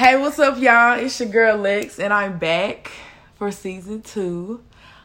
Hey, 0.00 0.16
what's 0.16 0.38
up, 0.38 0.58
y'all? 0.58 0.98
It's 0.98 1.20
your 1.20 1.28
girl 1.28 1.58
Lex, 1.58 1.98
and 1.98 2.10
I'm 2.10 2.38
back 2.38 2.90
for 3.34 3.52
season 3.52 4.00
two 4.00 4.64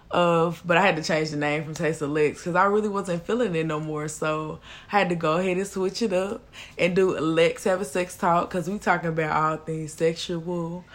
of. 0.10 0.64
But 0.64 0.78
I 0.78 0.86
had 0.86 0.96
to 0.96 1.04
change 1.04 1.32
the 1.32 1.36
name 1.36 1.66
from 1.66 1.74
Taste 1.74 2.02
of 2.02 2.12
Lex 2.12 2.40
because 2.40 2.56
I 2.56 2.64
really 2.64 2.88
wasn't 2.88 3.26
feeling 3.28 3.54
it 3.56 3.66
no 3.66 3.82
more. 3.82 4.08
So 4.08 4.62
I 4.90 5.00
had 5.00 5.10
to 5.10 5.16
go 5.16 5.34
ahead 5.34 5.58
and 5.58 5.68
switch 5.68 6.02
it 6.02 6.14
up 6.14 6.48
and 6.78 6.96
do 6.96 7.20
Lex 7.20 7.66
have 7.66 7.82
a 7.82 7.86
sex 7.86 8.16
talk 8.16 8.50
because 8.50 8.70
we 8.70 8.80
talking 8.80 9.10
about 9.10 9.36
all 9.36 9.58
things 9.58 9.92
sexual, 9.92 10.86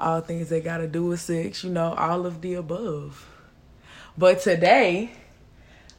all 0.00 0.22
things 0.22 0.48
that 0.48 0.64
got 0.64 0.78
to 0.78 0.88
do 0.88 1.04
with 1.04 1.20
sex. 1.20 1.62
You 1.62 1.68
know, 1.68 1.92
all 1.92 2.24
of 2.24 2.40
the 2.40 2.54
above. 2.54 3.28
But 4.16 4.40
today 4.40 5.12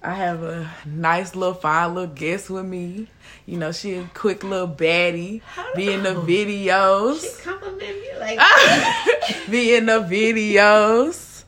I 0.03 0.15
have 0.15 0.41
a 0.41 0.71
nice 0.85 1.35
little 1.35 1.53
fine 1.53 1.93
little 1.93 2.13
guest 2.13 2.49
with 2.49 2.65
me. 2.65 3.07
You 3.45 3.57
know, 3.57 3.71
she 3.71 3.95
a 3.95 4.09
quick 4.15 4.43
little 4.43 4.67
baddie. 4.67 5.41
Be 5.75 5.91
in 5.91 6.01
the 6.01 6.15
videos. 6.15 7.21
She 7.21 7.43
compliment 7.43 8.01
me 8.01 8.09
like 8.19 8.39
be 9.51 9.75
in 9.75 9.85
the 9.85 9.99
videos. 10.01 11.43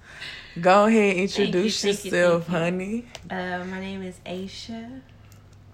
Go 0.61 0.85
ahead, 0.85 1.17
introduce 1.17 1.83
you, 1.83 1.93
thank 1.93 2.05
yourself, 2.05 2.45
thank 2.45 2.57
honey. 2.57 3.05
Uh, 3.27 3.65
my 3.65 3.79
name 3.79 4.03
is 4.03 4.19
Asia, 4.23 4.87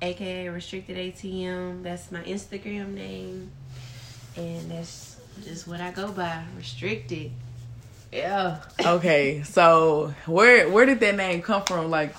aka 0.02 0.48
Restricted 0.48 0.96
ATM. 0.96 1.84
That's 1.84 2.10
my 2.14 2.24
Instagram 2.24 2.94
name, 2.94 3.52
and 4.38 4.72
that's 4.72 5.18
just 5.44 5.68
what 5.68 5.82
I 5.82 5.92
go 5.92 6.14
by. 6.14 6.46
Restricted. 6.56 7.32
Yeah. 8.10 8.62
Okay, 8.86 9.44
so 9.44 10.14
where 10.26 10.70
where 10.70 10.86
did 10.86 11.02
that 11.02 11.16
name 11.18 11.42
come 11.42 11.64
from? 11.64 11.92
Like, 11.92 12.16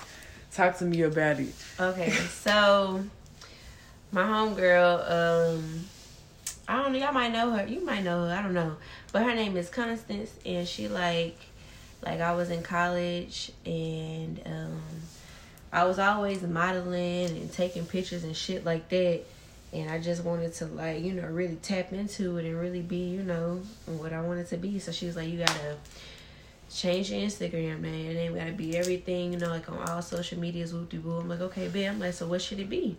talk 0.51 0.77
to 0.77 0.85
me 0.85 1.01
about 1.01 1.39
it. 1.39 1.53
Okay, 1.79 2.09
so 2.09 3.03
my 4.11 4.23
homegirl, 4.23 5.09
um, 5.09 5.85
I 6.67 6.81
don't 6.81 6.93
know, 6.93 6.99
y'all 6.99 7.13
might 7.13 7.31
know 7.31 7.51
her. 7.51 7.65
You 7.65 7.83
might 7.83 8.03
know 8.03 8.27
her, 8.27 8.33
I 8.33 8.41
don't 8.41 8.53
know. 8.53 8.77
But 9.11 9.23
her 9.23 9.35
name 9.35 9.57
is 9.57 9.69
Constance 9.69 10.31
and 10.45 10.67
she 10.67 10.87
like 10.87 11.37
like 12.01 12.19
I 12.19 12.33
was 12.33 12.49
in 12.49 12.63
college 12.63 13.51
and 13.65 14.41
um 14.45 14.81
I 15.73 15.85
was 15.85 15.99
always 15.99 16.41
modeling 16.41 17.27
and 17.27 17.51
taking 17.51 17.85
pictures 17.85 18.23
and 18.23 18.35
shit 18.35 18.65
like 18.65 18.89
that. 18.89 19.21
And 19.73 19.89
I 19.89 19.99
just 19.99 20.25
wanted 20.25 20.53
to 20.55 20.65
like, 20.65 21.01
you 21.01 21.13
know, 21.13 21.27
really 21.27 21.55
tap 21.55 21.93
into 21.93 22.37
it 22.37 22.45
and 22.45 22.59
really 22.59 22.81
be, 22.81 23.09
you 23.09 23.23
know, 23.23 23.61
what 23.85 24.11
I 24.11 24.21
wanted 24.21 24.47
to 24.49 24.57
be. 24.57 24.79
So 24.79 24.91
she 24.91 25.05
was 25.05 25.15
like, 25.15 25.29
You 25.29 25.39
gotta 25.39 25.77
change 26.73 27.11
your 27.11 27.21
Instagram 27.21 27.81
name. 27.81 28.05
Your 28.05 28.13
name 28.13 28.35
gotta 28.35 28.51
be 28.53 28.77
everything, 28.77 29.33
you 29.33 29.39
know, 29.39 29.49
like 29.49 29.69
on 29.69 29.77
all 29.89 30.01
social 30.01 30.39
medias, 30.39 30.73
whoop 30.73 30.89
de 30.89 30.97
boo. 30.97 31.17
I'm 31.17 31.29
like, 31.29 31.41
okay, 31.41 31.67
babe. 31.67 31.89
I'm 31.91 31.99
like, 31.99 32.13
so 32.13 32.27
what 32.27 32.41
should 32.41 32.59
it 32.59 32.69
be? 32.69 32.95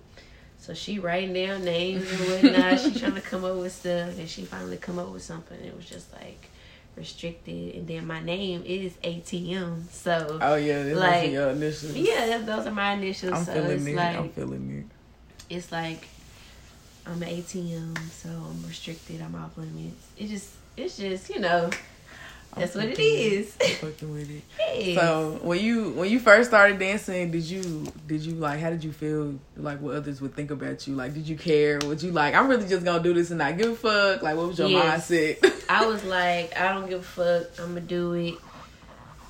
So 0.58 0.74
she 0.74 0.98
writing 0.98 1.32
down 1.32 1.64
names 1.64 2.08
and 2.10 2.20
whatnot. 2.52 2.78
she 2.80 2.98
trying 2.98 3.14
to 3.20 3.20
come 3.20 3.44
up 3.44 3.56
with 3.56 3.72
stuff, 3.72 4.16
and 4.18 4.28
she 4.28 4.44
finally 4.44 4.76
come 4.76 4.98
up 4.98 5.08
with 5.08 5.22
something. 5.22 5.58
It 5.60 5.74
was 5.74 5.86
just 5.86 6.12
like 6.12 6.48
restricted, 6.96 7.74
and 7.74 7.88
then 7.88 8.06
my 8.06 8.22
name 8.22 8.62
is 8.64 8.92
ATM. 9.02 9.88
So 9.90 10.38
Oh 10.40 10.54
yeah, 10.56 10.82
Like, 10.94 11.30
your 11.32 11.50
initials. 11.50 11.94
yeah, 11.94 12.38
those 12.38 12.66
are 12.66 12.70
my 12.70 12.92
initials. 12.92 13.32
I'm 13.32 13.44
so 13.44 13.54
feeling 13.54 13.70
it's 13.78 13.86
it. 13.86 13.96
like 13.96 14.16
I'm 14.16 14.28
feeling 14.28 14.90
it's 15.50 15.72
like 15.72 16.06
I'm 17.06 17.20
an 17.22 17.28
ATM, 17.28 17.98
so 18.10 18.28
I'm 18.28 18.62
restricted. 18.68 19.20
I'm 19.22 19.34
off 19.34 19.56
limits. 19.56 20.06
It 20.18 20.28
just 20.28 20.50
it's 20.76 20.96
just 20.98 21.30
you 21.30 21.40
know. 21.40 21.70
That's 22.56 22.74
what 22.74 22.84
it 22.84 22.98
is. 22.98 23.52
fucking 23.54 23.68
with 23.70 23.78
fucking 23.94 24.12
with 24.12 24.30
it. 24.30 24.42
Yes. 24.86 25.00
So 25.00 25.38
when 25.42 25.60
you 25.60 25.90
when 25.90 26.10
you 26.10 26.18
first 26.20 26.50
started 26.50 26.78
dancing, 26.78 27.30
did 27.30 27.44
you 27.44 27.86
did 28.06 28.20
you 28.22 28.34
like 28.34 28.60
how 28.60 28.70
did 28.70 28.84
you 28.84 28.92
feel 28.92 29.38
like 29.56 29.80
what 29.80 29.94
others 29.96 30.20
would 30.20 30.34
think 30.34 30.50
about 30.50 30.86
you? 30.86 30.94
Like 30.94 31.14
did 31.14 31.26
you 31.28 31.36
care? 31.36 31.78
Would 31.84 32.02
you 32.02 32.12
like 32.12 32.34
I'm 32.34 32.48
really 32.48 32.66
just 32.66 32.84
gonna 32.84 33.02
do 33.02 33.14
this 33.14 33.30
and 33.30 33.38
not 33.38 33.56
give 33.56 33.70
a 33.70 33.74
fuck? 33.76 34.22
Like 34.22 34.36
what 34.36 34.48
was 34.48 34.58
your 34.58 34.68
Yes. 34.68 35.10
mindset? 35.10 35.64
I 35.68 35.86
was 35.92 36.04
like, 36.04 36.58
I 36.58 36.72
don't 36.74 36.88
give 36.88 37.00
a 37.00 37.02
fuck. 37.02 37.58
I'm 37.60 37.68
gonna 37.74 37.80
do 37.80 38.12
it. 38.14 38.34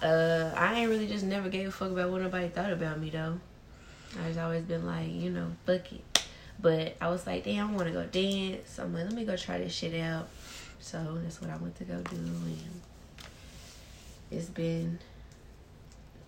Uh, 0.03 0.53
I 0.57 0.81
ain't 0.81 0.91
really 0.91 1.07
just 1.07 1.25
never 1.25 1.49
gave 1.49 1.69
a 1.69 1.71
fuck 1.71 1.93
about 1.93 2.11
what 2.11 2.23
nobody 2.23 2.49
thought 2.49 2.73
about 2.73 2.99
me 3.01 3.11
though. 3.11 3.39
I 4.21 4.27
just 4.29 4.39
always 4.41 4.65
been 4.65 4.85
like, 4.85 5.11
you 5.13 5.31
know, 5.31 5.53
fuck 5.65 5.93
it. 5.93 6.05
But 6.61 6.97
I 7.01 7.09
was 7.09 7.27
like, 7.27 7.45
damn, 7.45 7.71
I 7.71 7.73
want 7.75 7.87
to 7.87 7.93
go 7.93 8.05
dance. 8.05 8.79
I'm 8.79 8.93
like, 8.95 9.05
let 9.05 9.13
me 9.13 9.25
go 9.25 9.37
try 9.37 9.59
this 9.59 9.73
shit 9.73 9.95
out. 10.01 10.29
So 10.81 11.19
that's 11.23 11.41
what 11.41 11.51
I 11.51 11.57
went 11.57 11.77
to 11.79 11.85
go 11.85 11.97
do, 12.03 12.17
and 12.17 12.59
it's 14.33 14.47
been 14.49 14.99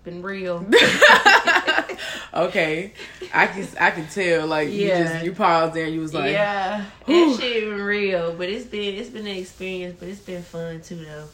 been 0.04 0.22
real. 0.22 0.65
okay, 2.34 2.92
I 3.32 3.47
can 3.47 3.66
I 3.81 3.91
can 3.91 4.06
tell 4.09 4.47
like 4.47 4.69
you 4.69 4.88
Yeah. 4.88 5.03
just 5.12 5.25
you 5.25 5.32
paused 5.32 5.75
there 5.75 5.84
and 5.87 5.94
you 5.94 6.00
was 6.00 6.14
like 6.14 6.32
yeah, 6.32 6.84
whew. 7.06 7.32
that 7.37 7.41
shit 7.41 7.64
been 7.64 7.81
real. 7.82 8.32
But 8.34 8.48
it's 8.48 8.66
been 8.66 8.94
it's 8.94 9.10
been 9.10 9.26
an 9.26 9.37
experience, 9.37 9.97
but 9.98 10.09
it's 10.09 10.20
been 10.20 10.43
fun 10.43 10.81
too 10.82 10.97
though. 10.97 11.25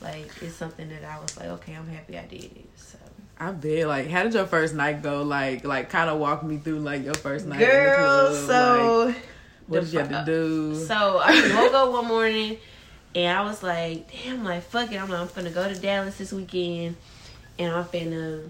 Like 0.00 0.30
it's 0.42 0.54
something 0.54 0.88
that 0.88 1.04
I 1.04 1.18
was 1.20 1.36
like, 1.36 1.48
okay, 1.48 1.74
I'm 1.74 1.86
happy 1.88 2.18
I 2.18 2.26
did 2.26 2.44
it. 2.44 2.66
So. 2.76 2.98
I 3.38 3.50
bet 3.52 3.86
like 3.86 4.08
how 4.08 4.22
did 4.24 4.34
your 4.34 4.46
first 4.46 4.74
night 4.74 5.02
go? 5.02 5.22
Like 5.22 5.64
like 5.64 5.90
kind 5.90 6.10
of 6.10 6.18
walk 6.18 6.42
me 6.42 6.58
through 6.58 6.80
like 6.80 7.04
your 7.04 7.14
first 7.14 7.46
night 7.46 7.60
Girl, 7.60 8.26
in 8.26 8.32
the 8.32 8.38
club. 8.38 8.46
so 8.46 9.04
like, 9.06 9.16
what 9.68 9.80
did 9.84 9.92
you 9.92 9.98
have 10.00 10.08
to 10.10 10.22
do? 10.24 10.74
so 10.74 11.20
I 11.22 11.54
woke 11.54 11.74
up 11.74 11.92
one 11.92 12.06
morning 12.06 12.58
and 13.16 13.36
I 13.36 13.42
was 13.44 13.62
like, 13.62 14.12
damn, 14.12 14.44
like 14.44 14.62
fuck 14.62 14.92
it. 14.92 15.00
I'm 15.00 15.08
like, 15.08 15.20
I'm 15.20 15.28
finna 15.28 15.52
go 15.52 15.66
to 15.66 15.80
Dallas 15.80 16.18
this 16.18 16.34
weekend 16.34 16.96
and 17.58 17.72
I'm 17.72 17.84
finna 17.84 18.46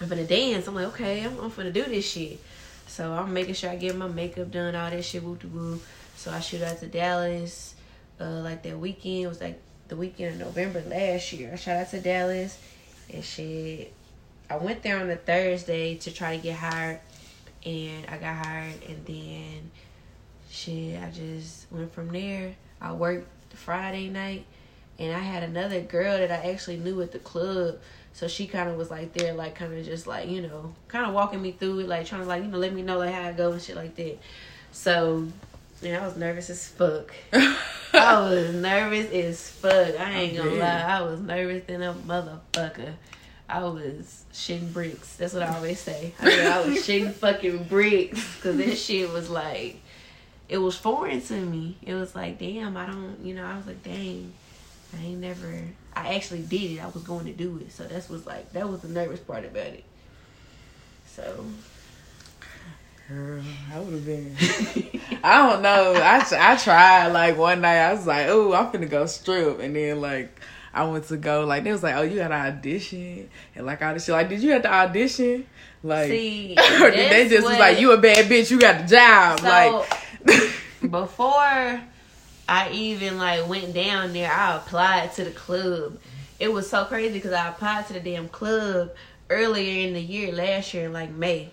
I'm 0.00 0.08
finna 0.08 0.26
dance. 0.26 0.66
I'm 0.66 0.74
like, 0.74 0.86
okay, 0.86 1.24
I'm, 1.24 1.38
I'm 1.38 1.50
finna 1.50 1.72
do 1.72 1.84
this 1.84 2.10
shit. 2.10 2.40
So 2.86 3.12
I'm 3.12 3.34
making 3.34 3.54
sure 3.54 3.70
I 3.70 3.76
get 3.76 3.94
my 3.94 4.08
makeup 4.08 4.50
done, 4.50 4.74
all 4.74 4.90
that 4.90 5.04
shit, 5.04 5.22
whoop 5.22 5.40
de 5.40 5.46
woo. 5.46 5.78
So 6.16 6.30
I 6.30 6.40
shoot 6.40 6.62
out 6.62 6.78
to 6.78 6.86
Dallas, 6.86 7.74
uh, 8.18 8.40
like 8.40 8.62
that 8.62 8.78
weekend. 8.78 9.24
It 9.24 9.28
was 9.28 9.42
like 9.42 9.60
the 9.88 9.96
weekend 9.96 10.40
of 10.40 10.46
November 10.46 10.82
last 10.88 11.30
year. 11.34 11.50
I 11.52 11.56
shot 11.56 11.76
out 11.76 11.90
to 11.90 12.00
Dallas 12.00 12.58
and 13.12 13.22
shit. 13.22 13.92
I 14.48 14.56
went 14.56 14.82
there 14.82 14.98
on 15.00 15.10
a 15.10 15.16
Thursday 15.16 15.96
to 15.96 16.10
try 16.10 16.38
to 16.38 16.42
get 16.42 16.56
hired 16.56 17.00
and 17.66 18.06
I 18.06 18.16
got 18.16 18.46
hired 18.46 18.82
and 18.88 19.04
then 19.04 19.70
shit, 20.50 20.98
I 20.98 21.10
just 21.10 21.70
went 21.70 21.92
from 21.92 22.08
there. 22.08 22.54
I 22.80 22.92
worked 22.92 23.28
Friday 23.56 24.08
night 24.08 24.44
and 24.98 25.12
I 25.14 25.18
had 25.18 25.42
another 25.42 25.80
girl 25.80 26.18
that 26.18 26.30
I 26.30 26.50
actually 26.50 26.76
knew 26.76 27.00
at 27.02 27.12
the 27.12 27.18
club. 27.18 27.78
So 28.14 28.28
she 28.28 28.46
kind 28.46 28.68
of 28.68 28.76
was 28.76 28.90
like 28.90 29.12
there, 29.14 29.32
like 29.32 29.54
kind 29.54 29.72
of 29.72 29.84
just 29.84 30.06
like, 30.06 30.28
you 30.28 30.42
know, 30.42 30.74
kind 30.88 31.06
of 31.06 31.14
walking 31.14 31.40
me 31.40 31.52
through 31.52 31.80
it, 31.80 31.88
like 31.88 32.06
trying 32.06 32.20
to 32.20 32.26
like, 32.26 32.42
you 32.42 32.48
know, 32.48 32.58
let 32.58 32.72
me 32.72 32.82
know 32.82 32.98
like 32.98 33.12
how 33.12 33.22
I 33.22 33.32
go 33.32 33.52
and 33.52 33.62
shit 33.62 33.74
like 33.74 33.96
that. 33.96 34.18
So, 34.70 35.26
yeah, 35.80 36.02
I 36.02 36.06
was 36.06 36.16
nervous 36.16 36.50
as 36.50 36.68
fuck. 36.68 37.12
I 37.32 37.56
was 37.92 38.54
nervous 38.54 39.10
as 39.10 39.48
fuck. 39.48 39.98
I 39.98 40.12
ain't 40.12 40.36
gonna 40.36 40.50
lie. 40.52 40.82
I 40.82 41.02
was 41.02 41.20
nervous 41.20 41.64
than 41.64 41.82
a 41.82 41.94
motherfucker. 41.94 42.92
I 43.48 43.64
was 43.64 44.24
shitting 44.32 44.72
bricks. 44.72 45.16
That's 45.16 45.34
what 45.34 45.42
I 45.42 45.54
always 45.54 45.80
say. 45.80 46.14
I, 46.20 46.24
mean, 46.24 46.46
I 46.46 46.60
was 46.60 46.78
shitting 46.86 47.12
fucking 47.12 47.64
bricks 47.64 48.36
because 48.36 48.56
this 48.56 48.82
shit 48.82 49.10
was 49.10 49.28
like, 49.28 49.80
it 50.52 50.58
was 50.58 50.76
foreign 50.76 51.22
to 51.22 51.34
me. 51.34 51.76
It 51.80 51.94
was 51.94 52.14
like, 52.14 52.38
damn, 52.38 52.76
I 52.76 52.84
don't, 52.84 53.16
you 53.24 53.34
know, 53.34 53.44
I 53.44 53.56
was 53.56 53.66
like, 53.66 53.82
dang, 53.82 54.30
I 54.94 55.02
ain't 55.02 55.20
never, 55.20 55.64
I 55.96 56.14
actually 56.14 56.42
did 56.42 56.72
it. 56.72 56.78
I 56.80 56.88
was 56.88 57.02
going 57.02 57.24
to 57.24 57.32
do 57.32 57.58
it. 57.58 57.72
So 57.72 57.84
that's 57.84 58.10
was 58.10 58.26
like, 58.26 58.52
that 58.52 58.68
was 58.68 58.82
the 58.82 58.88
nervous 58.88 59.20
part 59.20 59.46
about 59.46 59.68
it. 59.68 59.84
So, 61.06 61.46
Girl, 63.08 63.42
I 63.72 63.80
would 63.80 63.94
have 63.94 64.04
been. 64.06 64.36
I 65.24 65.48
don't 65.48 65.62
know. 65.62 65.94
I 65.94 66.24
I 66.38 66.56
tried 66.56 67.08
like 67.08 67.36
one 67.36 67.60
night. 67.62 67.78
I 67.78 67.92
was 67.92 68.06
like, 68.06 68.26
oh, 68.28 68.52
I'm 68.52 68.70
finna 68.72 68.88
go 68.88 69.06
strip, 69.06 69.58
and 69.60 69.74
then 69.74 70.00
like 70.00 70.40
I 70.72 70.84
went 70.84 71.04
to 71.08 71.16
go 71.16 71.44
like 71.44 71.64
they 71.64 71.72
was 71.72 71.82
like, 71.82 71.96
oh, 71.96 72.02
you 72.02 72.20
had 72.20 72.28
to 72.28 72.34
audition 72.34 73.28
and 73.54 73.66
like 73.66 73.82
all 73.82 73.92
this 73.92 74.04
shit. 74.04 74.14
Like, 74.14 74.28
did 74.28 74.42
you 74.42 74.52
have 74.52 74.62
to 74.62 74.72
audition? 74.72 75.46
Like, 75.82 76.08
see, 76.08 76.54
they 76.56 77.28
just 77.28 77.46
was 77.46 77.58
like, 77.58 77.80
you 77.80 77.92
a 77.92 77.98
bad 77.98 78.26
bitch, 78.26 78.50
you 78.50 78.58
got 78.58 78.82
the 78.82 78.96
job? 78.96 79.40
So, 79.40 79.46
like, 79.46 80.02
before 80.90 81.80
I 82.48 82.70
even 82.72 83.18
like 83.18 83.48
went 83.48 83.74
down 83.74 84.12
there, 84.12 84.30
I 84.30 84.56
applied 84.56 85.12
to 85.14 85.24
the 85.24 85.30
club. 85.30 85.98
It 86.38 86.52
was 86.52 86.68
so 86.68 86.84
crazy 86.84 87.14
because 87.14 87.32
I 87.32 87.48
applied 87.48 87.86
to 87.88 87.92
the 87.92 88.00
damn 88.00 88.28
club 88.28 88.90
earlier 89.30 89.86
in 89.86 89.94
the 89.94 90.00
year, 90.00 90.32
last 90.32 90.74
year 90.74 90.86
in 90.86 90.92
like 90.92 91.10
May. 91.10 91.50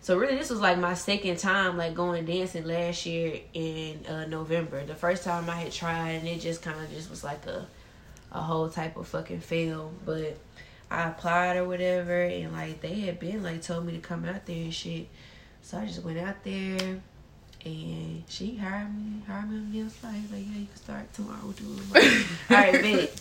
So 0.00 0.18
really, 0.18 0.36
this 0.36 0.50
was 0.50 0.60
like 0.60 0.78
my 0.78 0.94
second 0.94 1.38
time 1.38 1.76
like 1.76 1.94
going 1.94 2.24
dancing 2.24 2.64
last 2.64 3.06
year 3.06 3.38
in 3.54 4.04
uh, 4.06 4.26
November. 4.26 4.84
The 4.84 4.96
first 4.96 5.22
time 5.22 5.48
I 5.48 5.54
had 5.56 5.72
tried, 5.72 6.10
and 6.10 6.26
it 6.26 6.40
just 6.40 6.60
kind 6.60 6.80
of 6.80 6.90
just 6.90 7.08
was 7.08 7.22
like 7.22 7.46
a 7.46 7.66
a 8.32 8.40
whole 8.40 8.68
type 8.68 8.96
of 8.96 9.06
fucking 9.06 9.40
fail. 9.40 9.92
But 10.04 10.36
I 10.90 11.08
applied 11.08 11.56
or 11.56 11.64
whatever, 11.66 12.22
and 12.22 12.52
like 12.52 12.80
they 12.80 13.00
had 13.00 13.20
been 13.20 13.42
like 13.44 13.62
told 13.62 13.86
me 13.86 13.92
to 13.92 14.00
come 14.00 14.24
out 14.24 14.44
there 14.44 14.56
and 14.56 14.74
shit. 14.74 15.06
So 15.62 15.78
I 15.78 15.86
just 15.86 16.02
went 16.02 16.18
out 16.18 16.42
there, 16.42 17.00
and 17.64 18.22
she 18.28 18.56
hired 18.56 18.94
me, 18.94 19.22
hired 19.26 19.50
me 19.50 19.56
on 19.58 19.72
the 19.72 19.80
inside. 19.80 20.30
Like, 20.32 20.44
yeah, 20.50 20.58
you 20.60 20.66
can 20.66 20.76
start 20.76 21.12
tomorrow. 21.12 21.52
Do 21.56 21.64
it. 21.78 21.92
Like, 21.92 22.26
All 22.50 22.72
right, 22.72 22.82
bet. 22.82 23.20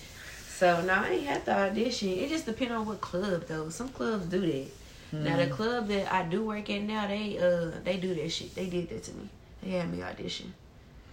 So 0.50 0.82
now 0.84 1.04
I 1.04 1.10
ain't 1.10 1.26
had 1.26 1.46
to 1.46 1.58
audition. 1.58 2.10
It 2.10 2.30
just 2.30 2.46
depends 2.46 2.74
on 2.74 2.86
what 2.86 3.02
club 3.02 3.46
though. 3.48 3.70
Some 3.70 3.90
clubs 3.90 4.26
do 4.28 4.42
that. 4.42 4.68
Now 5.12 5.36
the 5.36 5.48
club 5.48 5.88
that 5.90 6.14
I 6.14 6.24
do 6.24 6.46
work 6.46 6.70
at 6.70 6.84
now, 6.84 7.08
they 7.08 7.38
uh 7.38 7.72
they 7.84 7.98
do 7.98 8.14
that 8.16 8.30
shit. 8.32 8.56
They 8.56 8.68
did 8.68 8.90
that 8.90 9.04
to 9.04 9.14
me. 9.14 9.28
They 9.62 9.72
had 9.72 9.92
me 9.92 10.02
audition. 10.02 10.54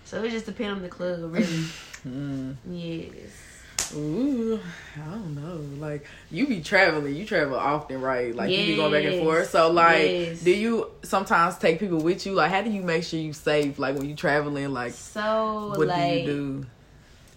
So 0.05 0.23
it 0.23 0.31
just 0.31 0.47
depends 0.47 0.77
on 0.77 0.83
the 0.83 0.89
club, 0.89 1.33
really. 1.33 1.47
Mm. 2.07 2.55
yes. 2.71 3.58
Ooh, 3.95 4.61
I 4.97 5.11
don't 5.11 5.35
know. 5.35 5.85
Like 5.85 6.07
you 6.31 6.47
be 6.47 6.61
traveling, 6.61 7.15
you 7.15 7.25
travel 7.25 7.57
often, 7.57 8.01
right? 8.01 8.35
Like 8.35 8.51
you 8.51 8.67
be 8.67 8.77
going 8.77 8.93
back 8.93 9.05
and 9.05 9.19
forth. 9.19 9.51
So 9.51 9.71
like, 9.71 10.03
Yes. 10.03 10.43
do 10.43 10.51
you 10.51 10.91
sometimes 11.03 11.59
take 11.59 11.81
people 11.81 11.99
with 11.99 12.27
you? 12.27 12.33
Like, 12.35 12.51
how 12.51 12.63
do 12.63 12.71
you 12.71 12.83
make 12.83 13.05
sure 13.05 13.19
you 13.19 13.33
safe? 13.33 13.79
Like 13.79 13.97
when 13.97 14.09
you 14.09 14.15
traveling, 14.15 14.73
like 14.73 14.93
So 14.93 15.75
what 15.77 15.87
like 15.89 16.11
do 16.11 16.19
you 16.19 16.25
do? 16.27 16.67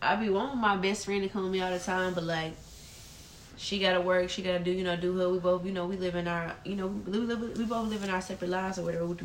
I 0.02 0.16
be 0.16 0.30
wanting 0.30 0.60
my 0.60 0.78
best 0.78 1.06
friend 1.06 1.22
to 1.24 1.30
come 1.30 1.44
with 1.44 1.52
me 1.52 1.62
all 1.62 1.72
the 1.72 1.80
time, 1.80 2.14
but 2.14 2.24
like 2.24 2.54
she 3.58 3.80
gotta 3.80 4.02
work, 4.02 4.30
she 4.30 4.42
gotta 4.42 4.60
do, 4.60 4.72
you 4.72 4.84
know, 4.84 4.96
do 4.96 5.16
her. 5.18 5.30
We 5.30 5.40
both, 5.40 5.66
you 5.66 5.72
know, 5.72 5.86
we 5.86 5.96
live 5.96 6.16
in 6.16 6.28
our, 6.28 6.56
you 6.66 6.76
know, 6.76 6.88
we, 6.88 7.12
live, 7.14 7.58
we 7.58 7.66
both 7.66 7.88
live 7.88 8.04
in 8.04 8.10
our 8.10 8.22
separate 8.22 8.50
lives 8.50 8.80
or 8.80 8.84
whatever. 8.84 9.16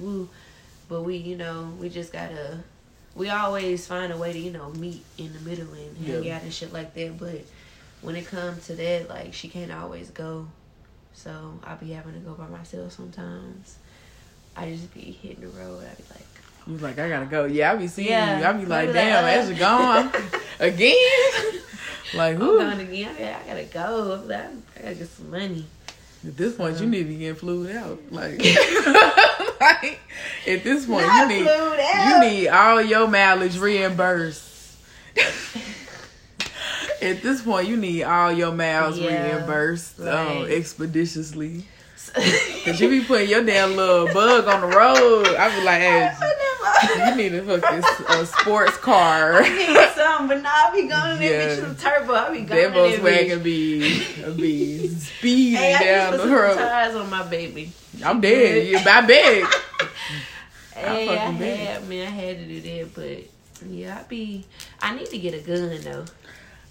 But 0.88 1.02
we, 1.02 1.16
you 1.16 1.36
know, 1.36 1.72
we 1.80 1.88
just 1.88 2.12
gotta. 2.12 2.62
We 3.16 3.30
always 3.30 3.86
find 3.86 4.12
a 4.12 4.16
way 4.16 4.32
to, 4.32 4.38
you 4.38 4.50
know, 4.52 4.68
meet 4.70 5.02
in 5.18 5.32
the 5.32 5.40
middle 5.40 5.72
and 5.72 5.96
hang 6.06 6.22
Yeah. 6.24 6.36
out 6.36 6.42
and 6.42 6.52
shit 6.52 6.72
like 6.72 6.94
that. 6.94 7.18
But 7.18 7.40
when 8.02 8.14
it 8.14 8.26
comes 8.26 8.66
to 8.66 8.74
that, 8.74 9.08
like 9.08 9.32
she 9.34 9.48
can't 9.48 9.72
always 9.72 10.10
go, 10.10 10.46
so 11.14 11.58
I'll 11.64 11.76
be 11.78 11.92
having 11.92 12.12
to 12.12 12.20
go 12.20 12.32
by 12.34 12.46
myself 12.46 12.92
sometimes. 12.92 13.76
I 14.54 14.70
just 14.70 14.92
be 14.94 15.00
hitting 15.22 15.40
the 15.40 15.48
road. 15.48 15.82
I 15.90 15.94
be 15.94 16.04
like. 16.10 16.26
You 16.68 16.76
like, 16.78 16.98
I 16.98 17.08
gotta 17.08 17.26
go. 17.26 17.44
Yeah, 17.46 17.72
I 17.72 17.76
be 17.76 17.86
seeing 17.86 18.08
Yeah. 18.08 18.38
you. 18.40 18.44
I 18.44 18.52
be 18.52 18.66
like, 18.66 18.88
be 18.88 18.92
like, 18.92 18.94
damn, 18.94 19.24
as 19.24 19.48
you 19.48 19.54
gone 19.56 20.10
again. 20.58 20.96
like, 22.14 22.34
I'm 22.34 22.40
whew. 22.40 22.58
going 22.58 22.80
again. 22.80 23.14
I 23.14 23.18
gotta, 23.18 23.36
I 23.36 23.46
gotta 23.46 23.64
go. 23.64 24.12
I'm 24.20 24.28
like, 24.28 24.40
I 24.78 24.82
gotta 24.82 24.94
get 24.96 25.08
some 25.08 25.30
money. 25.30 25.64
At 26.26 26.36
this 26.36 26.54
point, 26.56 26.76
Uh. 26.76 26.80
you 26.80 26.86
need 26.90 26.98
to 26.98 27.04
be 27.04 27.16
getting 27.18 27.36
flued 27.36 27.70
out. 27.76 28.00
Like, 28.10 28.40
like 29.60 30.00
at 30.46 30.64
this 30.64 30.86
point, 30.86 31.06
Not 31.06 31.30
you 31.30 31.36
need 31.36 31.46
you 31.46 32.20
need 32.20 32.48
all 32.48 32.82
your 32.82 33.08
mileage 33.08 33.58
reimbursed. 33.58 34.76
at 37.02 37.22
this 37.22 37.42
point, 37.42 37.68
you 37.68 37.76
need 37.76 38.02
all 38.04 38.32
your 38.32 38.52
miles 38.52 38.98
Yeah, 38.98 39.36
reimbursed 39.36 40.00
um, 40.00 40.44
expeditiously. 40.46 41.64
Cause 42.64 42.80
you 42.80 42.88
be 42.88 43.04
putting 43.04 43.28
your 43.28 43.44
damn 43.44 43.76
little 43.76 44.06
bug 44.06 44.46
on 44.46 44.60
the 44.62 44.76
road. 44.76 45.26
I 45.36 45.58
be 45.58 45.64
like, 45.64 45.80
hey, 45.80 47.10
you 47.10 47.14
need 47.16 47.34
a 47.34 47.42
fucking 47.42 47.84
uh, 48.08 48.24
sports 48.24 48.76
car. 48.78 49.42
I 50.16 50.18
some, 50.18 50.28
but 50.28 50.42
nah, 50.42 50.48
I 50.48 50.70
be 50.72 50.88
going 50.88 51.12
in 51.12 51.18
there 51.18 51.56
bitch 51.56 51.68
with 51.68 51.78
a 51.78 51.82
turbo. 51.82 52.14
I 52.14 52.30
be 52.30 52.40
going 52.42 52.48
That 52.48 52.66
in 52.66 52.72
there 52.72 52.98
Volkswagen 53.38 53.42
be 53.42 54.32
be 54.36 54.88
speeding 54.88 55.58
Hey, 55.58 55.74
I 55.74 55.84
down 55.84 56.16
the 56.18 56.28
road. 56.28 56.56
tires 56.56 56.94
on 56.94 57.10
my 57.10 57.22
baby. 57.24 57.72
I'm 58.04 58.20
dead. 58.20 58.66
You 58.66 58.78
I 58.86 59.00
beg. 59.06 59.44
Hey, 60.74 61.08
I, 61.08 61.16
fucking 61.16 61.38
bet. 61.38 61.58
had, 61.58 61.88
man, 61.88 62.06
I 62.06 62.10
had 62.10 62.38
to 62.38 62.46
do 62.46 62.60
that, 62.60 62.94
but 62.94 63.68
yeah, 63.68 63.98
I 63.98 64.02
be. 64.04 64.44
I 64.80 64.94
need 64.94 65.06
to 65.10 65.18
get 65.18 65.34
a 65.34 65.40
gun 65.40 65.80
though. 65.82 66.04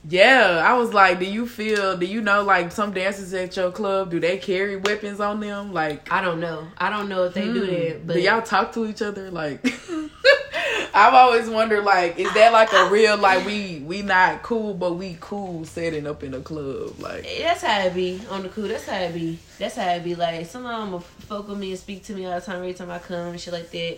Yeah, 0.08 0.62
I 0.64 0.78
was 0.78 0.94
like, 0.94 1.20
do 1.20 1.26
you 1.26 1.48
feel? 1.48 1.98
Do 1.98 2.06
you 2.06 2.22
know 2.22 2.44
like 2.44 2.72
some 2.72 2.94
dancers 2.94 3.34
at 3.34 3.56
your 3.56 3.72
club? 3.72 4.12
Do 4.12 4.20
they 4.20 4.38
carry 4.38 4.76
weapons 4.76 5.20
on 5.20 5.40
them? 5.40 5.74
Like, 5.74 6.12
I 6.12 6.22
don't 6.22 6.40
know. 6.40 6.68
I 6.78 6.90
don't 6.92 7.10
know 7.10 7.24
if 7.26 7.34
they 7.34 7.46
do 7.46 7.66
hmm, 7.66 7.72
that, 7.72 8.08
but 8.08 8.14
do 8.14 8.20
y'all 8.20 8.42
talk 8.42 8.74
to 8.74 8.86
each 8.86 9.02
other? 9.02 9.32
Like, 9.32 9.66
I've 10.94 11.14
always 11.14 11.50
wondered, 11.50 11.84
like, 11.84 12.20
is 12.20 12.32
that 12.36 12.54
like 12.54 12.72
a 12.72 12.90
real 12.90 13.18
like 13.18 13.46
we 13.46 13.80
we 13.80 14.04
not 14.04 14.44
cool, 14.44 14.76
but 14.76 14.94
we 14.94 15.18
cool 15.20 15.66
setting 15.66 16.06
up 16.06 16.24
in 16.24 16.36
a 16.36 16.42
club? 16.42 17.00
Like, 17.00 17.28
That's 17.40 17.64
how 17.64 17.80
it 17.82 17.96
be 17.96 18.22
on 18.30 18.44
the 18.44 18.50
cool. 18.50 18.68
That's 18.68 18.86
how 18.86 18.98
it 18.98 19.14
be. 19.14 19.40
That's 19.58 19.76
how 19.76 19.90
it 19.90 20.04
be. 20.04 20.14
Like 20.14 20.46
some 20.46 20.66
of 20.68 20.72
them 20.72 20.92
will 20.92 21.00
fuck 21.00 21.48
with 21.48 21.58
me 21.58 21.72
and 21.72 21.80
speak 21.80 22.04
to 22.06 22.14
me 22.14 22.26
all 22.26 22.40
the 22.40 22.46
time 22.46 22.58
every 22.58 22.76
time 22.76 22.92
I 22.92 23.00
come 23.00 23.30
and 23.30 23.42
shit 23.42 23.54
like 23.54 23.72
that. 23.72 23.98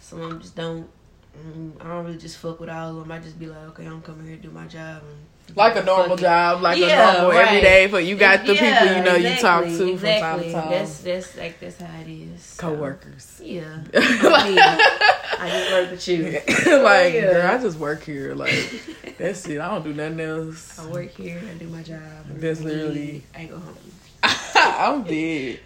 Some 0.00 0.22
of 0.22 0.30
them 0.30 0.40
just 0.40 0.56
don't. 0.56 0.88
Mm, 1.38 1.80
I 1.80 1.88
don't 1.88 2.04
really 2.06 2.18
just 2.18 2.38
fuck 2.38 2.60
with 2.60 2.68
all 2.68 2.90
of 2.90 2.96
them. 2.96 3.12
I 3.12 3.18
just 3.18 3.38
be 3.38 3.46
like, 3.46 3.58
okay, 3.68 3.86
I'm 3.86 4.02
coming 4.02 4.26
here 4.26 4.36
to 4.36 4.42
do 4.42 4.50
my 4.50 4.66
job. 4.66 5.02
And 5.02 5.56
like 5.56 5.76
a 5.76 5.82
normal 5.82 6.16
job, 6.16 6.60
like 6.60 6.78
Yeah, 6.78 7.10
a 7.10 7.12
normal 7.22 7.30
right. 7.38 7.48
everyday. 7.48 7.86
But 7.86 8.04
you 8.04 8.16
got 8.16 8.44
the 8.44 8.54
Yeah, 8.54 8.80
people 8.82 8.96
you 8.98 9.04
know 9.04 9.14
you 9.30 9.36
talk 9.40 9.64
exactly, 9.64 9.92
to 9.92 9.96
from 9.98 10.08
time 10.08 10.38
to 10.40 10.44
exactly. 10.46 10.52
time. 10.52 10.70
That's 10.70 10.98
that's 11.00 11.36
like 11.38 11.60
that's 11.60 11.80
how 11.80 12.00
it 12.00 12.08
is. 12.08 12.42
So, 12.42 12.60
Coworkers. 12.62 13.40
Yeah. 13.42 13.78
I 13.94 15.48
just 15.50 15.72
work 15.72 15.90
with 15.92 16.08
you. 16.08 16.24
like, 16.82 17.14
Yeah. 17.14 17.32
girl, 17.32 17.46
I 17.50 17.58
just 17.62 17.78
work 17.78 18.02
here. 18.04 18.34
Like, 18.34 18.72
that's 19.18 19.46
it. 19.48 19.60
I 19.60 19.68
don't 19.70 19.84
do 19.84 19.94
nothing 19.94 20.20
else. 20.20 20.78
I 20.78 20.86
work 20.90 21.10
here. 21.12 21.40
I 21.48 21.54
do 21.54 21.68
my 21.68 21.82
job. 21.82 22.00
That's 22.28 22.60
I 22.60 22.64
literally- 22.64 23.22
I 23.36 23.44
go 23.44 23.58
home. 23.58 23.76
I'm 24.22 25.02
dead. 25.04 25.60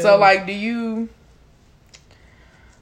So 0.00 0.16
like, 0.18 0.46
do 0.46 0.52
you? 0.52 1.08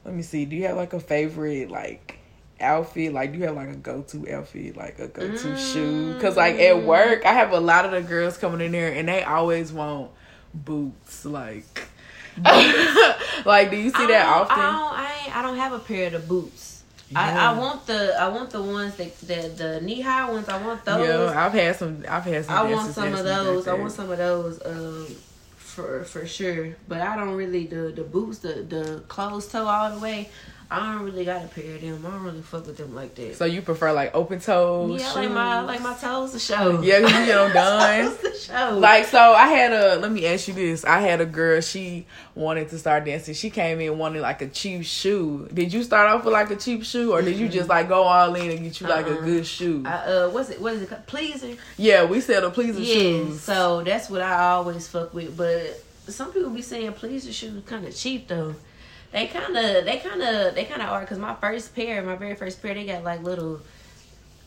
Let 0.04 0.14
me 0.14 0.22
see. 0.22 0.44
Do 0.44 0.54
you 0.54 0.64
have 0.66 0.76
like 0.76 0.92
a 0.92 1.00
favorite 1.00 1.70
like 1.70 2.13
outfit? 2.60 3.12
Like, 3.12 3.32
do 3.32 3.38
you 3.38 3.44
have 3.44 3.56
like 3.56 3.68
a 3.70 3.76
go 3.76 4.02
to 4.02 4.32
outfit, 4.34 4.76
like 4.76 4.98
a 4.98 5.08
go 5.08 5.36
to 5.36 5.56
shoe? 5.56 6.14
Because 6.14 6.36
like 6.36 6.54
at 6.56 6.76
Mm. 6.76 6.84
work, 6.86 7.24
I 7.26 7.32
have 7.32 7.52
a 7.52 7.60
lot 7.60 7.84
of 7.84 7.90
the 7.92 8.02
girls 8.02 8.36
coming 8.36 8.60
in 8.60 8.72
there, 8.72 8.92
and 8.92 9.08
they 9.08 9.22
always 9.22 9.72
want 9.72 10.10
boots. 10.52 11.24
Like, 11.24 11.64
like, 13.44 13.70
do 13.70 13.76
you 13.76 13.90
see 13.90 14.06
that 14.06 14.26
often? 14.26 14.58
I 14.58 14.72
don't, 14.72 15.34
I, 15.34 15.38
I 15.38 15.42
don't 15.42 15.56
have 15.56 15.72
a 15.72 15.78
pair 15.78 16.06
of 16.08 16.12
the 16.14 16.18
boots. 16.20 16.82
Yeah. 17.10 17.20
I, 17.50 17.54
I 17.54 17.58
want 17.58 17.86
the 17.86 18.16
I 18.18 18.28
want 18.28 18.50
the 18.50 18.62
ones 18.62 18.96
that 18.96 19.18
the 19.20 19.48
the 19.56 19.80
knee 19.82 20.00
high 20.00 20.30
ones. 20.30 20.48
I 20.48 20.64
want 20.64 20.84
those. 20.84 21.06
yeah, 21.06 21.46
I've 21.46 21.52
had 21.52 21.76
some. 21.76 22.04
I've 22.08 22.24
had 22.24 22.44
some. 22.46 22.54
I 22.56 22.62
want 22.72 22.92
some 22.94 23.12
of 23.14 23.24
those. 23.24 23.68
I 23.68 23.74
want 23.74 23.92
some 23.92 24.10
of 24.10 24.18
those. 24.18 24.60
Um, 24.64 25.06
for 25.56 26.04
for 26.04 26.26
sure. 26.26 26.76
But 26.88 27.02
I 27.02 27.16
don't 27.16 27.34
really 27.34 27.66
the 27.66 27.92
the 27.94 28.04
boots 28.04 28.38
the 28.38 28.54
the 28.62 29.02
closed 29.08 29.50
toe 29.50 29.66
all 29.66 29.90
the 29.94 30.00
way. 30.00 30.30
I 30.80 30.92
don't 30.94 31.04
really 31.04 31.24
got 31.24 31.44
a 31.44 31.48
pair 31.48 31.74
of 31.76 31.80
them. 31.80 32.04
I 32.06 32.10
don't 32.10 32.22
really 32.22 32.42
fuck 32.42 32.66
with 32.66 32.76
them 32.76 32.94
like 32.94 33.14
that. 33.14 33.36
So 33.36 33.44
you 33.44 33.62
prefer 33.62 33.92
like 33.92 34.14
open 34.14 34.40
toes? 34.40 35.00
yeah, 35.00 35.12
like 35.12 35.30
my 35.30 35.60
like 35.60 35.80
my 35.82 35.94
toes 35.94 36.32
to 36.32 36.38
show. 36.38 36.80
Yeah, 36.82 36.98
you 36.98 37.08
get 37.08 37.26
them 37.26 37.52
done. 37.54 38.16
show. 38.38 38.78
Like 38.78 39.06
so, 39.06 39.18
I 39.18 39.48
had 39.48 39.72
a. 39.72 39.96
Let 39.96 40.12
me 40.12 40.26
ask 40.26 40.48
you 40.48 40.54
this: 40.54 40.84
I 40.84 41.00
had 41.00 41.20
a 41.20 41.26
girl. 41.26 41.60
She 41.60 42.06
wanted 42.34 42.68
to 42.70 42.78
start 42.78 43.04
dancing. 43.04 43.34
She 43.34 43.50
came 43.50 43.80
in 43.80 43.96
wanting 43.98 44.22
like 44.22 44.42
a 44.42 44.48
cheap 44.48 44.84
shoe. 44.84 45.48
Did 45.52 45.72
you 45.72 45.82
start 45.82 46.08
off 46.10 46.24
with 46.24 46.32
like 46.32 46.50
a 46.50 46.56
cheap 46.56 46.84
shoe, 46.84 47.12
or 47.12 47.22
did 47.22 47.36
you 47.38 47.48
just 47.48 47.68
like 47.68 47.88
go 47.88 48.02
all 48.02 48.34
in 48.34 48.50
and 48.50 48.62
get 48.62 48.80
you 48.80 48.86
like 48.86 49.06
a 49.06 49.14
Uh-uh. 49.18 49.24
good 49.24 49.46
shoe? 49.46 49.82
I, 49.86 49.90
uh, 49.92 50.28
what's 50.30 50.50
it? 50.50 50.60
What 50.60 50.74
is 50.74 50.82
it? 50.82 50.88
called? 50.90 51.06
Pleaser. 51.06 51.56
yeah, 51.76 52.04
we 52.04 52.20
sell 52.20 52.40
the 52.42 52.50
pleaser 52.50 52.80
Yeah. 52.80 52.94
shoes. 52.94 53.40
So 53.40 53.82
that's 53.84 54.10
what 54.10 54.22
I 54.22 54.50
always 54.50 54.88
fuck 54.88 55.14
with. 55.14 55.36
But 55.36 55.80
some 56.12 56.32
people 56.32 56.50
be 56.50 56.62
saying 56.62 56.92
pleaser 56.94 57.32
shoes 57.32 57.62
kind 57.66 57.86
of 57.86 57.94
cheap 57.96 58.28
though. 58.28 58.54
They 59.14 59.28
kind 59.28 59.56
of, 59.56 59.84
they 59.84 59.98
kind 59.98 60.20
of, 60.20 60.54
they 60.56 60.64
kind 60.64 60.82
of 60.82 60.88
are. 60.90 61.06
Cause 61.06 61.18
my 61.18 61.34
first 61.36 61.74
pair, 61.74 62.02
my 62.02 62.16
very 62.16 62.34
first 62.34 62.60
pair, 62.60 62.74
they 62.74 62.84
got 62.84 63.04
like 63.04 63.22
little 63.22 63.60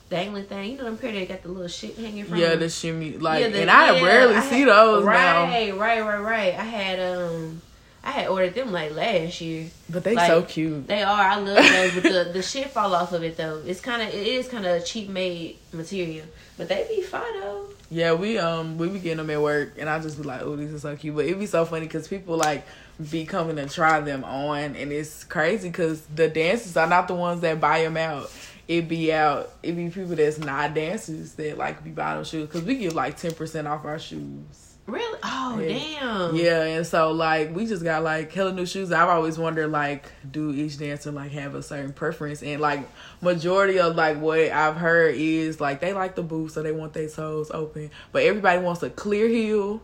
dangling 0.10 0.46
thing. 0.46 0.72
You 0.72 0.78
know 0.78 0.84
them 0.86 0.98
pair 0.98 1.12
that 1.14 1.28
got 1.28 1.42
the 1.44 1.50
little 1.50 1.68
shit 1.68 1.98
hanging 1.98 2.26
from. 2.26 2.38
yeah, 2.38 2.56
the 2.56 2.70
shimmy 2.70 3.18
like, 3.18 3.42
Yeah, 3.42 3.50
the- 3.50 3.62
and 3.62 3.72
I 3.72 3.96
yeah, 3.96 4.04
rarely 4.06 4.36
I 4.36 4.42
see 4.42 4.60
had- 4.62 4.70
those 4.70 5.06
now. 5.06 5.44
Right, 5.46 5.76
right, 5.78 6.02
right, 6.02 6.20
right. 6.20 6.54
I 6.54 6.64
had 6.64 7.00
um, 7.00 7.62
I 8.04 8.12
had 8.12 8.28
ordered 8.28 8.56
them 8.56 8.72
like 8.72 8.94
last 8.94 9.42
year. 9.42 9.68
But 9.90 10.04
they 10.04 10.16
Like, 10.16 10.28
so 10.28 10.42
cute. 10.44 10.88
They 10.88 11.02
are. 11.04 11.22
I 11.22 11.36
love 11.38 11.56
those, 11.56 11.94
but 11.94 12.04
the 12.04 12.30
the 12.34 12.42
shit 12.42 12.70
fall 12.70 12.94
off 12.94 13.14
of 13.14 13.24
it 13.24 13.38
though. 13.38 13.62
It's 13.66 13.80
kind 13.82 14.02
of, 14.02 14.10
it 14.10 14.28
is 14.28 14.48
kind 14.50 14.66
of 14.66 14.86
cheap 14.86 15.10
made 15.10 15.58
material, 15.74 16.26
but 16.58 16.68
they 16.70 16.86
be 16.90 17.02
fine 17.04 17.40
though. 17.40 17.68
Yeah, 17.90 18.14
we 18.14 18.38
um 18.38 18.78
we 18.78 18.90
be 18.90 19.00
getting 19.00 19.18
them 19.18 19.30
at 19.30 19.42
work, 19.42 19.76
and 19.78 19.90
I 19.90 20.00
just 20.00 20.18
be 20.18 20.24
like, 20.24 20.42
oh, 20.42 20.56
these 20.58 20.74
are 20.74 20.80
so 20.80 20.96
cute. 20.98 21.16
But 21.16 21.26
it 21.26 21.40
be 21.40 21.46
so 21.46 21.64
funny 21.64 21.86
because 21.86 22.08
people 22.08 22.36
like 22.38 22.66
be 23.10 23.26
coming 23.26 23.56
to 23.58 23.68
try 23.68 24.00
them 24.00 24.24
on, 24.24 24.76
and 24.76 24.92
it's 24.92 25.24
crazy 25.24 25.70
because 25.70 26.02
the 26.08 26.28
dancers 26.28 26.76
are 26.78 26.88
not 26.88 27.08
the 27.08 27.14
ones 27.16 27.42
that 27.42 27.60
buy 27.60 27.84
them 27.84 27.98
out. 27.98 28.32
It 28.68 28.88
be 28.90 29.14
out. 29.14 29.52
It 29.64 29.74
be 29.74 29.90
people 29.90 30.16
that's 30.16 30.40
not 30.40 30.74
dancers 30.74 31.34
that 31.36 31.58
like 31.58 31.84
be 31.84 31.92
buying 31.92 32.16
them 32.18 32.26
shoes 32.26 32.48
because 32.48 32.64
we 32.64 32.76
give 32.76 32.94
like 32.96 33.18
ten 33.18 33.34
percent 33.34 33.68
off 33.68 33.86
our 33.86 34.00
shoes. 34.00 34.64
Really? 34.88 35.20
Oh 35.22 35.60
Yeah. 35.60 36.00
damn. 36.00 36.36
Yeah, 36.36 36.64
and 36.64 36.88
so 36.88 37.12
like 37.12 37.54
we 37.54 37.66
just 37.66 37.84
got 37.84 38.04
like 38.04 38.32
hella 38.32 38.54
new 38.54 38.66
shoes. 38.66 38.92
I've 38.92 39.10
always 39.10 39.38
wondered 39.38 39.68
like, 39.70 40.12
do 40.30 40.52
each 40.52 40.78
dancer 40.78 41.12
like 41.12 41.32
have 41.32 41.56
a 41.56 41.62
certain 41.64 41.92
preference? 41.94 42.42
And 42.42 42.62
like 42.62 42.88
majority 43.22 43.80
of 43.80 43.96
like 43.96 44.20
what 44.20 44.40
I've 44.40 44.76
heard 44.78 45.16
is 45.16 45.60
like 45.62 45.82
they 45.82 45.94
like 45.94 46.16
the 46.16 46.24
boots, 46.24 46.54
so 46.54 46.64
they 46.64 46.72
want 46.72 46.94
their 46.94 47.10
toes 47.10 47.52
open. 47.54 47.92
But 48.12 48.24
everybody 48.24 48.62
wants 48.62 48.82
a 48.82 48.90
clear 48.90 49.28
heel 49.28 49.82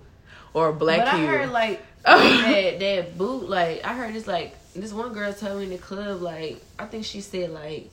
or 0.53 0.69
a 0.69 0.73
black 0.73 1.05
but 1.05 1.15
heel. 1.15 1.27
I 1.29 1.31
heard 1.37 1.51
like 1.51 1.85
that 2.05 2.79
that 2.79 3.17
boot. 3.17 3.49
Like 3.49 3.83
I 3.85 3.93
heard 3.93 4.13
this 4.13 4.27
like 4.27 4.55
this 4.73 4.91
one 4.93 5.13
girl 5.13 5.33
told 5.33 5.57
me 5.59 5.65
in 5.65 5.69
the 5.71 5.77
club. 5.77 6.21
Like 6.21 6.61
I 6.79 6.85
think 6.85 7.05
she 7.05 7.21
said 7.21 7.51
like. 7.51 7.89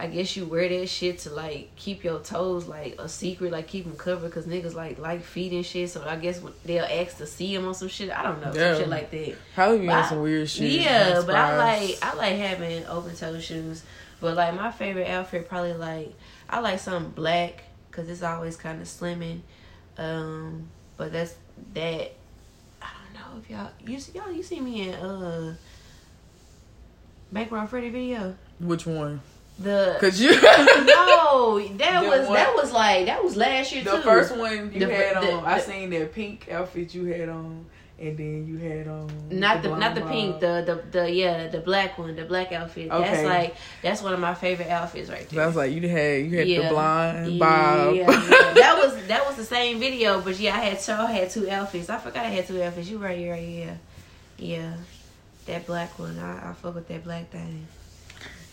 I 0.00 0.06
guess 0.06 0.36
you 0.36 0.46
wear 0.46 0.68
that 0.68 0.88
shit 0.88 1.18
to 1.20 1.30
like 1.30 1.74
keep 1.74 2.04
your 2.04 2.20
toes 2.20 2.68
like 2.68 2.94
a 3.00 3.08
secret, 3.08 3.50
like 3.50 3.66
keep 3.66 3.84
them 3.84 3.96
covered, 3.96 4.30
cause 4.30 4.46
niggas 4.46 4.72
like 4.76 5.00
like 5.00 5.24
feet 5.24 5.50
and 5.52 5.66
shit. 5.66 5.90
So 5.90 6.04
I 6.06 6.14
guess 6.14 6.40
they'll 6.64 6.84
ask 6.84 7.16
to 7.16 7.26
see 7.26 7.52
them 7.56 7.66
on 7.66 7.74
some 7.74 7.88
shit. 7.88 8.08
I 8.16 8.22
don't 8.22 8.40
know, 8.40 8.52
Yeah. 8.54 8.74
some 8.74 8.82
shit 8.82 8.88
like 8.90 9.10
that. 9.10 9.34
Probably 9.56 9.78
be 9.80 9.88
on 9.88 10.08
some 10.08 10.22
weird 10.22 10.48
shit. 10.48 10.70
Yeah, 10.70 11.20
but 11.26 11.34
I 11.34 11.56
like 11.56 11.98
I 12.00 12.14
like 12.14 12.36
having 12.36 12.86
open 12.86 13.16
toe 13.16 13.40
shoes. 13.40 13.82
But 14.20 14.36
like 14.36 14.54
my 14.54 14.70
favorite 14.70 15.08
outfit 15.08 15.48
probably 15.48 15.72
like 15.74 16.14
I 16.48 16.60
like 16.60 16.78
something 16.78 17.10
black 17.10 17.64
because 17.90 18.08
it's 18.08 18.22
always 18.22 18.56
kind 18.56 18.80
of 18.80 18.86
slimming. 18.86 19.40
Um, 19.96 20.68
but 20.96 21.10
that's 21.12 21.34
that. 21.74 22.12
I 23.28 23.30
don't 23.30 23.36
know 23.36 23.42
if 23.44 23.50
y'all 23.50 23.70
you 23.92 24.00
see 24.00 24.12
y'all 24.18 24.32
you 24.32 24.42
see 24.42 24.60
me 24.60 24.88
in 24.88 24.94
uh 24.94 25.54
Bankroll 27.30 27.66
Freddie 27.66 27.90
video. 27.90 28.34
which 28.58 28.86
one? 28.86 29.20
The 29.58 29.96
Cause 30.00 30.20
you 30.20 30.30
no, 30.40 31.58
that 31.78 32.02
The 32.02 32.08
was 32.08 32.26
one- 32.26 32.34
that 32.34 32.54
was 32.54 32.72
like 32.72 33.06
that 33.06 33.22
was 33.22 33.36
last 33.36 33.72
year 33.72 33.84
the 33.84 33.96
too. 33.96 34.02
first 34.02 34.36
one 34.36 34.72
you 34.72 34.80
The- 34.86 34.94
had 34.94 35.22
the- 35.22 35.32
on. 35.32 35.44
I 35.44 35.58
seen 35.58 35.90
that 35.90 36.14
pink 36.14 36.48
outfit 36.50 36.94
you 36.94 37.04
had 37.06 37.28
on, 37.28 37.66
and 38.00 38.16
then 38.16 38.46
you 38.46 38.58
had 38.58 38.86
on 38.86 39.10
Not 39.30 39.62
the, 39.62 39.76
not 39.76 39.94
the 39.94 40.02
pink, 40.02 40.36
uh, 40.36 40.62
the, 40.62 40.74
the 40.92 41.00
the 41.00 41.10
yeah 41.10 41.48
the 41.48 41.58
black 41.58 41.98
one, 41.98 42.14
the 42.14 42.24
black 42.24 42.52
outfit. 42.52 42.90
That's 42.90 43.24
like 43.24 43.56
that's 43.82 44.02
one 44.02 44.12
of 44.12 44.20
my 44.20 44.34
favorite 44.34 44.68
outfits 44.68 45.10
right 45.10 45.28
there. 45.28 45.44
That's 45.44 45.56
like 45.56 45.72
you 45.72 45.88
had 45.88 46.24
you 46.24 46.38
had 46.38 46.48
Yeah. 46.48 46.62
the 46.62 46.68
blonde 46.68 47.32
yeah, 47.32 47.38
bob. 47.38 47.94
yeah. 47.96 48.06
that 48.54 48.80
was 48.82 49.06
that 49.08 49.26
was 49.26 49.36
the 49.36 49.44
same 49.44 49.80
video, 49.80 50.20
but 50.20 50.38
yeah, 50.38 50.54
I 50.56 50.60
had 50.60 50.80
so 50.80 50.94
I 50.94 51.10
had 51.10 51.30
two 51.30 51.50
outfits. 51.50 51.90
I 51.90 51.98
forgot 51.98 52.24
I 52.24 52.28
had 52.28 52.46
two 52.46 52.62
outfits. 52.62 52.88
You 52.88 52.98
right, 52.98 53.18
you 53.18 53.30
right, 53.30 53.48
yeah, 53.48 53.74
yeah. 54.38 54.74
That 55.46 55.66
black 55.66 55.98
one, 55.98 56.18
I, 56.18 56.50
I 56.50 56.52
fuck 56.52 56.74
with 56.74 56.88
that 56.88 57.02
black 57.04 57.30
thing. 57.30 57.66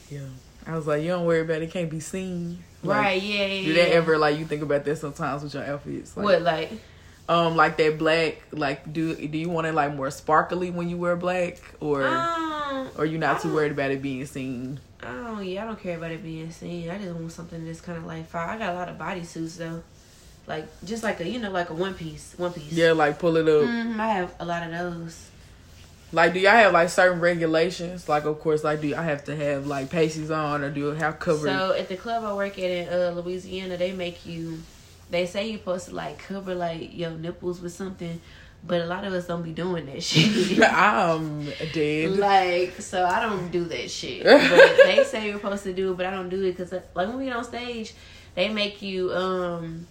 Yeah. 0.10 0.22
I 0.68 0.76
was 0.76 0.88
like, 0.88 1.04
you 1.04 1.10
don't 1.10 1.26
worry 1.26 1.42
about 1.42 1.62
it. 1.62 1.64
It 1.64 1.72
can't 1.72 1.90
be 1.90 2.00
seen. 2.00 2.64
Like, 2.82 2.98
right, 2.98 3.22
yeah, 3.22 3.46
yeah. 3.46 3.66
Do 3.66 3.74
that 3.76 3.90
yeah. 3.90 3.96
ever 3.96 4.18
like 4.18 4.40
you 4.40 4.46
think 4.46 4.64
about 4.64 4.84
that 4.86 4.98
sometimes 4.98 5.44
with 5.44 5.54
your 5.54 5.64
outfits? 5.64 6.18
Like, 6.18 6.24
what 6.24 6.42
like? 6.42 6.72
Um, 7.28 7.56
like 7.56 7.78
that 7.78 7.98
black. 7.98 8.38
Like, 8.52 8.92
do 8.94 9.16
do 9.16 9.38
you 9.38 9.50
want 9.50 9.66
it 9.68 9.74
like 9.74 9.94
more 9.96 10.12
sparkly 10.12 10.70
when 10.70 10.90
you 10.90 10.98
wear 10.98 11.16
black, 11.16 11.58
or 11.80 12.06
Um, 12.06 12.90
or 12.98 13.06
you 13.06 13.18
not 13.18 13.42
too 13.42 13.54
worried 13.54 13.72
about 13.72 13.92
it 13.92 14.02
being 14.02 14.26
seen? 14.26 14.80
Oh 15.04 15.40
yeah, 15.40 15.64
I 15.64 15.66
don't 15.66 15.82
care 15.82 15.98
about 15.98 16.12
it 16.12 16.24
being 16.24 16.52
seen. 16.52 16.90
I 16.90 16.98
just 16.98 17.14
want 17.16 17.32
something 17.32 17.66
that's 17.66 17.82
kind 17.82 17.98
of 17.98 18.06
like 18.06 18.28
fire. 18.28 18.50
I 18.50 18.58
got 18.58 18.74
a 18.74 18.76
lot 18.76 18.90
of 18.90 18.98
bodysuits 18.98 19.58
though, 19.58 19.84
like 20.48 20.66
just 20.86 21.04
like 21.04 21.20
a 21.20 21.28
you 21.28 21.40
know 21.40 21.50
like 21.52 21.70
a 21.70 21.74
one 21.74 21.96
piece, 21.96 22.36
one 22.38 22.54
piece. 22.54 22.72
Yeah, 22.72 22.92
like 22.92 23.18
pull 23.18 23.38
it 23.38 23.48
up. 23.48 23.70
Mm, 23.70 24.00
I 24.00 24.08
have 24.10 24.36
a 24.40 24.46
lot 24.46 24.64
of 24.64 24.72
those. 24.72 25.30
Like, 26.12 26.34
do 26.34 26.40
y'all 26.40 26.52
have 26.52 26.74
like 26.74 26.90
certain 26.90 27.20
regulations? 27.20 28.08
Like, 28.08 28.26
of 28.26 28.40
course, 28.40 28.64
like, 28.64 28.80
do 28.82 28.96
I 28.96 29.02
have 29.02 29.26
to 29.26 29.36
have 29.36 29.66
like 29.68 29.90
pasties 29.90 30.32
on, 30.32 30.62
or 30.62 30.70
do 30.70 30.94
I 30.94 30.98
have 31.00 31.20
covered? 31.20 31.50
So 31.50 31.74
at 31.74 31.90
the 31.90 31.98
club 31.98 32.24
I 32.24 32.34
work 32.34 32.58
at 32.60 32.70
in 32.72 32.88
uh, 32.88 33.12
Louisiana, 33.20 33.78
they 33.78 33.92
make 33.92 34.26
you. 34.26 34.60
They 35.10 35.26
say 35.26 35.50
you're 35.50 35.60
supposed 35.60 35.90
to 35.90 35.96
like 35.96 36.20
cover 36.20 36.56
like 36.56 36.98
your 36.98 37.12
nipples 37.12 37.62
with 37.62 37.74
something, 37.74 38.20
but 38.66 38.82
a 38.82 38.86
lot 38.86 39.04
of 39.06 39.14
us 39.14 39.28
don't 39.28 39.44
be 39.44 39.52
doing 39.52 39.86
that 39.86 40.02
shit. 40.10 40.60
I'm 40.62 41.46
dead. 41.74 42.18
like 42.18 42.82
so, 42.82 43.06
I 43.06 43.22
don't 43.22 43.52
do 43.52 43.66
that 43.66 43.90
shit. 43.92 44.24
But 44.26 44.78
they 44.86 45.04
say 45.04 45.28
you're 45.28 45.40
supposed 45.40 45.64
to 45.64 45.74
do 45.74 45.92
it, 45.92 45.98
but 45.98 46.06
I 46.06 46.12
don't 46.12 46.30
do 46.30 46.44
it 46.44 46.58
because 46.58 46.72
like 46.72 46.94
when 46.96 47.18
we 47.18 47.26
get 47.26 47.36
on 47.36 47.44
stage, 47.44 47.94
they 48.34 48.50
make 48.50 48.82
you 48.82 49.12
um 49.14 49.88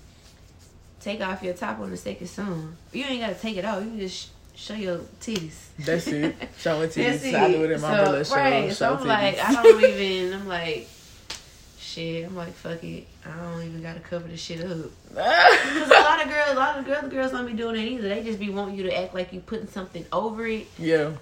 take 1.00 1.20
off 1.20 1.42
your 1.42 1.54
top 1.54 1.78
on 1.80 1.90
the 1.90 1.96
second 1.96 2.26
song. 2.26 2.76
You 2.92 3.04
ain't 3.04 3.20
gotta 3.20 3.34
take 3.34 3.56
it 3.56 3.64
off. 3.64 3.82
You 3.84 3.90
can 3.90 4.00
just 4.00 4.30
show 4.56 4.74
your 4.74 4.98
titties. 5.20 5.68
That's 5.78 6.06
it. 6.08 6.34
Showing 6.58 6.80
That's 6.94 6.96
titties. 6.96 7.34
I 7.34 7.52
do 7.52 7.64
it 7.64 7.70
in 7.72 7.80
my 7.80 8.04
so, 8.04 8.22
show. 8.22 8.34
Right. 8.36 8.68
Show 8.68 8.74
So 8.74 8.94
I'm 8.96 9.06
like, 9.06 9.36
titties. 9.36 9.56
I 9.56 9.62
don't 9.62 9.84
even. 9.84 10.40
I'm 10.40 10.48
like, 10.48 10.88
shit. 11.94 12.26
I'm 12.26 12.36
like, 12.36 12.52
fuck 12.52 12.82
it. 12.84 13.06
I 13.24 13.36
don't 13.36 13.62
even 13.62 13.82
gotta 13.82 14.00
cover 14.00 14.28
the 14.28 14.36
shit 14.36 14.60
up. 14.64 14.90
Because 15.14 15.90
a 15.90 16.00
lot 16.02 16.22
of 16.22 16.28
girls, 16.28 16.50
a 16.50 16.54
lot 16.54 16.78
of 16.78 16.84
girls, 16.84 17.12
girls 17.12 17.30
don't 17.32 17.46
be 17.46 17.52
doing 17.52 17.76
it 17.76 17.86
either. 17.88 18.08
They 18.08 18.22
just 18.22 18.38
be 18.40 18.50
wanting 18.50 18.76
you 18.76 18.82
to 18.84 18.98
act 18.98 19.14
like 19.14 19.32
you 19.32 19.40
putting 19.40 19.68
something 19.68 20.04
over 20.12 20.46
it. 20.46 20.66
yeah. 20.78 21.12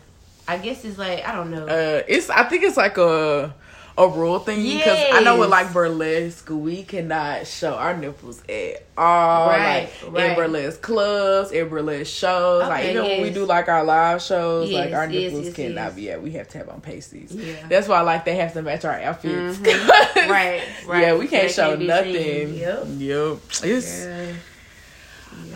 I 0.48 0.58
guess 0.58 0.84
it's 0.84 0.98
like 0.98 1.24
I 1.24 1.32
don't 1.32 1.52
know. 1.52 1.66
Uh, 1.66 2.02
it's. 2.08 2.28
I 2.28 2.42
think 2.48 2.64
it's 2.64 2.76
like 2.76 2.98
a 2.98 3.54
a 3.98 4.08
rule 4.08 4.38
thing 4.38 4.62
because 4.62 4.98
I 5.12 5.20
know 5.20 5.34
with 5.38 5.50
Yes. 5.50 5.64
like 5.64 5.72
burlesque, 5.74 6.48
we 6.50 6.82
cannot 6.82 7.46
show 7.46 7.74
our 7.74 7.94
nipples 7.96 8.42
at 8.48 8.86
all. 8.96 9.48
Right, 9.48 9.88
like 10.02 10.12
right. 10.12 10.30
in 10.30 10.34
burlesque 10.36 10.80
clubs, 10.80 11.52
in 11.52 11.68
burlesque 11.68 12.10
shows. 12.10 12.62
like 12.62 12.80
Okay, 12.84 12.90
even 12.92 13.04
when 13.04 13.22
we 13.22 13.30
do 13.30 13.44
like 13.44 13.68
our 13.68 13.84
live 13.84 14.22
shows, 14.22 14.70
like 14.70 14.92
our 14.94 15.04
yes, 15.10 15.30
nipples 15.32 15.46
yes, 15.46 15.54
cannot 15.56 15.84
yes. 15.88 15.94
be 15.94 16.10
at. 16.10 16.22
We 16.22 16.30
have 16.32 16.48
to 16.48 16.58
have 16.58 16.68
on 16.70 16.80
pasties. 16.80 17.32
Yeah. 17.34 17.66
That's 17.68 17.86
why 17.86 18.00
like 18.00 18.24
they 18.24 18.36
have 18.36 18.54
to 18.54 18.62
match 18.62 18.84
our 18.84 18.98
outfits. 18.98 19.58
Mhm. 19.58 19.64
'cause- 20.14 20.28
Right, 20.28 20.62
right. 20.86 21.00
Yeah, 21.02 21.14
we 21.16 21.26
can't 21.28 21.50
show 21.50 21.76
can't 21.76 21.86
nothing. 21.86 22.54
Yep. 22.54 22.84
Yep. 22.96 23.38
It's. 23.64 24.04
Yeah. 24.04 24.32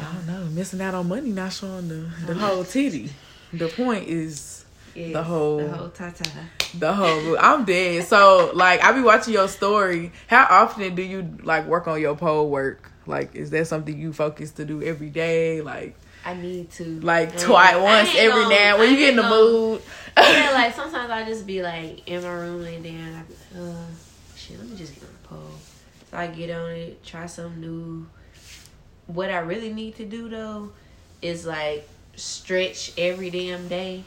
I 0.01 0.15
don't 0.15 0.27
know, 0.27 0.45
missing 0.51 0.81
out 0.81 0.95
on 0.95 1.09
money, 1.09 1.31
not 1.31 1.53
showing 1.53 1.89
the 1.89 2.07
the 2.27 2.35
whole 2.35 2.65
titty. 2.65 3.11
The 3.53 3.69
point 3.69 4.09
is 4.09 4.56
Yes, 4.97 5.13
The 5.13 5.23
whole- 5.23 5.59
the 5.59 5.69
whole 5.69 5.89
tata. 5.91 6.25
the 6.79 6.93
whole. 6.93 7.37
I'm 7.39 7.65
dead. 7.65 8.05
So 8.07 8.51
like, 8.55 8.83
I 8.83 8.93
be 8.93 9.03
watching 9.03 9.35
your 9.35 9.49
story. 9.49 10.13
How 10.27 10.47
often 10.49 10.95
do 10.95 11.03
you 11.03 11.37
like 11.43 11.67
work 11.67 11.87
on 11.87 12.01
your 12.01 12.17
pole 12.17 12.49
work? 12.49 12.91
Like, 13.07 13.35
is 13.37 13.51
that 13.51 13.67
something 13.67 13.97
you 13.99 14.13
focus 14.13 14.51
to 14.53 14.65
do 14.65 14.83
every 14.83 15.11
day? 15.11 15.61
Like, 15.61 15.97
I 16.25 16.35
need 16.35 16.71
to 16.73 17.01
like 17.03 17.39
twice, 17.39 17.77
once 17.77 18.09
every 18.17 18.43
gonna- 18.45 18.55
now 18.55 18.79
when 18.79 18.91
you 18.91 18.97
get 18.97 19.11
in 19.11 19.17
the 19.17 19.23
gonna- 19.23 19.35
mood. 19.37 19.83
yeah, 20.17 20.51
like 20.55 20.75
sometimes 20.75 21.11
I 21.11 21.25
just 21.25 21.47
be 21.47 21.63
like 21.63 22.09
in 22.09 22.23
my 22.23 22.33
room 22.33 22.63
laying 22.63 22.83
down. 22.83 23.15
I 23.15 23.23
be 23.23 23.35
like, 23.61 23.75
uh, 23.77 23.85
shit, 24.35 24.59
let 24.59 24.69
me 24.69 24.77
just 24.77 24.95
get 24.95 25.05
on 25.05 25.11
the 25.23 25.29
pole. 25.29 25.51
So 26.11 26.17
I 26.17 26.27
get 26.29 26.51
on 26.51 26.71
it, 26.71 27.05
try 27.05 27.27
something 27.27 27.61
new. 27.61 28.07
What 29.07 29.31
I 29.31 29.39
really 29.39 29.73
need 29.73 29.97
to 29.97 30.05
do 30.05 30.29
though 30.29 30.73
is 31.23 31.47
like 31.47 31.89
stretch 32.17 32.93
every 32.99 33.31
damn 33.31 33.69
day. 33.69 34.03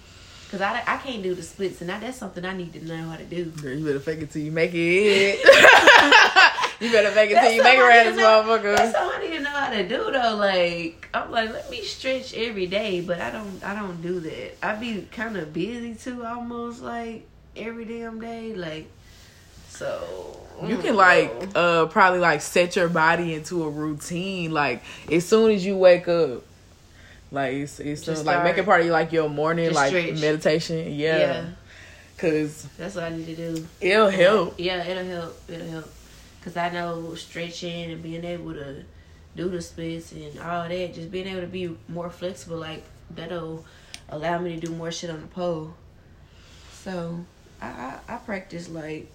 Cause 0.51 0.61
I, 0.61 0.81
I 0.87 0.97
can't 0.97 1.21
do 1.21 1.35
the 1.35 1.43
splits 1.43 1.81
and 1.81 1.89
that, 1.91 2.01
that's 2.01 2.17
something 2.17 2.43
I 2.43 2.55
need 2.57 2.73
to 2.73 2.83
know 2.83 3.09
how 3.09 3.17
to 3.17 3.23
do. 3.23 3.45
Girl, 3.45 3.71
you 3.71 3.85
better 3.85 3.99
fake 3.99 4.21
it 4.21 4.31
till 4.31 4.41
you 4.41 4.51
make 4.51 4.71
it. 4.73 5.37
you 6.79 6.91
better 6.91 7.11
fake 7.11 7.29
it 7.31 7.39
till 7.39 7.51
you 7.51 7.61
make 7.61 7.77
it 7.77 7.77
something 7.77 7.79
I 7.81 7.87
around 7.87 8.05
need 8.05 8.11
this 8.11 8.15
to 8.15 8.21
know- 8.21 8.43
motherfucker. 8.43 8.77
That's 8.77 8.91
something 8.93 9.19
I 9.19 9.23
need 9.29 9.37
to 9.37 9.43
know 9.43 9.49
how 9.51 9.69
to 9.69 9.87
do 9.87 10.11
though. 10.11 10.35
Like 10.37 11.07
I'm 11.13 11.29
like, 11.29 11.51
let 11.51 11.69
me 11.69 11.83
stretch 11.83 12.33
every 12.33 12.65
day, 12.65 13.01
but 13.01 13.21
I 13.21 13.29
don't 13.29 13.63
I 13.63 13.75
don't 13.75 14.01
do 14.01 14.19
that. 14.21 14.65
I 14.65 14.73
be 14.75 15.07
kind 15.11 15.37
of 15.37 15.53
busy 15.53 15.93
too, 15.93 16.25
almost 16.25 16.81
like 16.81 17.27
every 17.55 17.85
damn 17.85 18.19
day. 18.19 18.55
Like 18.55 18.87
so 19.67 20.39
You 20.63 20.77
mm, 20.77 20.81
can 20.81 20.95
like 20.95 21.31
uh 21.53 21.85
probably 21.85 22.19
like 22.19 22.41
set 22.41 22.75
your 22.75 22.89
body 22.89 23.35
into 23.35 23.63
a 23.65 23.69
routine. 23.69 24.51
Like 24.51 24.81
as 25.11 25.27
soon 25.27 25.51
as 25.51 25.63
you 25.63 25.77
wake 25.77 26.07
up, 26.07 26.41
like 27.31 27.53
it's, 27.53 27.79
it's 27.79 28.03
Just 28.03 28.25
like 28.25 28.43
make 28.43 28.57
it 28.57 28.65
part 28.65 28.81
of 28.81 28.87
like 28.87 29.11
your 29.11 29.29
morning 29.29 29.65
Just 29.65 29.75
like 29.75 29.89
stretch. 29.89 30.19
meditation. 30.19 30.93
Yeah, 30.93 31.17
yeah, 31.17 31.45
cause 32.17 32.67
that's 32.77 32.95
what 32.95 33.03
I 33.05 33.09
need 33.09 33.25
to 33.27 33.35
do. 33.35 33.67
it'll 33.81 34.09
help. 34.09 34.55
Yeah, 34.57 34.83
it'll 34.85 35.05
help. 35.05 35.41
It'll 35.49 35.67
help. 35.69 35.89
Cause 36.43 36.57
I 36.57 36.69
know 36.69 37.13
stretching 37.15 37.91
and 37.91 38.01
being 38.01 38.23
able 38.23 38.53
to 38.53 38.83
do 39.35 39.49
the 39.49 39.61
splits 39.61 40.11
and 40.13 40.39
all 40.39 40.67
that, 40.67 40.93
just 40.93 41.11
being 41.11 41.27
able 41.27 41.41
to 41.41 41.47
be 41.47 41.75
more 41.87 42.09
flexible, 42.09 42.57
like 42.57 42.83
that'll 43.11 43.65
allow 44.09 44.39
me 44.39 44.55
to 44.59 44.67
do 44.67 44.73
more 44.73 44.91
shit 44.91 45.09
on 45.09 45.21
the 45.21 45.27
pole. 45.27 45.73
So 46.73 47.25
I 47.61 47.67
I, 47.67 47.99
I 48.07 48.17
practice 48.17 48.69
like 48.69 49.11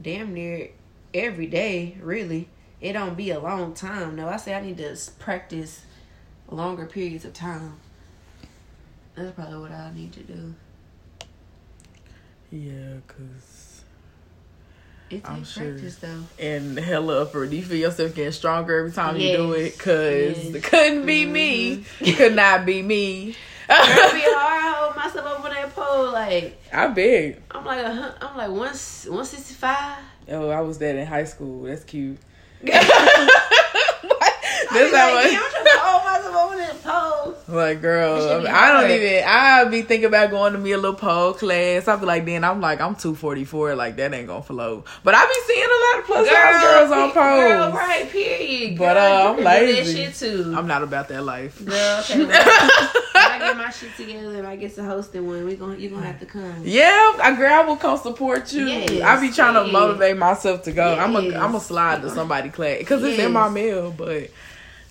damn 0.00 0.34
near 0.34 0.70
every 1.14 1.46
day. 1.46 1.96
Really, 2.00 2.48
it 2.80 2.94
don't 2.94 3.16
be 3.16 3.30
a 3.30 3.38
long 3.38 3.74
time. 3.74 4.16
No, 4.16 4.28
I 4.28 4.38
say 4.38 4.54
I 4.54 4.60
need 4.60 4.78
to 4.78 4.96
practice 5.18 5.82
longer 6.50 6.86
periods 6.86 7.24
of 7.24 7.32
time. 7.34 7.74
That's 9.14 9.32
probably 9.32 9.58
what 9.58 9.72
I 9.72 9.92
need 9.94 10.12
to 10.12 10.20
do. 10.20 10.54
Yeah, 12.50 12.94
cause 13.06 13.82
It 15.10 15.22
I'm 15.28 15.38
takes 15.38 15.50
sure. 15.52 15.70
practice 15.72 15.96
though. 15.96 16.22
and 16.38 16.78
hella. 16.78 17.28
Do 17.32 17.44
you 17.56 17.62
feel 17.62 17.78
yourself 17.78 18.14
getting 18.14 18.32
stronger 18.32 18.78
every 18.78 18.92
time 18.92 19.16
you 19.16 19.36
do 19.36 19.52
it? 19.52 19.78
Cause 19.78 20.44
yes. 20.44 20.54
it 20.54 20.62
couldn't 20.62 21.04
be 21.04 21.26
me. 21.26 21.78
Mm-hmm. 21.78 22.04
It 22.04 22.16
could 22.16 22.36
not 22.36 22.64
be 22.64 22.80
me. 22.82 23.34
Girl, 23.68 23.76
it 23.80 24.12
be 24.14 24.20
hard. 24.24 24.64
I 24.64 24.74
hold 24.78 24.96
myself 24.96 25.26
up 25.26 25.44
on 25.44 25.50
that 25.50 25.74
pole. 25.74 26.10
Like 26.12 26.58
I 26.72 26.86
bet. 26.88 27.40
I'm 27.50 27.64
like 27.66 27.84
a, 27.84 28.16
I'm 28.22 28.36
like 28.36 28.50
one 28.50 28.74
one 29.14 29.24
sixty 29.26 29.54
five. 29.54 29.98
Oh, 30.30 30.48
I 30.48 30.60
was 30.62 30.78
that 30.78 30.96
in 30.96 31.06
high 31.06 31.24
school. 31.24 31.64
That's 31.64 31.84
cute. 31.84 32.18
That's 32.62 32.86
how 34.94 35.14
much. 35.14 35.32
Damn, 36.28 36.36
I'm 36.36 36.36
trying 36.36 36.36
to 36.36 36.38
hold 36.38 36.50
myself 36.50 36.52
on 36.52 36.58
that 36.58 36.82
pole. 36.82 37.34
Like, 37.56 37.80
girl, 37.80 38.20
should 38.20 38.42
be 38.42 38.48
I 38.48 38.80
don't 38.80 38.90
even. 38.90 39.24
I 39.26 39.64
be 39.64 39.82
thinking 39.82 40.06
about 40.06 40.30
going 40.30 40.52
to 40.52 40.58
me 40.58 40.72
a 40.72 40.76
little 40.76 40.94
pole 40.94 41.32
class. 41.34 41.88
I 41.88 41.96
be 41.96 42.06
like, 42.06 42.24
then 42.24 42.44
I'm 42.44 42.60
like, 42.60 42.80
I'm 42.80 42.94
two 42.94 43.14
forty 43.14 43.44
four. 43.44 43.74
Like 43.74 43.96
that 43.96 44.12
ain't 44.14 44.26
gonna 44.26 44.42
flow. 44.42 44.84
But 45.04 45.14
I 45.14 45.26
be 45.26 45.52
seeing 45.52 45.66
a 45.66 45.96
lot 45.96 45.98
of 46.00 46.04
plus 46.06 46.28
size 46.28 46.62
girls 46.62 46.92
on 46.92 47.08
pe- 47.10 47.14
Girl, 47.14 47.72
right? 47.72 48.10
Period. 48.10 48.78
But, 48.78 48.94
Girl, 48.94 48.98
uh, 48.98 49.32
I'm 49.32 49.44
lazy. 49.44 50.04
That 50.04 50.14
shit 50.14 50.14
too. 50.14 50.54
I'm 50.56 50.66
not 50.66 50.82
about 50.82 51.08
that 51.08 51.24
life. 51.24 51.64
Girl, 51.64 52.00
okay. 52.10 52.28
I, 53.20 53.38
get 53.40 53.56
my 53.56 53.70
shit 53.70 53.94
together 53.96 54.36
and 54.38 54.46
I 54.46 54.56
get 54.56 54.74
to 54.76 54.84
hosting 54.84 55.26
one, 55.26 55.44
we 55.44 55.56
gonna 55.56 55.76
you 55.76 55.90
gonna 55.90 56.06
have 56.06 56.20
to 56.20 56.26
come. 56.26 56.62
Yeah, 56.64 57.16
I 57.22 57.34
girl, 57.36 57.52
I 57.52 57.60
will 57.64 57.76
come 57.76 57.98
support 57.98 58.52
you. 58.52 58.66
Yes, 58.66 59.02
I 59.02 59.20
be 59.20 59.32
trying 59.32 59.54
to 59.54 59.70
motivate 59.72 60.16
myself 60.16 60.62
to 60.64 60.72
go. 60.72 60.94
I'm 60.94 61.14
a 61.16 61.22
Yes. 61.22 61.34
I'm 61.36 61.54
a 61.54 61.60
slide 61.60 62.02
to 62.02 62.10
somebody 62.10 62.48
class 62.50 62.78
because 62.78 63.02
it's 63.02 63.18
in 63.18 63.32
my 63.32 63.48
mail, 63.48 63.90
but 63.90 64.30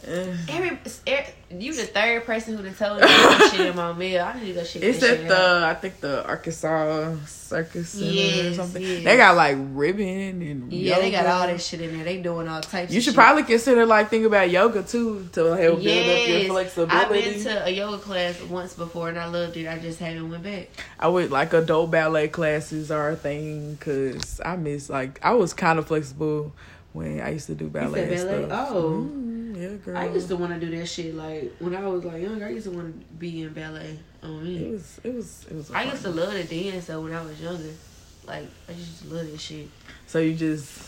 Every, 0.49 0.79
every 1.05 1.33
you 1.49 1.73
the 1.73 1.85
third 1.85 2.25
person 2.25 2.57
who 2.57 2.63
done 2.63 2.73
told 2.75 3.01
me 3.01 3.07
shit 3.49 3.67
in 3.67 3.75
my 3.75 3.93
meal. 3.93 4.23
I 4.23 4.39
need 4.39 4.47
to 4.47 4.53
go 4.53 4.63
check 4.63 4.81
It's 4.83 5.01
at 5.03 5.17
shit 5.19 5.27
the 5.27 5.35
out. 5.37 5.63
I 5.63 5.73
think 5.75 5.99
the 6.01 6.25
Arkansas 6.25 7.15
Circus 7.25 7.89
Center 7.89 8.49
or 8.49 8.53
something. 8.53 8.81
yes. 8.81 9.03
They 9.03 9.15
got 9.17 9.35
like 9.35 9.57
ribbon 9.57 10.41
and 10.41 10.71
Yeah, 10.73 10.99
they 10.99 11.11
got 11.11 11.25
all 11.25 11.47
that 11.47 11.61
shit 11.61 11.81
in 11.81 11.95
there. 11.95 12.03
They 12.03 12.21
doing 12.21 12.47
all 12.47 12.61
types. 12.61 12.91
You 12.93 12.99
should 12.99 13.11
shit. 13.11 13.15
probably 13.15 13.43
consider 13.43 13.85
like 13.85 14.09
think 14.09 14.25
about 14.25 14.49
yoga 14.49 14.83
too 14.83 15.29
to 15.33 15.43
help 15.55 15.81
build 15.83 16.09
up 16.09 16.27
your 16.27 16.43
flexibility. 16.45 16.95
I've 16.95 17.09
been 17.09 17.43
to 17.43 17.65
a 17.65 17.69
yoga 17.69 17.97
class 17.97 18.41
once 18.43 18.73
before 18.73 19.09
and 19.09 19.17
I 19.19 19.27
loved 19.27 19.55
it. 19.57 19.67
I 19.67 19.79
just 19.79 19.99
haven't 19.99 20.29
went 20.29 20.43
back. 20.43 20.69
I 20.99 21.07
would 21.07 21.31
like 21.31 21.53
adult 21.53 21.91
ballet 21.91 22.27
classes 22.27 22.91
are 22.91 23.11
a 23.11 23.15
thing 23.15 23.75
because 23.75 24.41
I 24.43 24.55
miss 24.57 24.89
like 24.89 25.19
I 25.23 25.33
was 25.33 25.53
kind 25.53 25.79
of 25.79 25.87
flexible 25.87 26.53
when 26.97 27.21
I 27.21 27.29
used 27.29 27.47
to 27.47 27.55
do 27.55 27.67
ballet. 27.69 28.05
ballet? 28.15 28.45
Stuff. 28.45 28.69
Oh. 28.71 29.07
Mm, 29.07 29.61
yeah, 29.61 29.77
girl. 29.77 29.97
I 29.97 30.07
used 30.07 30.27
to 30.29 30.35
want 30.35 30.59
to 30.59 30.59
do 30.59 30.75
that 30.77 30.87
shit. 30.87 31.13
Like 31.13 31.53
when 31.59 31.75
I 31.75 31.87
was 31.87 32.03
like 32.03 32.21
younger, 32.21 32.45
I 32.45 32.49
used 32.49 32.65
to 32.65 32.71
want 32.71 32.99
to 32.99 33.05
be 33.15 33.43
in 33.43 33.53
ballet. 33.53 33.99
On 34.23 34.45
It 34.45 34.71
was 34.71 34.99
it 35.03 35.13
was 35.13 35.45
it 35.49 35.55
was. 35.55 35.71
I 35.71 35.83
used 35.83 36.01
to 36.03 36.09
love 36.09 36.33
to 36.33 36.43
dance 36.43 36.87
though 36.87 37.01
when 37.01 37.13
I 37.13 37.21
was 37.21 37.39
younger. 37.39 37.73
Like 38.25 38.47
I 38.67 38.73
just 38.73 39.05
love 39.05 39.27
this 39.27 39.41
shit. 39.41 39.69
So 40.07 40.19
you 40.19 40.33
just. 40.35 40.86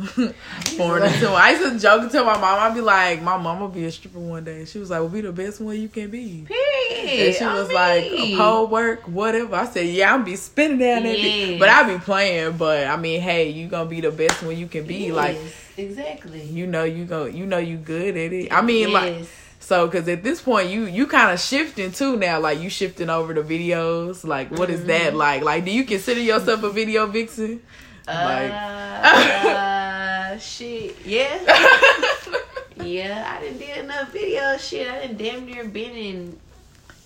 Born 0.78 1.02
into 1.02 1.28
I 1.30 1.50
used 1.50 1.72
to 1.72 1.78
joke 1.78 2.10
tell 2.10 2.24
my 2.24 2.34
mom, 2.38 2.58
I'd 2.60 2.74
be 2.74 2.80
like, 2.80 3.22
my 3.22 3.36
mom 3.36 3.60
will 3.60 3.68
be 3.68 3.84
a 3.84 3.92
stripper 3.92 4.18
one 4.18 4.44
day. 4.44 4.64
She 4.64 4.78
was 4.78 4.90
like, 4.90 5.00
well, 5.00 5.08
be 5.08 5.20
the 5.20 5.32
best 5.32 5.60
one 5.60 5.80
you 5.80 5.88
can 5.88 6.10
be. 6.10 6.46
Period. 6.46 7.26
And 7.26 7.34
she 7.34 7.44
on 7.44 7.54
was 7.54 7.70
like, 7.72 8.10
pole 8.36 8.66
work, 8.68 9.02
whatever. 9.08 9.56
I 9.56 9.66
said, 9.66 9.86
yeah, 9.86 10.12
I'll 10.14 10.22
be 10.22 10.36
spinning 10.36 10.78
down 10.78 11.02
that. 11.04 11.56
But 11.58 11.68
I 11.68 11.92
be 11.92 11.98
playing. 12.00 12.56
But 12.56 12.86
I 12.86 12.96
mean, 12.96 13.20
hey, 13.20 13.50
you 13.50 13.68
gonna 13.68 13.88
be 13.88 14.00
the 14.00 14.10
best 14.10 14.42
one 14.42 14.56
you 14.56 14.66
can 14.68 14.86
be. 14.86 15.06
Yes, 15.06 15.14
Like, 15.14 15.38
exactly. 15.76 16.42
you 16.42 16.66
know, 16.66 16.84
you 16.84 17.04
go, 17.04 17.24
you 17.26 17.46
know, 17.46 17.58
you 17.58 17.76
good 17.76 18.16
at 18.16 18.32
it. 18.32 18.52
I 18.52 18.62
mean, 18.62 18.92
like, 18.92 19.24
so 19.58 19.86
because 19.86 20.08
at 20.08 20.22
this 20.22 20.40
point, 20.40 20.70
you 20.70 20.84
you 20.86 21.06
kind 21.06 21.30
of 21.32 21.40
shifting 21.40 21.92
too 21.92 22.16
now. 22.16 22.40
Like, 22.40 22.60
you 22.60 22.70
shifting 22.70 23.10
over 23.10 23.34
to 23.34 23.42
videos. 23.42 24.24
Like, 24.24 24.50
what 24.50 24.70
is 24.70 24.80
Mm-hmm. 24.80 24.88
that 24.88 25.14
like? 25.16 25.42
Like, 25.42 25.64
do 25.64 25.70
you 25.70 25.84
consider 25.84 26.20
yourself 26.20 26.62
a 26.62 26.70
video 26.70 27.06
vixen? 27.06 27.62
Like, 28.06 28.50
uh, 28.50 29.02
shit. 30.40 30.96
Yeah. 31.04 31.38
Yeah, 32.84 33.36
I 33.36 33.42
didn't 33.42 33.58
did 33.58 33.84
enough 33.84 34.12
video 34.12 34.56
shit. 34.56 34.88
I 34.88 35.00
didn't 35.00 35.18
damn 35.18 35.46
near 35.46 35.64
been 35.64 35.94
in 35.94 36.38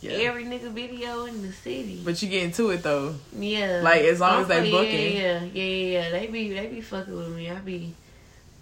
yeah. 0.01 0.13
every 0.13 0.45
nigga 0.45 0.71
video 0.71 1.25
in 1.25 1.43
the 1.43 1.53
city. 1.53 2.01
But 2.05 2.23
you 2.23 2.29
get 2.29 2.45
into 2.45 2.71
it 2.71 2.83
though. 2.83 3.15
yeah, 3.37 3.81
like, 3.83 4.03
as 4.03 4.21
long 4.21 4.43
as 4.43 4.49
they 4.49 4.59
Oh, 4.59 4.63
yeah, 4.63 4.71
booking. 4.71 5.17
Yeah, 5.17 5.43
yeah, 5.43 5.63
yeah, 5.63 6.01
yeah. 6.01 6.11
They 6.11 6.27
be 6.27 6.53
they 6.53 6.67
be 6.67 6.81
fucking 6.81 7.17
with 7.17 7.35
me. 7.35 7.51
I 7.51 7.57
be 7.57 7.95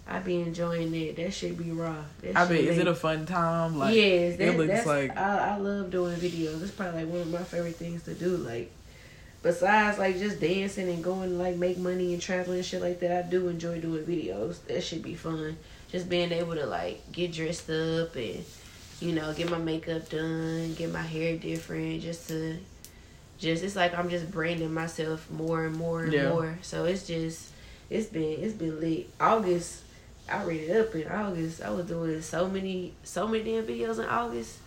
I 0.07 0.19
be 0.19 0.41
enjoying 0.41 0.93
it. 0.95 1.15
That 1.17 1.33
shit 1.33 1.57
be 1.57 1.71
raw. 1.71 1.95
That 2.21 2.35
I 2.35 2.45
bet 2.45 2.59
is 2.59 2.77
it 2.77 2.87
a 2.87 2.95
fun 2.95 3.25
time? 3.25 3.77
Like, 3.77 3.95
yes, 3.95 4.37
that, 4.37 4.47
it 4.49 4.57
looks 4.57 4.69
that's, 4.69 4.87
like 4.87 5.17
I, 5.17 5.55
I 5.55 5.57
love 5.57 5.91
doing 5.91 6.17
videos. 6.17 6.61
It's 6.61 6.71
probably 6.71 7.03
like 7.03 7.11
one 7.11 7.21
of 7.21 7.31
my 7.31 7.43
favorite 7.43 7.75
things 7.75 8.03
to 8.03 8.13
do. 8.13 8.37
Like 8.37 8.71
besides 9.43 9.99
like 9.99 10.17
just 10.17 10.39
dancing 10.39 10.89
and 10.89 11.03
going 11.03 11.37
like 11.37 11.57
make 11.57 11.77
money 11.77 12.13
and 12.13 12.21
traveling 12.21 12.57
and 12.57 12.65
shit 12.65 12.81
like 12.81 12.99
that, 13.01 13.25
I 13.25 13.29
do 13.29 13.47
enjoy 13.49 13.79
doing 13.79 14.03
videos. 14.03 14.57
That 14.67 14.81
should 14.83 15.03
be 15.03 15.13
fun. 15.13 15.57
Just 15.91 16.09
being 16.09 16.31
able 16.31 16.55
to 16.55 16.65
like 16.65 17.11
get 17.11 17.33
dressed 17.33 17.69
up 17.69 18.15
and 18.15 18.43
you 18.99 19.11
know 19.11 19.31
get 19.33 19.51
my 19.51 19.57
makeup 19.59 20.09
done, 20.09 20.73
get 20.73 20.91
my 20.91 21.01
hair 21.03 21.37
different, 21.37 22.01
just 22.01 22.27
to 22.29 22.57
just 23.37 23.63
it's 23.63 23.75
like 23.75 23.95
I'm 23.97 24.09
just 24.09 24.31
branding 24.31 24.73
myself 24.73 25.29
more 25.29 25.65
and 25.65 25.75
more 25.75 26.03
and 26.05 26.13
Yeah. 26.13 26.29
more. 26.29 26.57
So 26.61 26.85
it's 26.85 27.05
just 27.05 27.49
it's 27.89 28.07
been 28.07 28.39
it's 28.43 28.53
been 28.53 28.79
lit. 28.79 29.09
August. 29.19 29.81
I 30.31 30.41
read 30.45 30.69
it 30.69 30.77
up 30.87 30.95
in 30.95 31.05
August. 31.11 31.61
I 31.61 31.69
was 31.69 31.85
doing 31.85 32.21
so 32.21 32.47
many, 32.47 32.93
so 33.03 33.27
many 33.27 33.43
damn 33.43 33.65
videos 33.65 33.99
in 33.99 34.05
August. 34.05 34.57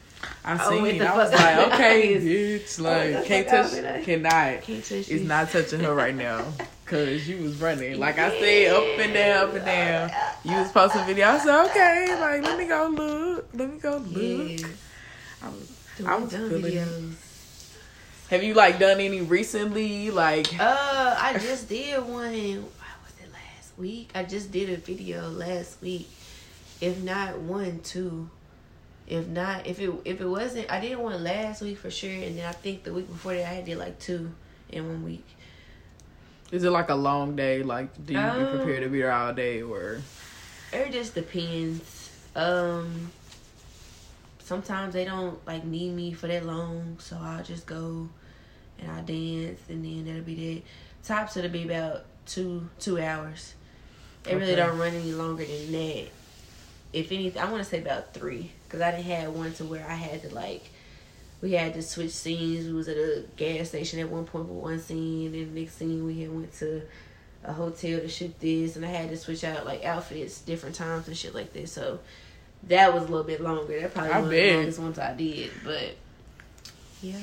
I 0.45 0.59
Oh, 0.65 0.71
seen. 0.71 0.83
what 0.83 0.99
the 0.99 1.07
I 1.07 1.17
was 1.17 1.33
like, 1.33 1.73
okay, 1.73 2.17
Oh, 2.79 2.83
like 2.83 3.25
can't 3.27 3.49
touch, 3.49 4.05
cannot. 4.05 4.63
Can't 4.63 4.85
touch 4.85 4.91
It's 4.93 5.09
this. 5.09 5.23
not 5.23 5.51
touching 5.51 5.81
her 5.81 5.95
right 5.95 6.15
now. 6.15 6.45
Cause 6.87 7.27
you 7.27 7.43
was 7.43 7.57
running. 7.57 7.99
Like 7.99 8.19
I 8.19 8.31
said, 8.39 8.73
up 8.73 8.85
and 9.01 9.13
down, 9.13 9.49
up 9.49 9.55
and 9.57 9.65
down. 9.65 10.11
Uh, 10.11 10.33
you 10.45 10.55
was 10.57 10.71
posting 10.71 11.05
video. 11.05 11.27
I 11.29 11.39
said, 11.39 11.49
uh, 11.49 11.65
okay, 11.67 12.07
uh, 12.13 12.21
like 12.21 12.43
let 12.43 12.57
me 12.59 12.67
go 12.67 12.87
look. 12.87 13.49
Let 13.55 13.73
me 13.73 13.79
go 13.81 13.97
look. 13.99 14.61
Yeah. 14.61 14.67
I 15.43 15.49
was- 15.49 15.73
Doing 15.99 16.09
I 16.11 16.17
was 16.17 16.31
feeling 16.33 16.65
it. 16.65 16.73
videos. 16.75 17.13
Have 18.31 18.43
you 18.45 18.55
like 18.55 18.79
done 18.79 19.01
any 19.01 19.21
recently? 19.23 20.11
Like 20.13 20.47
Uh, 20.61 21.17
I 21.19 21.39
just 21.41 21.69
did 21.69 21.99
one. 22.05 22.13
Why 22.13 22.93
was 23.03 23.15
it 23.21 23.33
last 23.33 23.77
week? 23.79 24.11
I 24.15 24.23
just 24.23 24.53
did 24.53 24.71
a 24.71 24.77
video 24.77 25.29
last 25.29 25.81
week. 25.83 26.09
If 26.81 27.03
not 27.03 27.39
one, 27.39 27.81
two. 27.83 28.29
If 29.07 29.29
not, 29.29 29.67
if 29.67 29.79
it 29.79 29.91
if 30.05 30.21
it 30.21 30.27
wasn't, 30.27 30.71
I 30.71 30.81
didn't 30.81 31.01
one 31.01 31.23
last 31.23 31.63
week 31.63 31.79
for 31.79 31.91
sure, 31.91 32.11
and 32.11 32.37
then 32.37 32.47
I 32.47 32.53
think 32.53 32.83
the 32.83 32.93
week 32.93 33.09
before 33.09 33.35
that 33.35 33.47
I 33.47 33.61
did 33.61 33.79
like 33.79 33.99
two 34.01 34.33
in 34.69 34.87
one 34.89 35.05
week. 35.05 35.25
is 36.51 36.65
it 36.65 36.71
like 36.71 36.89
a 36.89 36.95
long 36.95 37.37
day? 37.37 37.63
Like 37.63 37.95
do 38.05 38.13
you 38.15 38.19
be 38.19 38.25
Um, 38.25 38.57
prepared 38.59 38.83
to 38.83 38.89
be 38.89 39.01
there 39.01 39.13
all 39.13 39.33
day 39.33 39.63
or 39.63 40.01
It 40.73 40.93
just 40.93 41.15
depends. 41.15 42.11
Um, 42.35 43.11
sometimes 44.41 44.93
they 44.95 45.05
don't 45.05 45.45
like 45.47 45.65
need 45.65 45.93
me 45.95 46.13
for 46.13 46.27
that 46.27 46.45
long, 46.45 46.97
so 46.99 47.17
I'll 47.21 47.45
just 47.45 47.67
go 47.67 48.09
and 48.79 48.91
I'll 48.91 49.03
dance, 49.05 49.61
and 49.69 49.85
then 49.85 50.05
that'll 50.05 50.23
be 50.23 50.55
that. 50.55 50.63
Tops 51.07 51.37
it'll 51.37 51.51
be 51.51 51.63
about 51.65 52.05
two 52.27 52.69
two 52.81 53.01
hours. 53.01 53.55
It 54.29 54.35
really 54.35 54.57
don't 54.57 54.77
run 54.77 54.93
any 54.93 55.13
longer 55.13 55.45
than 55.45 55.71
that. 55.71 56.09
If 56.93 57.13
anything, 57.13 57.41
I 57.41 57.45
want 57.51 57.63
to 57.63 57.69
say 57.69 57.79
about 57.81 58.13
three, 58.13 58.51
cause 58.69 58.81
I 58.81 58.91
didn't 58.91 59.07
have 59.07 59.33
one 59.33 59.53
to 59.55 59.65
where 59.65 59.87
I 59.87 59.95
had 59.95 60.23
to 60.23 60.35
like. 60.35 60.65
We 61.43 61.53
had 61.53 61.75
to 61.75 61.83
switch 61.83 62.13
scenes. 62.13 62.67
We 62.67 62.73
was 62.73 62.89
at 62.89 62.97
a 62.97 63.25
gas 63.37 63.69
station 63.69 64.01
at 64.01 64.09
one 64.09 64.25
point 64.25 64.47
for 64.47 64.55
one 64.55 64.81
scene, 64.81 65.35
and 65.35 65.55
the 65.55 65.61
next 65.61 65.77
scene 65.77 66.05
we 66.05 66.21
had 66.21 66.35
went 66.35 66.53
to 66.59 66.83
a 67.45 67.53
hotel 67.53 68.01
to 68.01 68.09
shoot 68.09 68.39
this, 68.41 68.77
and 68.77 68.85
I 68.85 68.89
had 68.89 69.11
to 69.11 69.17
switch 69.17 69.45
out 69.45 69.67
like 69.67 69.85
outfits 69.85 70.41
different 70.41 70.75
times 70.75 71.07
and 71.09 71.17
shit 71.17 71.35
like 71.35 71.53
this. 71.53 71.73
So 71.73 72.01
that 72.65 72.93
was 72.93 73.05
a 73.05 73.07
little 73.07 73.25
bit 73.25 73.41
longer. 73.41 73.81
That 73.81 73.95
probably 73.95 74.13
I 74.13 74.21
one 74.21 74.31
bet. 74.31 74.43
the 74.43 74.57
longest 74.57 74.79
ones 74.79 74.99
I 74.99 75.15
did, 75.15 75.51
but 75.65 75.95
yeah. 77.03 77.17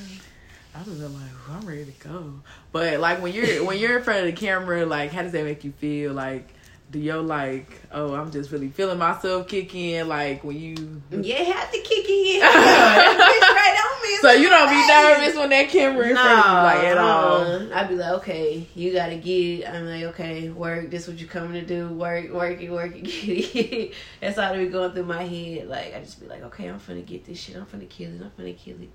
I 0.76 0.80
was 0.80 1.00
like, 1.00 1.12
"Ooh, 1.12 1.54
I'm 1.54 1.68
ready 1.68 1.86
to 1.86 2.08
go. 2.08 2.34
But 2.72 3.00
like 3.00 3.22
when 3.22 3.34
you're 3.34 3.64
when 3.66 3.78
you're 3.78 3.98
in 3.98 4.04
front 4.04 4.22
of 4.22 4.26
the 4.26 4.34
camera, 4.34 4.86
like 4.86 5.12
how 5.12 5.22
does 5.22 5.32
that 5.34 5.44
make 5.44 5.64
you 5.64 5.72
feel? 5.72 6.14
Like 6.14 6.54
do 6.94 7.00
your 7.00 7.22
like, 7.22 7.82
oh, 7.92 8.14
I'm 8.14 8.32
just 8.32 8.52
really 8.52 8.70
feeling 8.70 8.98
myself 9.00 9.48
kick 9.48 9.74
in? 9.76 10.08
Like 10.08 10.44
when 10.44 10.56
you 10.58 11.02
Yeah, 11.12 11.38
have 11.44 11.72
to 11.72 11.80
kick 11.80 12.08
in. 12.08 12.40
Yeah, 12.40 12.48
that 12.52 13.18
bitch 13.18 13.56
right 13.56 13.78
on 13.84 14.02
me. 14.04 14.18
So 14.22 14.32
you 14.32 14.48
don't 14.50 14.70
be 14.70 14.88
nervous 14.88 15.36
when 15.36 15.50
that 15.50 15.70
camera 15.70 16.08
in 16.08 16.16
front 16.16 16.40
of 16.40 16.46
you 16.46 16.52
like 16.54 16.84
at 16.86 16.98
all. 16.98 17.42
uh-uh. 17.42 17.70
I'd 17.74 17.90
be 17.90 17.96
like, 17.96 18.12
okay, 18.20 18.68
you 18.76 18.94
gotta 18.94 19.16
get 19.18 19.60
it. 19.60 19.68
I'm 19.70 19.86
like, 19.88 20.04
okay, 20.14 20.50
work. 20.50 20.90
This 20.92 21.08
what 21.08 21.18
you 21.20 21.28
coming 21.28 21.54
to 21.54 21.66
do. 21.66 21.90
Work, 21.90 22.32
work 22.32 22.62
it, 22.62 22.70
work 22.72 22.96
it, 22.96 23.02
get 23.04 23.56
it. 23.56 23.94
That's 24.22 24.38
all 24.38 24.54
that 24.54 24.58
be 24.58 24.68
going 24.68 24.92
through 24.92 25.06
my 25.06 25.24
head. 25.24 25.68
Like 25.68 25.96
I 25.96 26.00
just 26.00 26.22
be 26.22 26.28
like, 26.28 26.44
okay, 26.44 26.68
I'm 26.68 26.80
finna 26.80 27.06
get 27.06 27.26
this 27.26 27.40
shit. 27.40 27.56
I'm 27.58 27.66
finna 27.66 27.90
kill 27.90 28.12
it. 28.12 28.22
I'm 28.22 28.32
finna 28.40 28.56
kill 28.58 28.80
it. 28.82 28.90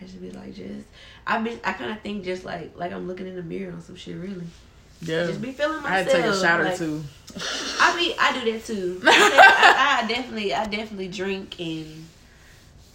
I 0.00 0.04
just 0.04 0.20
be 0.20 0.32
like, 0.32 0.54
just 0.54 0.86
I 1.26 1.38
be 1.40 1.58
I 1.62 1.72
kind 1.72 1.92
of 1.92 2.00
think 2.00 2.24
just 2.24 2.44
like 2.44 2.72
like 2.76 2.92
I'm 2.92 3.06
looking 3.06 3.28
in 3.28 3.36
the 3.36 3.42
mirror 3.42 3.72
on 3.72 3.80
some 3.80 3.94
shit. 3.96 4.16
Really, 4.16 4.44
Yeah. 5.04 5.26
just 5.26 5.40
be 5.42 5.52
feeling 5.52 5.82
myself. 5.82 5.86
I 5.92 5.96
had 5.98 6.06
to 6.06 6.12
take 6.12 6.24
a 6.24 6.40
shot 6.40 6.60
or 6.60 6.64
like, 6.64 6.76
two. 6.78 7.02
I 7.80 7.96
be 7.96 8.14
I 8.18 8.32
do 8.44 8.52
that 8.52 8.64
too. 8.64 9.00
I, 9.04 9.98
I, 10.00 10.04
I 10.04 10.06
definitely 10.08 10.54
I 10.54 10.64
definitely 10.66 11.08
drink 11.08 11.58
and 11.60 12.06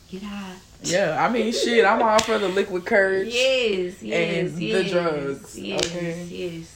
get 0.10 0.24
high. 0.24 0.56
Yeah, 0.82 1.24
I 1.24 1.30
mean, 1.32 1.52
shit, 1.52 1.84
I'm 1.86 2.02
all 2.02 2.20
for 2.20 2.38
the 2.38 2.48
liquid 2.48 2.86
courage. 2.86 3.34
Yes, 3.34 4.02
yes, 4.02 4.50
And 4.50 4.58
the 4.58 4.90
drugs, 4.90 5.60
Yes, 5.60 5.86
okay? 5.86 6.24
yes. 6.24 6.76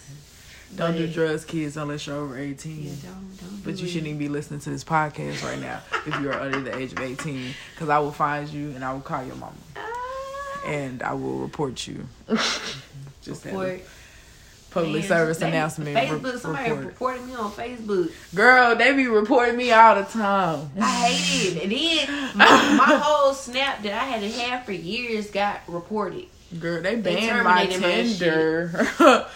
Don't 0.75 0.97
do 0.97 1.07
drugs, 1.07 1.45
kids, 1.45 1.77
unless 1.77 2.05
you're 2.07 2.17
over 2.17 2.37
18. 2.37 2.83
Yeah, 2.83 2.89
don't, 3.03 3.37
don't 3.39 3.63
But 3.63 3.75
do 3.75 3.81
you 3.81 3.87
it. 3.87 3.89
shouldn't 3.91 4.07
even 4.07 4.17
be 4.19 4.27
listening 4.27 4.59
to 4.61 4.71
this 4.71 4.83
podcast 4.83 5.41
right 5.43 5.59
now 5.59 5.79
if 6.05 6.19
you 6.19 6.29
are 6.31 6.39
under 6.39 6.59
the 6.59 6.75
age 6.77 6.91
of 6.91 6.99
18. 6.99 7.53
Because 7.75 7.87
I 7.89 7.99
will 7.99 8.11
find 8.11 8.49
you 8.49 8.71
and 8.71 8.83
I 8.83 8.91
will 8.91 8.99
call 9.01 9.23
your 9.23 9.35
mama. 9.35 9.53
Ah, 9.77 10.63
And 10.67 11.01
I 11.01 11.13
will 11.13 11.37
report 11.39 11.87
you. 11.87 12.05
Just 13.21 13.45
report. 13.45 13.81
Public 14.73 15.01
Man, 15.01 15.07
service 15.07 15.37
they- 15.37 15.47
announcement. 15.49 15.95
Facebook, 15.97 16.33
re- 16.33 16.39
somebody 16.39 16.69
report. 16.71 16.85
reported 16.87 17.25
me 17.27 17.35
on 17.35 17.51
Facebook. 17.51 18.11
Girl, 18.35 18.75
they 18.75 18.93
be 18.93 19.07
reporting 19.07 19.55
me 19.57 19.71
all 19.71 19.95
the 19.95 20.03
time. 20.03 20.69
I 20.79 21.07
hate 21.09 21.57
it. 21.57 21.63
And 21.63 21.71
then 21.71 22.31
my, 22.35 22.45
my 22.77 22.99
whole 23.01 23.33
snap 23.33 23.83
that 23.83 23.93
I 23.93 24.05
had 24.05 24.21
to 24.21 24.29
have 24.41 24.65
for 24.65 24.71
years 24.71 25.29
got 25.31 25.61
reported. 25.67 26.25
Girl, 26.59 26.81
they 26.81 26.95
banned 26.95 27.43
my 27.43 27.65
Tinder. 27.65 28.71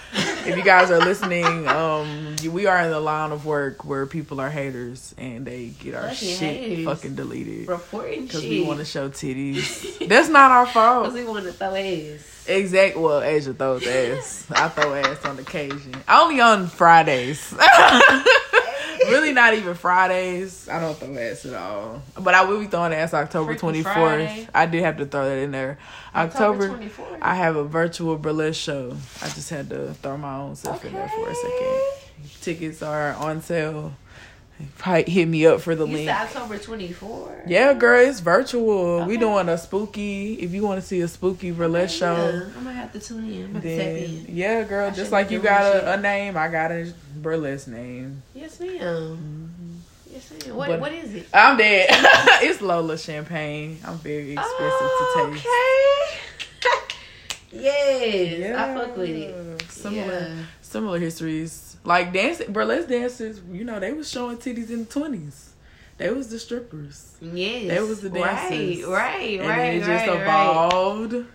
if 0.45 0.55
you 0.57 0.63
guys 0.63 0.91
are 0.91 0.99
listening, 0.99 1.67
um, 1.67 2.35
we 2.51 2.65
are 2.67 2.79
in 2.81 2.91
the 2.91 2.99
line 2.99 3.31
of 3.31 3.45
work 3.45 3.83
where 3.85 4.05
people 4.05 4.39
are 4.39 4.49
haters 4.49 5.15
and 5.17 5.45
they 5.45 5.67
get 5.67 5.95
our 5.95 6.09
Fucking 6.09 6.15
shit 6.15 6.39
haters. 6.57 6.85
fucking 6.85 7.15
deleted 7.15 7.67
Reporting 7.67 8.23
because 8.25 8.43
we 8.43 8.63
want 8.63 8.79
to 8.79 8.85
show 8.85 9.09
titties. 9.09 10.07
That's 10.07 10.29
not 10.29 10.51
our 10.51 10.67
fault. 10.67 11.05
Because 11.05 11.15
we 11.19 11.25
want 11.25 11.45
to 11.45 11.53
throw 11.53 11.75
ass. 11.75 12.45
Exact. 12.47 12.97
Well, 12.97 13.21
Asia 13.21 13.53
throws 13.53 13.85
ass. 13.85 14.45
I 14.51 14.69
throw 14.69 14.93
ass 14.93 15.25
on 15.25 15.39
occasion. 15.39 15.95
Only 16.07 16.39
on 16.39 16.67
Fridays. 16.67 17.53
really 19.05 19.33
not 19.33 19.53
even 19.53 19.73
Fridays. 19.75 20.67
I 20.69 20.79
don't 20.79 20.97
throw 20.97 21.15
ass 21.17 21.45
at 21.45 21.53
all. 21.53 22.01
But 22.19 22.33
I 22.33 22.43
will 22.45 22.59
be 22.59 22.67
throwing 22.67 22.93
ass 22.93 23.13
October 23.13 23.55
twenty 23.55 23.83
fourth. 23.83 24.49
I 24.53 24.65
did 24.65 24.83
have 24.83 24.97
to 24.97 25.05
throw 25.05 25.25
that 25.29 25.37
in 25.37 25.51
there. 25.51 25.77
October 26.15 26.65
October, 26.71 26.89
24th. 26.89 27.17
I 27.21 27.35
have 27.35 27.55
a 27.55 27.63
virtual 27.63 28.17
burlesque 28.17 28.59
show. 28.59 28.95
I 29.21 29.29
just 29.29 29.49
had 29.49 29.69
to 29.69 29.93
throw 29.95 30.17
my 30.17 30.35
own 30.37 30.55
stuff 30.55 30.83
in 30.85 30.93
there 30.93 31.09
for 31.09 31.29
a 31.29 31.35
second. 31.35 31.81
Tickets 32.41 32.81
are 32.81 33.13
on 33.13 33.41
sale. 33.41 33.93
Probably 34.79 35.03
hit 35.11 35.27
me 35.27 35.45
up 35.45 35.61
for 35.61 35.75
the 35.75 35.85
You 35.87 35.93
link. 35.97 36.09
October 36.09 36.57
24. 36.57 37.43
Yeah, 37.47 37.73
girl, 37.73 38.07
it's 38.07 38.19
virtual. 38.21 39.05
We 39.05 39.13
Okay. 39.13 39.17
doing 39.17 39.49
a 39.49 39.57
spooky. 39.57 40.33
If 40.35 40.51
you 40.51 40.63
want 40.63 40.81
to 40.81 40.85
see 40.87 41.01
a 41.01 41.07
spooky 41.07 41.51
burlesque 41.51 41.97
show, 41.97 42.15
Yeah, 42.15 42.41
I'm 42.57 42.63
gonna 42.63 42.73
have 42.73 42.91
to 42.93 42.99
tune 42.99 43.31
in. 43.31 43.55
I'm 43.55 43.61
then 43.61 43.95
in. 43.97 44.25
yeah, 44.29 44.63
girl. 44.63 44.87
I 44.87 44.91
just 44.91 45.11
like 45.11 45.29
you 45.31 45.39
got 45.39 45.75
a, 45.75 45.93
a 45.93 45.97
name, 46.01 46.37
I 46.37 46.47
got 46.47 46.71
a 46.71 46.91
burlesque 47.15 47.67
name. 47.67 48.23
Yes, 48.33 48.59
ma'am. 48.59 49.51
Yes, 50.11 50.31
ma'am. 50.47 50.55
What, 50.55 50.69
But- 50.69 50.79
what 50.79 50.91
is 50.93 51.13
it? 51.13 51.27
I'm 51.33 51.57
dead. 51.57 51.87
it's 52.41 52.61
Lola 52.61 52.97
Champagne. 52.97 53.77
I'm 53.85 53.97
very 53.99 54.31
expensive 54.31 54.57
Oh, 54.59 55.27
to 55.29 55.33
taste. 55.35 55.45
okay. 56.65 56.95
yes, 57.51 58.57
I 58.57 58.73
fuck 58.73 58.97
with 58.97 59.09
it. 59.09 59.61
Similar, 59.71 60.13
Yeah. 60.35 60.43
similar 60.61 60.99
histories. 60.99 61.66
Like 61.87 62.11
dancing, 62.11 62.51
burlesque 62.51 62.89
dancers. 62.89 63.39
You 63.49 63.63
know, 63.63 63.79
they 63.79 63.93
was 63.93 64.09
showing 64.09 64.35
titties 64.37 64.69
in 64.69 64.79
the 64.79 64.85
twenties. 64.85 65.53
They 65.97 66.11
was 66.11 66.27
the 66.27 66.37
strippers. 66.37 67.15
Yes. 67.21 67.69
They 67.69 67.79
was 67.79 68.01
the 68.01 68.09
dancers. 68.09 68.83
Right, 68.83 68.91
right, 68.91 69.39
and 69.39 69.47
right. 69.47 69.57
then 69.57 69.75
it 69.75 69.79
just 69.79 70.07
right, 70.07 70.21
evolved 70.21 71.25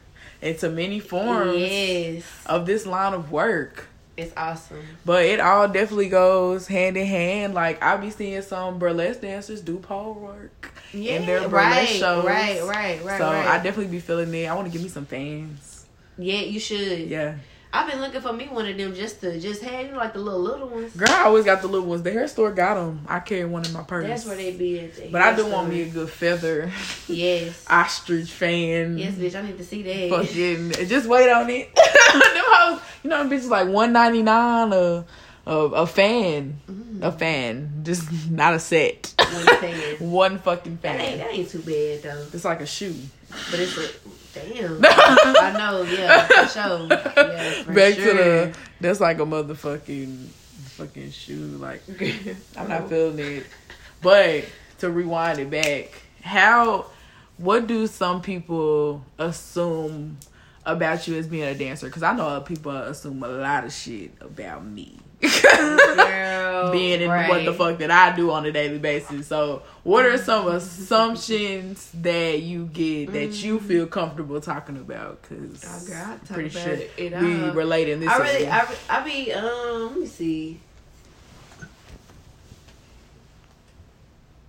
into 0.43 0.69
many 0.69 1.01
forms 1.01 1.57
Yes. 1.59 2.25
of 2.45 2.67
this 2.67 2.85
line 2.87 3.15
of 3.15 3.33
work. 3.33 3.87
It's 4.15 4.33
awesome. 4.37 4.85
But 5.07 5.25
it 5.25 5.41
all 5.41 5.67
definitely 5.69 6.11
goes 6.11 6.67
hand 6.67 6.99
in 6.99 7.07
hand. 7.07 7.55
Like 7.55 7.83
I 7.83 7.97
be 7.97 8.11
seeing 8.11 8.43
some 8.43 8.79
burlesque 8.79 9.23
dancers 9.23 9.63
do 9.63 9.79
pole 9.79 10.13
work 10.15 10.71
Yeah, 10.93 11.15
in 11.15 11.27
their 11.27 11.49
burlesque 11.49 11.55
right, 11.55 11.89
shows. 11.89 12.25
right, 12.27 12.63
right, 12.63 13.03
right, 13.03 13.19
so 13.19 13.25
right. 13.25 13.47
I 13.49 13.57
definitely 13.57 13.87
be 13.87 14.01
feeling 14.01 14.33
it. 14.35 14.47
I 14.47 14.55
want 14.55 14.67
to 14.67 14.73
give 14.73 14.83
me 14.83 14.91
some 14.91 15.07
fans. 15.07 15.87
yeah, 16.19 16.41
you 16.41 16.61
should. 16.61 16.99
Yeah, 17.09 17.37
I've 17.75 17.91
been 17.91 18.01
looking 18.01 18.21
for 18.21 18.35
me 18.35 18.49
one 18.49 18.67
of 18.67 18.77
them 18.77 18.95
just 18.95 19.21
to 19.23 19.41
just 19.41 19.63
have 19.63 19.87
you 19.87 19.93
know, 19.93 19.99
like 19.99 20.13
the 20.13 20.19
little 20.19 20.41
little 20.41 20.69
ones. 20.69 20.95
girl, 20.95 21.09
I 21.11 21.23
always 21.25 21.45
got 21.47 21.63
the 21.63 21.69
little 21.69 21.87
ones. 21.87 22.03
The 22.03 22.11
hair 22.13 22.29
store 22.29 22.53
got 22.53 22.75
them. 22.75 23.05
I 23.09 23.21
carry 23.21 23.47
one 23.47 23.65
in 23.65 23.73
my 23.73 23.83
purse. 23.83 24.07
That's 24.07 24.27
where 24.27 24.37
they 24.37 24.53
be 24.53 24.79
at. 24.81 24.95
the 24.95 25.09
But 25.09 25.23
I 25.23 25.35
do 25.35 25.45
hair 25.45 25.53
want 25.53 25.71
me 25.71 25.83
a 25.83 25.89
good 25.89 26.11
feather 26.11 26.71
Yes. 27.09 27.65
ostrich 27.71 28.31
fan. 28.31 28.99
Yes, 28.99 29.15
bitch. 29.15 29.35
I 29.35 29.43
need 29.47 29.57
to 29.57 29.65
see 29.65 29.83
that. 29.83 30.11
Fucking 30.11 30.87
just 30.89 31.07
wait 31.09 31.31
on 31.31 31.49
it. 31.49 31.75
them 31.75 31.83
hoes, 32.15 32.81
you 33.03 33.09
know, 33.11 33.25
bitches 33.25 33.49
like 33.49 33.69
one 33.69 33.93
ninety 33.95 34.23
nine 34.23 34.73
a, 34.75 35.05
a 35.47 35.53
a 35.57 35.87
fan, 35.87 36.61
Mm. 36.71 37.03
a 37.03 37.11
fan, 37.13 37.81
just 37.85 38.31
not 38.31 38.53
a 38.55 38.59
set. 38.61 39.15
One 39.19 39.47
fan. 39.61 39.97
One 40.11 40.39
fucking 40.41 40.79
That 40.83 41.01
ain't 41.01 41.09
fan. 41.09 41.19
that 41.21 41.31
ain't 41.35 41.49
too 41.49 41.61
bad 41.61 42.03
though. 42.03 42.27
It's 42.35 42.45
like 42.45 42.61
a 42.61 42.67
shoe. 42.67 42.95
But 43.51 43.61
it's 43.61 43.79
a 43.79 43.89
damn. 44.35 44.81
I 44.85 45.55
know, 45.57 45.83
yeah, 45.83 46.27
for 46.27 46.49
sure. 46.49 46.87
Yeah, 46.89 47.63
for 47.63 47.73
Back 47.73 47.95
sure. 47.95 48.11
to 48.11 48.17
the 48.17 48.57
that's 48.81 49.01
like 49.01 49.19
a 49.19 49.25
motherfucking 49.25 50.27
fucking 50.77 51.11
shoe. 51.11 51.59
Like 51.59 51.83
I'm 52.57 52.69
not 52.69 52.89
feeling 52.89 53.19
it. 53.19 53.47
But 54.01 54.45
to 54.79 54.91
rewind 54.91 55.39
it 55.39 55.51
back, 55.51 55.93
how 56.23 56.87
what 57.37 57.67
do 57.67 57.87
some 57.87 58.21
people 58.23 59.05
assume 59.19 60.19
about 60.65 61.07
you 61.07 61.17
as 61.17 61.27
being 61.27 61.45
a 61.45 61.55
dancer? 61.55 61.87
Because 61.87 62.03
I 62.03 62.15
know 62.15 62.41
people 62.41 62.73
assume 62.73 63.23
a 63.23 63.29
lot 63.29 63.65
of 63.65 63.73
shit 63.73 64.13
about 64.21 64.65
me. 64.65 64.99
Being 66.73 67.01
in 67.03 67.09
right. 67.09 67.29
what 67.29 67.45
the 67.45 67.53
fuck 67.53 67.79
that 67.79 67.91
I 67.91 68.15
do 68.17 68.31
on 68.33 68.45
a 68.45 68.53
daily 68.53 68.79
basis. 68.79 69.27
So, 69.29 69.63
what 69.85 70.05
are 70.05 70.19
some 70.19 70.49
assumptions 70.49 71.91
that 71.95 72.41
you 72.41 72.67
get 72.67 73.13
that 73.13 73.43
you 73.43 73.61
feel 73.61 73.87
comfortable 73.87 74.41
talking 74.41 74.77
about? 74.77 75.23
Because 75.23 75.65
I 75.93 76.17
talk 76.17 76.29
pretty 76.29 76.49
sure 76.49 76.73
it. 76.73 76.91
It, 76.97 77.21
we 77.21 77.51
relate 77.51 77.89
in 77.89 78.01
this. 78.01 78.09
I 78.09 78.19
really. 78.19 78.49
I, 78.49 78.69
I 78.89 79.05
be, 79.05 79.33
um, 79.33 79.91
let 79.91 79.99
me 79.99 80.07
see. 80.07 80.61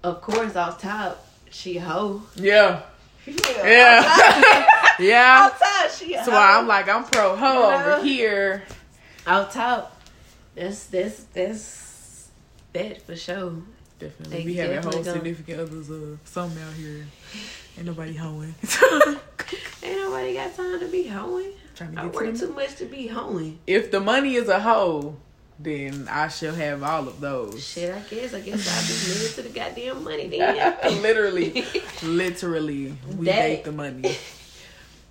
Of 0.04 0.22
course, 0.22 0.56
off 0.56 0.82
top, 0.82 1.26
she 1.50 1.78
hoe. 1.78 2.24
yeah, 2.36 2.82
Yeah. 3.26 3.66
Yeah. 3.66 4.04
Top, 4.04 4.68
yeah. 5.00 5.50
off 5.52 5.98
she 5.98 6.14
That's 6.14 6.28
hoe. 6.28 6.34
why 6.34 6.58
I'm 6.58 6.68
like 6.68 6.90
I'm 6.90 7.06
pro 7.06 7.36
ho 7.36 7.54
You 7.54 7.60
know? 7.60 7.96
over 7.96 8.04
here. 8.04 8.64
Off 9.26 9.54
top, 9.54 9.93
that's, 10.56 10.86
that's, 10.86 11.24
that's, 11.26 12.30
that 12.74 13.02
for 13.02 13.16
sure. 13.16 13.54
Definitely, 14.00 14.38
They 14.38 14.46
we 14.46 14.56
having 14.56 14.82
whole 14.82 14.92
don't. 14.92 15.04
significant 15.06 15.60
others. 15.62 15.90
of 15.90 16.20
some 16.26 16.52
out 16.58 16.74
here, 16.74 17.06
ain't 17.78 17.86
nobody 17.86 18.14
hoeing. 18.16 18.56
Ain't 19.84 19.98
nobody 19.98 20.34
got 20.34 20.56
time 20.56 20.80
to 20.80 20.88
be 20.88 21.04
hoeing. 21.08 21.52
Trying 21.76 21.94
to 21.96 22.00
I 22.02 22.04
get 22.06 22.12
to 22.12 22.18
work 22.18 22.26
them. 22.26 22.38
too 22.40 22.54
much 22.54 22.76
to 22.78 22.86
be 22.86 23.08
hoeing. 23.08 23.60
If 23.68 23.92
the 23.92 24.00
money 24.00 24.36
is 24.36 24.48
a 24.50 24.60
hoe, 24.60 25.16
then 25.60 26.08
I 26.10 26.28
shall 26.30 26.56
have 26.56 26.82
all 26.84 27.08
of 27.08 27.20
those. 27.20 27.64
Shit, 27.66 27.94
I 27.94 28.00
guess. 28.10 28.34
I 28.34 28.40
guess 28.42 28.68
I'll 28.68 28.88
be 28.88 29.20
married 29.20 29.36
to 29.36 29.42
the 29.42 29.50
goddamn 29.50 30.04
money 30.04 30.28
then. 30.28 31.02
literally, 31.02 31.66
literally, 32.02 32.96
we 33.18 33.26
That- 33.26 33.42
date 33.48 33.64
the 33.66 33.72
money. 33.72 34.16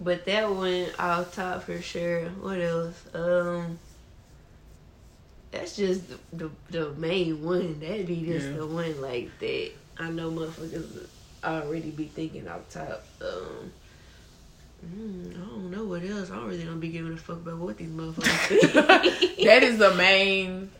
But 0.01 0.25
that 0.25 0.51
one 0.51 0.87
off 0.99 1.35
top 1.35 1.63
for 1.65 1.81
sure. 1.81 2.25
What 2.41 2.61
else? 2.61 3.01
Um, 3.15 3.79
that's 5.53 5.77
just 5.77 6.09
the 6.09 6.19
the, 6.33 6.51
the 6.71 6.91
main 6.95 7.45
one. 7.45 7.79
That'd 7.81 8.07
be 8.07 8.23
just 8.27 8.49
Yeah. 8.49 8.57
the 8.57 8.67
one 8.67 9.01
like 9.01 9.31
that. 9.39 9.71
I 9.99 10.11
know 10.11 10.31
motherfuckers 10.31 11.07
already 11.45 11.91
be 11.91 12.05
thinking 12.07 12.49
off 12.49 12.69
top. 12.71 13.05
Um, 13.21 13.71
mm, 14.87 15.31
I 15.37 15.47
don't 15.47 15.71
know 15.71 15.85
what 15.85 16.03
else. 16.05 16.31
I 16.31 16.37
don't 16.37 16.49
really 16.49 16.65
don't 16.65 16.81
be 16.81 16.89
giving 16.89 17.13
a 17.13 17.17
fuck 17.17 17.37
about 17.37 17.59
what 17.59 17.77
these 17.77 17.89
motherfuckers 17.91 18.71
think. 19.21 19.39
That 19.45 19.63
is 19.63 19.79
the 19.79 19.95
main. 19.95 20.71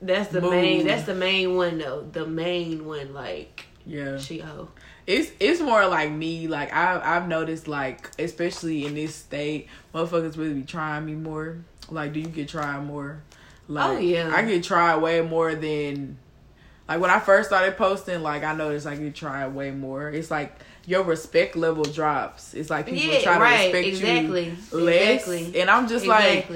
that's 0.00 0.30
the 0.30 0.40
Move. 0.40 0.50
main. 0.52 0.86
That's 0.86 1.04
the 1.04 1.14
main 1.14 1.56
one 1.56 1.78
though. 1.78 2.02
The 2.12 2.26
main 2.26 2.84
one 2.86 3.12
like 3.14 3.66
Yeah, 3.86 4.18
she 4.18 4.38
hoe. 4.38 4.68
it's 5.06 5.30
it's 5.40 5.60
more 5.60 5.86
like 5.86 6.10
me. 6.12 6.46
Like 6.46 6.72
I 6.72 7.00
I've 7.16 7.26
noticed 7.28 7.66
like 7.68 8.10
especially 8.18 8.84
in 8.86 8.94
this 8.94 9.14
state, 9.14 9.68
motherfuckers 9.94 10.36
really 10.36 10.54
be 10.54 10.62
trying 10.62 11.06
me 11.06 11.14
more. 11.14 11.58
Like, 11.90 12.12
do 12.12 12.20
you 12.20 12.28
get 12.28 12.48
tried 12.48 12.84
more? 12.84 13.22
Oh, 13.68 13.72
like, 13.72 13.90
Oh, 13.90 13.98
yeah. 13.98 14.32
I 14.34 14.42
get 14.42 14.64
tried 14.64 14.96
way 14.98 15.20
more 15.22 15.54
than. 15.54 16.18
Like 16.88 17.00
when 17.00 17.10
I 17.10 17.20
first 17.20 17.48
started 17.48 17.76
posting, 17.76 18.22
like 18.22 18.42
I 18.44 18.54
noticed 18.54 18.86
I 18.86 18.96
get 18.96 19.14
tried 19.14 19.48
way 19.54 19.70
more. 19.70 20.10
It's 20.10 20.30
like 20.30 20.54
your 20.84 21.04
respect 21.04 21.56
level 21.56 21.84
drops. 21.84 22.54
It's 22.54 22.68
like 22.70 22.86
people 22.86 23.00
Yeah, 23.02 23.20
try 23.20 23.38
to 23.38 23.64
respect 23.64 23.86
exactly, 23.86 24.44
you 24.72 24.78
less, 24.80 25.26
exactly. 25.28 25.60
and 25.60 25.70
I'm 25.70 25.88
just 25.88 26.06
like. 26.06 26.48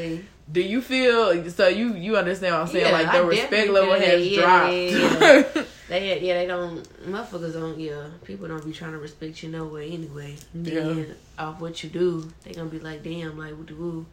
Do 0.50 0.60
you 0.60 0.80
feel 0.80 1.50
so? 1.50 1.66
You 1.66 1.94
you 1.94 2.16
understand 2.16 2.54
what 2.54 2.60
I'm 2.62 2.66
saying? 2.68 2.86
Yeah, 2.86 2.92
like 2.92 3.10
the 3.10 3.18
I 3.18 3.22
respect 3.22 3.68
level 3.70 3.94
has. 3.94 4.26
Yeah, 4.28 4.40
dropped. 4.40 4.72
yeah, 4.72 5.42
yeah. 5.56 5.62
They 5.88 6.20
yeah 6.20 6.34
they 6.40 6.46
don't 6.48 6.82
motherfuckers 7.08 7.52
don't 7.52 7.78
yeah 7.78 8.06
people 8.24 8.46
don't 8.48 8.64
be 8.64 8.72
trying 8.72 8.92
to 8.92 8.98
respect 8.98 9.42
you 9.42 9.48
no 9.50 9.64
way 9.66 9.90
anyway. 9.90 10.36
Yeah. 10.54 10.80
Then 10.80 11.16
off 11.38 11.60
what 11.60 11.82
you 11.82 11.90
do 11.90 12.28
they 12.44 12.52
gonna 12.52 12.68
be 12.70 12.78
like 12.80 13.02
damn 13.04 13.36
like 13.38 13.54
the 13.66 13.74
woo. 13.74 14.06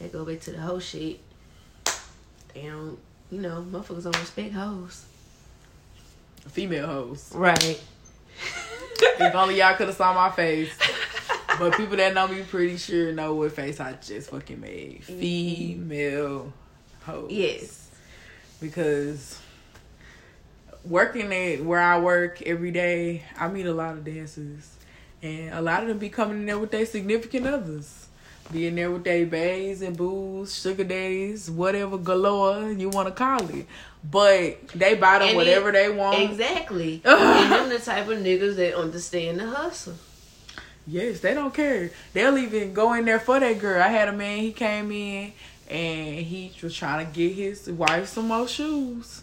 They 0.00 0.08
go 0.08 0.24
back 0.24 0.40
to 0.42 0.52
the 0.52 0.58
whole 0.60 0.80
shit. 0.80 1.20
They 2.54 2.62
don't 2.62 2.98
you 3.30 3.40
know 3.40 3.64
motherfuckers 3.70 4.04
don't 4.04 4.18
respect 4.18 4.52
hoes. 4.52 5.04
Female 6.48 6.86
hoes. 6.86 7.32
Right. 7.34 7.80
If 9.02 9.34
only 9.34 9.58
y'all 9.58 9.74
could 9.76 9.88
have 9.88 9.96
saw 9.96 10.14
my 10.14 10.30
face. 10.30 10.70
But 11.58 11.76
people 11.76 11.96
that 11.96 12.14
know 12.14 12.28
me 12.28 12.42
pretty 12.42 12.76
sure 12.76 13.12
know 13.12 13.34
what 13.34 13.52
face 13.52 13.80
I 13.80 13.92
just 13.94 14.30
fucking 14.30 14.60
made. 14.60 15.02
Mm-hmm. 15.02 15.20
Female 15.20 16.52
hoes. 17.02 17.30
Yes. 17.30 17.90
Because 18.60 19.38
working 20.84 21.32
at 21.32 21.62
where 21.64 21.80
I 21.80 22.00
work 22.00 22.42
every 22.42 22.70
day, 22.70 23.24
I 23.36 23.48
meet 23.48 23.66
a 23.66 23.74
lot 23.74 23.92
of 23.92 24.04
dancers. 24.04 24.74
And 25.22 25.52
a 25.52 25.60
lot 25.60 25.82
of 25.82 25.88
them 25.88 25.98
be 25.98 26.08
coming 26.08 26.38
in 26.38 26.46
there 26.46 26.58
with 26.58 26.70
their 26.70 26.86
significant 26.86 27.46
others. 27.46 28.06
Be 28.52 28.66
in 28.66 28.74
there 28.74 28.90
with 28.90 29.04
their 29.04 29.26
bays 29.26 29.80
and 29.80 29.96
booze, 29.96 30.60
sugar 30.60 30.82
days, 30.84 31.48
whatever 31.50 31.96
galore 31.98 32.72
you 32.72 32.88
want 32.88 33.06
to 33.08 33.14
call 33.14 33.48
it. 33.50 33.66
But 34.02 34.68
they 34.74 34.94
buy 34.96 35.20
them 35.20 35.28
And 35.28 35.36
whatever 35.36 35.68
it- 35.68 35.72
they 35.72 35.88
want. 35.90 36.18
Exactly. 36.20 37.00
and 37.04 37.52
them 37.52 37.68
the 37.68 37.78
type 37.78 38.08
of 38.08 38.18
niggas 38.18 38.56
that 38.56 38.74
understand 38.76 39.38
the 39.38 39.46
hustle. 39.46 39.94
Yes, 40.86 41.20
they 41.20 41.34
don't 41.34 41.54
care. 41.54 41.90
They'll 42.12 42.38
even 42.38 42.72
go 42.74 42.94
in 42.94 43.04
there 43.04 43.20
for 43.20 43.38
that 43.38 43.58
girl. 43.60 43.80
I 43.82 43.88
had 43.88 44.08
a 44.08 44.12
man, 44.12 44.38
he 44.38 44.52
came 44.52 44.90
in 44.90 45.32
and 45.68 46.18
he 46.26 46.52
was 46.62 46.74
trying 46.74 47.06
to 47.06 47.12
get 47.12 47.32
his 47.34 47.70
wife 47.70 48.08
some 48.08 48.26
more 48.28 48.48
shoes. 48.48 49.22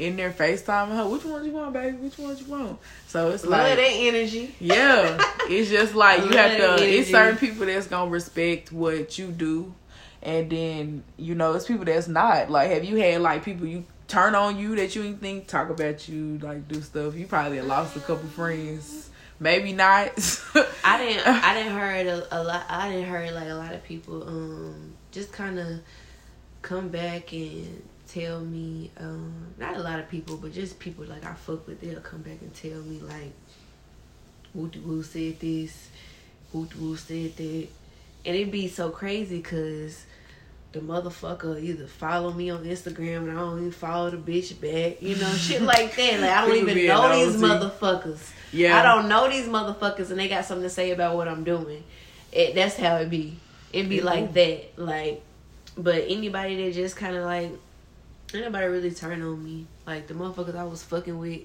In 0.00 0.16
there 0.16 0.30
FaceTiming 0.30 0.96
her, 0.96 1.06
which 1.08 1.24
ones 1.24 1.46
you 1.46 1.52
want, 1.52 1.72
baby? 1.72 1.96
Which 1.96 2.18
ones 2.18 2.40
you 2.40 2.46
want? 2.46 2.78
So 3.06 3.30
it's 3.30 3.44
Love 3.44 3.60
like 3.60 3.76
that 3.76 3.92
energy. 3.92 4.54
Yeah. 4.58 5.22
It's 5.50 5.68
just 5.68 5.96
like 5.96 6.20
you 6.20 6.36
have 6.36 6.56
to 6.58 6.68
Love 6.68 6.78
that 6.78 6.88
it's 6.88 7.10
certain 7.10 7.36
people 7.36 7.66
that's 7.66 7.88
gonna 7.88 8.08
respect 8.08 8.70
what 8.70 9.18
you 9.18 9.26
do 9.28 9.74
and 10.22 10.50
then, 10.50 11.04
you 11.16 11.34
know, 11.34 11.54
it's 11.54 11.66
people 11.66 11.84
that's 11.84 12.08
not. 12.08 12.50
Like 12.50 12.70
have 12.70 12.84
you 12.84 12.96
had 12.96 13.20
like 13.22 13.44
people 13.44 13.66
you 13.66 13.84
turn 14.06 14.34
on 14.34 14.58
you 14.58 14.76
that 14.76 14.94
you 14.94 15.02
didn't 15.02 15.20
think 15.20 15.46
talk 15.46 15.70
about 15.70 16.08
you 16.08 16.38
like 16.38 16.68
do 16.68 16.80
stuff? 16.82 17.14
You 17.14 17.26
probably 17.26 17.60
lost 17.60 17.96
a 17.96 18.00
couple 18.00 18.28
friends. 18.28 19.10
Maybe 19.38 19.72
not. 19.72 20.08
I 20.84 20.98
didn't. 20.98 21.26
I 21.26 21.54
didn't 21.54 21.72
heard 21.72 22.06
a, 22.06 22.40
a, 22.40 22.40
lot. 22.42 22.64
I 22.68 22.90
didn't 22.90 23.08
heard 23.08 23.32
like 23.32 23.48
a 23.48 23.54
lot 23.54 23.74
of 23.74 23.82
people 23.84 24.22
um 24.28 24.94
just 25.12 25.32
kind 25.32 25.58
of 25.58 25.80
come 26.60 26.88
back 26.88 27.32
and 27.32 27.82
tell 28.12 28.40
me 28.40 28.90
um 28.98 29.32
not 29.58 29.76
a 29.76 29.80
lot 29.80 29.98
of 30.00 30.08
people 30.08 30.36
but 30.36 30.52
just 30.52 30.78
people 30.78 31.04
like 31.04 31.24
I 31.24 31.34
fuck 31.34 31.66
with 31.66 31.80
they'll 31.80 32.00
come 32.00 32.22
back 32.22 32.40
and 32.40 32.54
tell 32.54 32.80
me 32.82 33.00
like 33.00 33.32
who 34.52 35.02
said 35.02 35.38
this 35.38 35.88
who 36.52 36.96
said 36.96 37.36
that 37.36 37.68
and 38.24 38.36
it'd 38.36 38.50
be 38.50 38.68
so 38.68 38.90
crazy 38.90 39.36
because 39.36 40.04
the 40.72 40.80
motherfucker 40.80 41.60
either 41.60 41.86
follow 41.86 42.32
me 42.32 42.50
on 42.50 42.64
Instagram 42.64 43.28
and 43.28 43.32
I 43.32 43.34
don't 43.34 43.58
even 43.58 43.72
follow 43.72 44.10
the 44.10 44.16
bitch 44.16 44.60
back, 44.60 45.02
you 45.02 45.16
know, 45.16 45.32
shit 45.34 45.62
like 45.62 45.96
that. 45.96 46.20
Like 46.20 46.30
I 46.30 46.46
don't 46.46 46.56
even 46.56 46.86
know 46.86 47.12
these 47.12 47.40
motherfuckers. 47.40 48.30
Yeah, 48.52 48.78
I 48.78 48.82
don't 48.82 49.08
know 49.08 49.28
these 49.28 49.46
motherfuckers, 49.46 50.10
and 50.10 50.18
they 50.18 50.28
got 50.28 50.44
something 50.44 50.64
to 50.64 50.70
say 50.70 50.90
about 50.90 51.16
what 51.16 51.28
I'm 51.28 51.44
doing. 51.44 51.82
It 52.32 52.54
that's 52.54 52.76
how 52.76 52.96
it 52.96 53.10
be. 53.10 53.36
It 53.72 53.88
be 53.88 53.98
mm-hmm. 53.98 54.06
like 54.06 54.32
that, 54.34 54.78
like. 54.78 55.22
But 55.78 56.04
anybody 56.08 56.64
that 56.64 56.74
just 56.74 56.96
kind 56.96 57.16
of 57.16 57.24
like, 57.24 57.52
anybody 58.38 58.66
really 58.66 58.90
turn 58.92 59.22
on 59.22 59.44
me. 59.44 59.66
Like 59.86 60.06
the 60.06 60.14
motherfuckers 60.14 60.56
I 60.56 60.64
was 60.64 60.82
fucking 60.82 61.18
with 61.18 61.42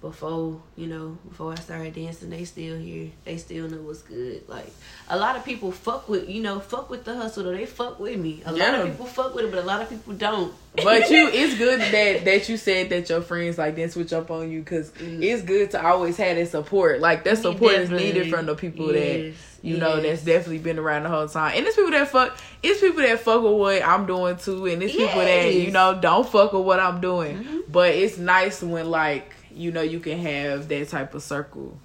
before 0.00 0.62
you 0.76 0.86
know 0.86 1.18
before 1.28 1.52
I 1.52 1.56
started 1.56 1.94
dancing, 1.94 2.30
they 2.30 2.44
still 2.44 2.78
here. 2.78 3.10
They 3.24 3.36
still 3.36 3.68
know 3.68 3.82
what's 3.82 4.02
good. 4.02 4.48
Like 4.48 4.72
a 5.08 5.18
lot 5.18 5.36
of 5.36 5.44
people 5.44 5.72
fuck 5.72 6.08
with 6.08 6.28
you 6.28 6.42
know 6.42 6.60
fuck 6.60 6.88
with 6.88 7.04
the 7.04 7.14
hustle. 7.14 7.44
Though 7.44 7.52
they 7.52 7.66
fuck 7.66 8.00
with 8.00 8.18
me. 8.18 8.42
A 8.46 8.54
yeah. 8.54 8.70
lot 8.70 8.80
of 8.80 8.86
people 8.88 9.06
fuck 9.06 9.34
with 9.34 9.44
it, 9.44 9.50
but 9.50 9.62
a 9.62 9.66
lot 9.66 9.82
of 9.82 9.90
people 9.90 10.14
don't. 10.14 10.54
But 10.76 11.10
you, 11.10 11.28
it's 11.32 11.58
good 11.58 11.80
that 11.80 12.24
that 12.24 12.48
you 12.48 12.56
said 12.56 12.88
that 12.90 13.08
your 13.10 13.20
friends 13.20 13.58
like 13.58 13.76
didn't 13.76 13.92
switch 13.92 14.12
up 14.12 14.30
on 14.30 14.50
you 14.50 14.60
because 14.60 14.90
mm. 14.92 15.22
it's 15.22 15.42
good 15.42 15.70
to 15.72 15.86
always 15.86 16.16
have 16.16 16.36
that 16.36 16.48
support. 16.48 17.00
Like 17.00 17.24
that 17.24 17.38
support 17.38 17.72
is 17.74 17.90
needed 17.90 18.30
from 18.30 18.46
the 18.46 18.54
people 18.54 18.94
yes. 18.94 19.34
that 19.34 19.49
you 19.62 19.74
yes. 19.74 19.80
know 19.80 20.00
that's 20.00 20.22
definitely 20.22 20.58
been 20.58 20.78
around 20.78 21.02
the 21.02 21.08
whole 21.10 21.28
time. 21.28 21.56
And 21.56 21.66
it's 21.66 21.76
people 21.76 21.90
that 21.90 22.08
fuck. 22.08 22.38
It's 22.62 22.80
people 22.80 23.02
that 23.02 23.20
fuck 23.20 23.42
with 23.42 23.52
what 23.52 23.82
I'm 23.82 24.06
doing 24.06 24.36
too, 24.36 24.66
and 24.66 24.82
it's 24.82 24.94
yes. 24.94 25.08
people 25.08 25.22
that 25.22 25.54
you 25.54 25.70
know 25.70 25.98
don't 26.00 26.28
fuck 26.28 26.52
with 26.52 26.64
what 26.64 26.80
I'm 26.80 27.00
doing. 27.00 27.38
Mm-hmm. 27.38 27.58
But 27.70 27.94
it's 27.94 28.18
nice 28.18 28.62
when 28.62 28.90
like 28.90 29.34
you 29.52 29.72
know 29.72 29.82
you 29.82 30.00
can 30.00 30.18
have 30.18 30.68
that 30.68 30.88
type 30.88 31.14
of 31.14 31.22
circle 31.22 31.78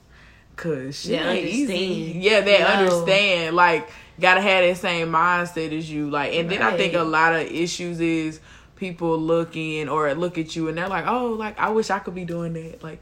cause 0.55 1.01
shit 1.01 1.21
ain't 1.21 1.47
easy. 1.47 2.19
Yeah, 2.19 2.41
they 2.41 2.59
no. 2.59 2.65
understand. 2.65 3.55
Like, 3.55 3.89
gotta 4.19 4.41
have 4.41 4.63
that 4.63 4.77
same 4.77 5.09
mindset 5.09 5.77
as 5.77 5.89
you. 5.89 6.09
Like, 6.09 6.33
and 6.33 6.49
right. 6.49 6.59
then 6.59 6.67
I 6.67 6.77
think 6.77 6.93
a 6.93 7.03
lot 7.03 7.35
of 7.35 7.41
issues 7.41 7.99
is 7.99 8.39
people 8.75 9.17
looking 9.17 9.89
or 9.89 10.13
look 10.13 10.37
at 10.37 10.55
you 10.55 10.67
and 10.67 10.77
they're 10.77 10.89
like, 10.89 11.07
oh, 11.07 11.27
like 11.29 11.59
I 11.59 11.69
wish 11.69 11.89
I 11.89 11.99
could 11.99 12.15
be 12.15 12.25
doing 12.25 12.53
that. 12.53 12.83
Like, 12.83 12.99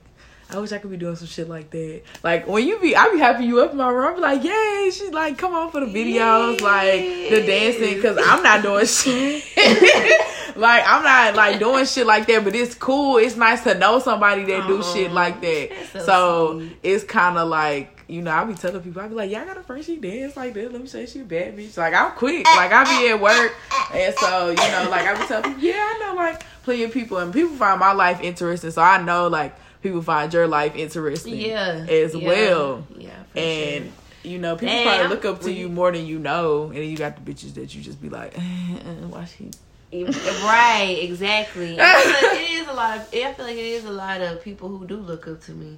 I 0.53 0.59
wish 0.59 0.71
I 0.71 0.77
could 0.77 0.91
be 0.91 0.97
doing 0.97 1.15
some 1.15 1.27
shit 1.27 1.49
like 1.49 1.69
that. 1.71 2.01
Like 2.23 2.47
when 2.47 2.67
you 2.67 2.79
be, 2.79 2.95
I 2.95 3.09
be 3.11 3.19
happy 3.19 3.45
you 3.45 3.61
up 3.61 3.71
in 3.71 3.77
my 3.77 3.89
room. 3.89 4.13
I 4.13 4.15
be 4.15 4.21
like, 4.21 4.43
yay! 4.43 4.91
She's 4.91 5.11
like, 5.11 5.37
come 5.37 5.53
on 5.53 5.71
for 5.71 5.79
the 5.79 5.87
videos, 5.87 6.61
like 6.61 7.01
the 7.29 7.43
dancing, 7.45 8.01
cause 8.01 8.17
I'm 8.23 8.43
not 8.43 8.61
doing 8.61 8.85
shit. 8.85 9.43
like 10.55 10.83
I'm 10.85 11.03
not 11.03 11.35
like 11.35 11.59
doing 11.59 11.85
shit 11.85 12.05
like 12.05 12.27
that, 12.27 12.43
but 12.43 12.55
it's 12.55 12.75
cool. 12.75 13.17
It's 13.17 13.35
nice 13.35 13.63
to 13.63 13.75
know 13.75 13.99
somebody 13.99 14.43
that 14.45 14.67
do 14.67 14.83
shit 14.83 15.11
like 15.11 15.41
that. 15.41 15.69
So, 15.91 16.05
so 16.05 16.69
it's 16.83 17.03
kind 17.03 17.37
of 17.37 17.47
like 17.47 17.93
you 18.07 18.21
know, 18.21 18.31
I 18.31 18.43
be 18.43 18.53
telling 18.53 18.81
people, 18.81 19.01
I 19.01 19.07
be 19.07 19.15
like, 19.15 19.31
yeah, 19.31 19.41
I 19.41 19.45
got 19.45 19.57
a 19.57 19.63
friend, 19.63 19.83
she 19.83 19.97
dance 19.97 20.35
like 20.35 20.53
this. 20.53 20.71
Let 20.71 20.81
me 20.81 20.87
say 20.87 21.05
she 21.05 21.21
a 21.21 21.23
bad 21.23 21.57
bitch. 21.57 21.77
Like, 21.77 21.93
I'm 21.93 22.11
quick. 22.11 22.45
Like, 22.45 22.71
I 22.71 22.83
be 22.83 23.09
at 23.09 23.19
work. 23.19 23.55
And 23.93 24.13
so, 24.15 24.49
you 24.49 24.55
know, 24.55 24.87
like, 24.89 25.07
I 25.07 25.19
be 25.19 25.25
telling 25.25 25.43
people, 25.45 25.63
yeah, 25.63 25.77
I 25.77 25.99
know, 25.99 26.13
like, 26.15 26.43
plenty 26.63 26.83
of 26.83 26.91
people. 26.91 27.17
And 27.17 27.33
people 27.33 27.55
find 27.55 27.79
my 27.79 27.93
life 27.93 28.21
interesting. 28.21 28.71
So 28.71 28.81
I 28.81 29.01
know, 29.01 29.27
like, 29.27 29.55
people 29.83 30.01
find 30.01 30.33
your 30.33 30.47
life 30.47 30.75
interesting. 30.75 31.35
Yeah. 31.35 31.85
As 31.87 32.15
yeah. 32.15 32.27
well. 32.27 32.87
Yeah. 32.97 33.11
and, 33.35 33.85
sure. 33.85 34.31
you 34.31 34.39
know, 34.39 34.55
people 34.55 34.73
Damn. 34.73 34.87
probably 34.87 35.15
look 35.15 35.25
up 35.25 35.41
to 35.41 35.51
you 35.51 35.69
more 35.69 35.91
than 35.91 36.07
you 36.07 36.17
know. 36.17 36.67
And 36.67 36.77
then 36.77 36.89
you 36.89 36.97
got 36.97 37.23
the 37.23 37.31
bitches 37.31 37.53
that 37.55 37.75
you 37.75 37.81
just 37.81 38.01
be 38.01 38.09
like, 38.09 38.35
why 39.09 39.25
she 39.25 39.51
right, 39.93 40.97
exactly. 41.01 41.75
it 41.77 42.51
is 42.51 42.67
a 42.67 42.73
lot 42.73 42.97
of. 42.97 43.07
I 43.13 43.33
feel 43.33 43.45
like 43.45 43.57
it 43.57 43.65
is 43.65 43.85
a 43.85 43.91
lot 43.91 44.21
of 44.21 44.41
people 44.41 44.69
who 44.69 44.87
do 44.87 44.97
look 44.97 45.27
up 45.27 45.41
to 45.41 45.51
me. 45.51 45.77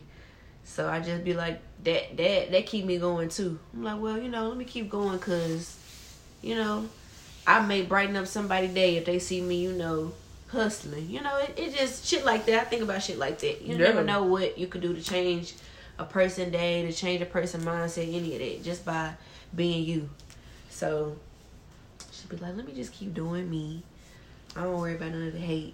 So 0.64 0.88
I 0.90 1.00
just 1.00 1.24
be 1.24 1.34
like 1.34 1.60
that. 1.84 2.16
That 2.18 2.52
that 2.52 2.66
keep 2.66 2.86
me 2.86 2.98
going 2.98 3.30
too. 3.30 3.60
I'm 3.74 3.84
like, 3.84 4.00
well, 4.00 4.18
you 4.18 4.30
know, 4.30 4.48
let 4.48 4.58
me 4.58 4.66
keep 4.66 4.90
going 4.90 5.18
because, 5.18 5.78
you 6.42 6.56
know, 6.56 6.88
I 7.46 7.66
may 7.66 7.82
brighten 7.82 8.16
up 8.16 8.28
somebody's 8.28 8.74
day 8.74 8.98
if 8.98 9.06
they 9.06 9.20
see 9.20 9.42
me, 9.42 9.58
you 9.58 9.74
know, 9.74 10.14
hustling. 10.56 11.10
You 11.10 11.22
know, 11.22 11.38
it, 11.38 11.54
it 11.58 11.76
just 11.76 12.06
shit 12.06 12.26
like 12.26 12.46
that. 12.48 12.62
I 12.62 12.64
think 12.64 12.82
about 12.82 13.04
shit 13.04 13.20
like 13.20 13.40
that. 13.40 13.62
You 13.62 13.76
yeah. 13.76 13.86
never 13.86 14.04
know 14.04 14.24
what 14.24 14.58
you 14.58 14.68
could 14.68 14.82
do 14.82 14.94
to 14.94 15.02
change 15.02 15.54
a 16.00 16.06
person 16.06 16.52
day, 16.52 16.86
to 16.86 16.92
change 16.92 17.22
a 17.22 17.26
person 17.26 17.62
mindset, 17.62 18.14
any 18.14 18.34
of 18.34 18.40
that, 18.40 18.64
just 18.64 18.84
by 18.86 19.14
being 19.56 19.84
you. 19.86 20.10
So 20.70 21.16
she'd 22.12 22.30
be 22.30 22.38
like, 22.38 22.56
let 22.56 22.66
me 22.66 22.74
just 22.74 22.92
keep 22.92 23.14
doing 23.14 23.50
me 23.50 23.84
I 24.56 24.64
don't 24.64 24.80
worry 24.80 24.96
about 24.96 25.12
none 25.12 25.28
of 25.28 25.34
the 25.34 25.40
hate, 25.40 25.74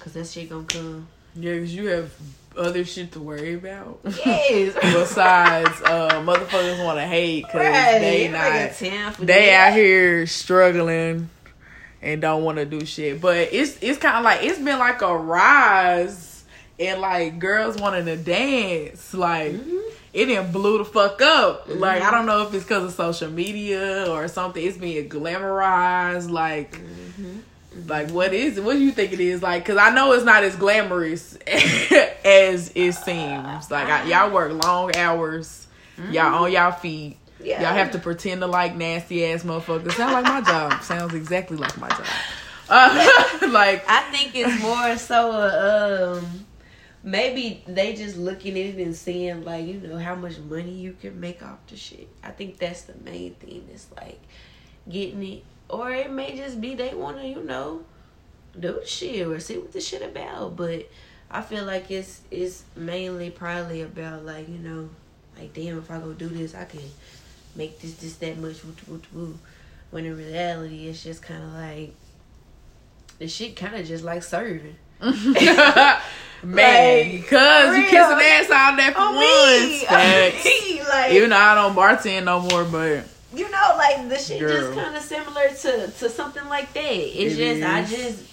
cause 0.00 0.14
that 0.14 0.26
shit 0.26 0.48
gonna 0.48 0.64
come. 0.64 1.06
Yeah, 1.34 1.58
cause 1.58 1.74
you 1.74 1.88
have 1.88 2.10
other 2.56 2.82
shit 2.86 3.12
to 3.12 3.20
worry 3.20 3.52
about. 3.52 4.00
Yes. 4.24 4.74
Besides, 4.80 5.82
uh, 5.82 6.22
motherfuckers 6.24 6.82
want 6.82 6.98
to 6.98 7.06
hate 7.06 7.44
because 7.44 7.60
right. 7.60 7.98
they 7.98 8.28
not. 8.28 9.18
They 9.18 9.54
out 9.54 9.74
here 9.74 10.26
struggling 10.26 11.28
and 12.02 12.20
don't 12.20 12.44
want 12.44 12.58
to 12.58 12.64
do 12.64 12.84
shit. 12.84 13.20
But 13.20 13.48
it's 13.52 13.78
it's 13.80 13.98
kind 13.98 14.16
of 14.16 14.24
like 14.24 14.42
it's 14.42 14.58
been 14.58 14.78
like 14.78 15.02
a 15.02 15.16
rise 15.16 16.44
and 16.78 17.00
like 17.00 17.38
girls 17.38 17.76
wanting 17.76 18.06
to 18.06 18.16
dance. 18.16 19.14
Like 19.14 19.52
mm-hmm. 19.52 19.78
it 20.12 20.26
didn't 20.26 20.52
blew 20.52 20.78
the 20.78 20.84
fuck 20.84 21.20
up. 21.22 21.68
Mm-hmm. 21.68 21.80
Like 21.80 22.02
I 22.02 22.10
don't 22.10 22.26
know 22.26 22.42
if 22.42 22.54
it's 22.54 22.64
because 22.64 22.84
of 22.84 22.92
social 22.92 23.30
media 23.30 24.10
or 24.10 24.28
something. 24.28 24.64
It's 24.64 24.78
being 24.78 25.08
glamorized. 25.08 26.30
Like. 26.30 26.72
Mm-hmm 26.72 27.38
like, 27.86 28.10
what 28.10 28.32
is 28.32 28.58
it? 28.58 28.64
What 28.64 28.74
do 28.74 28.80
you 28.80 28.90
think 28.90 29.12
it 29.12 29.20
is? 29.20 29.42
Like, 29.42 29.64
cause 29.64 29.76
I 29.76 29.90
know 29.90 30.12
it's 30.12 30.24
not 30.24 30.42
as 30.42 30.56
glamorous 30.56 31.36
as 31.46 32.72
it 32.74 32.92
seems. 32.92 33.70
Like, 33.70 33.88
I, 33.88 34.04
y'all 34.04 34.32
work 34.32 34.64
long 34.64 34.96
hours. 34.96 35.66
Mm-hmm. 35.96 36.12
Y'all 36.12 36.44
on 36.44 36.52
y'all 36.52 36.72
feet. 36.72 37.18
Yeah. 37.42 37.62
Y'all 37.62 37.72
have 37.72 37.92
to 37.92 37.98
pretend 37.98 38.40
to 38.40 38.46
like 38.46 38.76
nasty 38.76 39.24
ass 39.24 39.44
motherfuckers. 39.44 39.92
Sound 39.92 40.12
like 40.12 40.24
my 40.24 40.40
job. 40.40 40.82
Sounds 40.82 41.14
exactly 41.14 41.56
like 41.56 41.76
my 41.78 41.88
job. 41.88 42.06
Uh, 42.70 42.88
like, 43.50 43.82
I 43.88 44.02
think 44.12 44.32
it's 44.34 44.60
more 44.60 44.98
so. 44.98 45.32
Uh, 45.32 46.18
um, 46.18 46.44
maybe 47.02 47.64
they 47.66 47.94
just 47.94 48.18
looking 48.18 48.52
at 48.58 48.74
it 48.74 48.76
and 48.76 48.94
seeing 48.94 49.42
like 49.42 49.66
you 49.66 49.80
know 49.80 49.96
how 49.96 50.14
much 50.14 50.38
money 50.38 50.72
you 50.72 50.94
can 51.00 51.18
make 51.18 51.42
off 51.42 51.66
the 51.68 51.76
shit. 51.78 52.08
I 52.22 52.30
think 52.30 52.58
that's 52.58 52.82
the 52.82 52.94
main 53.02 53.32
thing. 53.36 53.66
It's 53.72 53.86
like 53.96 54.20
getting 54.86 55.22
it 55.22 55.44
or 55.68 55.90
it 55.90 56.10
may 56.10 56.36
just 56.36 56.60
be 56.60 56.74
they 56.74 56.94
want 56.94 57.18
to, 57.18 57.26
you 57.26 57.42
know, 57.42 57.82
do 58.58 58.80
shit 58.84 59.26
or 59.26 59.38
see 59.40 59.58
what 59.58 59.72
the 59.72 59.80
shit 59.80 60.02
about. 60.02 60.56
But 60.56 60.88
I 61.30 61.42
feel 61.42 61.64
like 61.64 61.90
it's 61.90 62.22
it's 62.30 62.64
mainly 62.74 63.30
probably 63.30 63.82
about 63.82 64.24
like 64.24 64.48
you 64.48 64.58
know, 64.58 64.88
like 65.38 65.52
damn, 65.54 65.78
if 65.78 65.90
I 65.90 65.98
go 65.98 66.12
do 66.12 66.28
this, 66.28 66.54
I 66.54 66.64
can 66.64 66.80
make 67.56 67.80
this 67.80 67.94
this 67.94 68.16
that 68.16 68.38
much. 68.38 68.64
Woo, 68.64 68.74
woo, 68.88 69.02
woo. 69.12 69.38
When 69.90 70.04
in 70.04 70.16
reality, 70.16 70.88
it's 70.88 71.02
just 71.02 71.22
kind 71.22 71.42
of 71.42 71.52
like 71.54 71.94
the 73.18 73.28
shit 73.28 73.56
kind 73.56 73.74
of 73.74 73.86
just 73.86 74.04
like 74.04 74.22
serving. 74.22 74.76
Man, 76.40 77.12
like, 77.14 77.28
cause 77.28 77.76
you 77.76 77.82
kissing 77.84 78.20
ass 78.22 78.50
out 78.50 78.76
there 78.76 78.92
for 78.92 79.00
once. 79.00 79.90
like, 80.88 81.12
Even 81.12 81.30
though 81.30 81.36
I 81.36 81.54
don't 81.56 81.74
bartend 81.74 82.24
no 82.24 82.40
more, 82.40 82.64
but 82.64 83.04
you 83.34 83.50
know, 83.50 83.74
like 83.76 84.08
the 84.08 84.16
shit 84.16 84.38
Girl. 84.38 84.50
just 84.50 84.78
kind 84.78 84.96
of 84.96 85.02
similar 85.02 85.48
to 85.48 85.90
to 85.90 86.08
something 86.08 86.48
like 86.48 86.72
that. 86.74 86.80
It's 86.84 87.34
it 87.34 87.36
just 87.36 87.40
is. 87.40 87.62
I 87.64 87.84
just 87.84 88.24